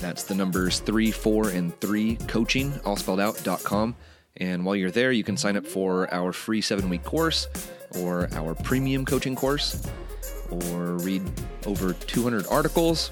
That's 0.00 0.24
the 0.24 0.34
numbers 0.34 0.78
3, 0.78 1.10
4, 1.10 1.50
and 1.50 1.78
3 1.78 2.16
coaching, 2.26 2.72
all 2.86 2.96
spelled 2.96 3.20
out.com. 3.20 3.94
And 4.38 4.64
while 4.64 4.76
you're 4.76 4.90
there, 4.90 5.12
you 5.12 5.22
can 5.22 5.36
sign 5.36 5.54
up 5.54 5.66
for 5.66 6.10
our 6.10 6.32
free 6.32 6.62
seven 6.62 6.88
week 6.88 7.04
course 7.04 7.48
or 7.98 8.30
our 8.32 8.54
premium 8.54 9.04
coaching 9.04 9.36
course 9.36 9.86
or 10.50 10.96
read 11.00 11.22
over 11.66 11.92
200 11.92 12.46
articles. 12.46 13.10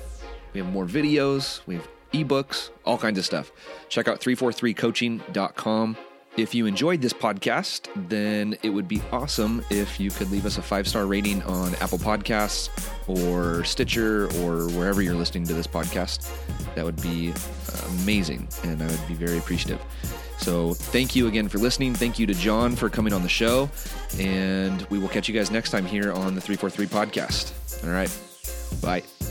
We 0.54 0.60
have 0.60 0.72
more 0.72 0.86
videos, 0.86 1.60
we 1.66 1.74
have 1.74 1.86
ebooks, 2.12 2.70
all 2.84 2.98
kinds 2.98 3.18
of 3.18 3.24
stuff. 3.24 3.52
Check 3.88 4.08
out 4.08 4.20
343coaching.com. 4.20 5.96
If 6.34 6.54
you 6.54 6.64
enjoyed 6.64 7.02
this 7.02 7.12
podcast, 7.12 7.88
then 8.08 8.56
it 8.62 8.70
would 8.70 8.88
be 8.88 9.02
awesome 9.12 9.62
if 9.68 10.00
you 10.00 10.10
could 10.10 10.30
leave 10.30 10.46
us 10.46 10.56
a 10.56 10.62
five 10.62 10.88
star 10.88 11.04
rating 11.04 11.42
on 11.42 11.74
Apple 11.74 11.98
Podcasts 11.98 12.70
or 13.06 13.64
Stitcher 13.64 14.28
or 14.40 14.68
wherever 14.70 15.02
you're 15.02 15.14
listening 15.14 15.44
to 15.44 15.52
this 15.52 15.66
podcast. 15.66 16.30
That 16.74 16.86
would 16.86 17.00
be 17.02 17.34
amazing, 18.00 18.48
and 18.64 18.82
I 18.82 18.86
would 18.86 19.08
be 19.08 19.12
very 19.14 19.36
appreciative. 19.36 19.82
So, 20.38 20.72
thank 20.72 21.14
you 21.14 21.28
again 21.28 21.48
for 21.48 21.58
listening. 21.58 21.94
Thank 21.94 22.18
you 22.18 22.26
to 22.26 22.34
John 22.34 22.76
for 22.76 22.88
coming 22.88 23.12
on 23.12 23.22
the 23.22 23.28
show, 23.28 23.70
and 24.18 24.82
we 24.88 24.98
will 24.98 25.08
catch 25.08 25.28
you 25.28 25.34
guys 25.34 25.50
next 25.50 25.70
time 25.70 25.84
here 25.84 26.12
on 26.12 26.34
the 26.34 26.40
343 26.40 26.86
podcast. 26.86 27.52
All 27.84 27.90
right. 27.90 28.10
Bye. 28.80 29.21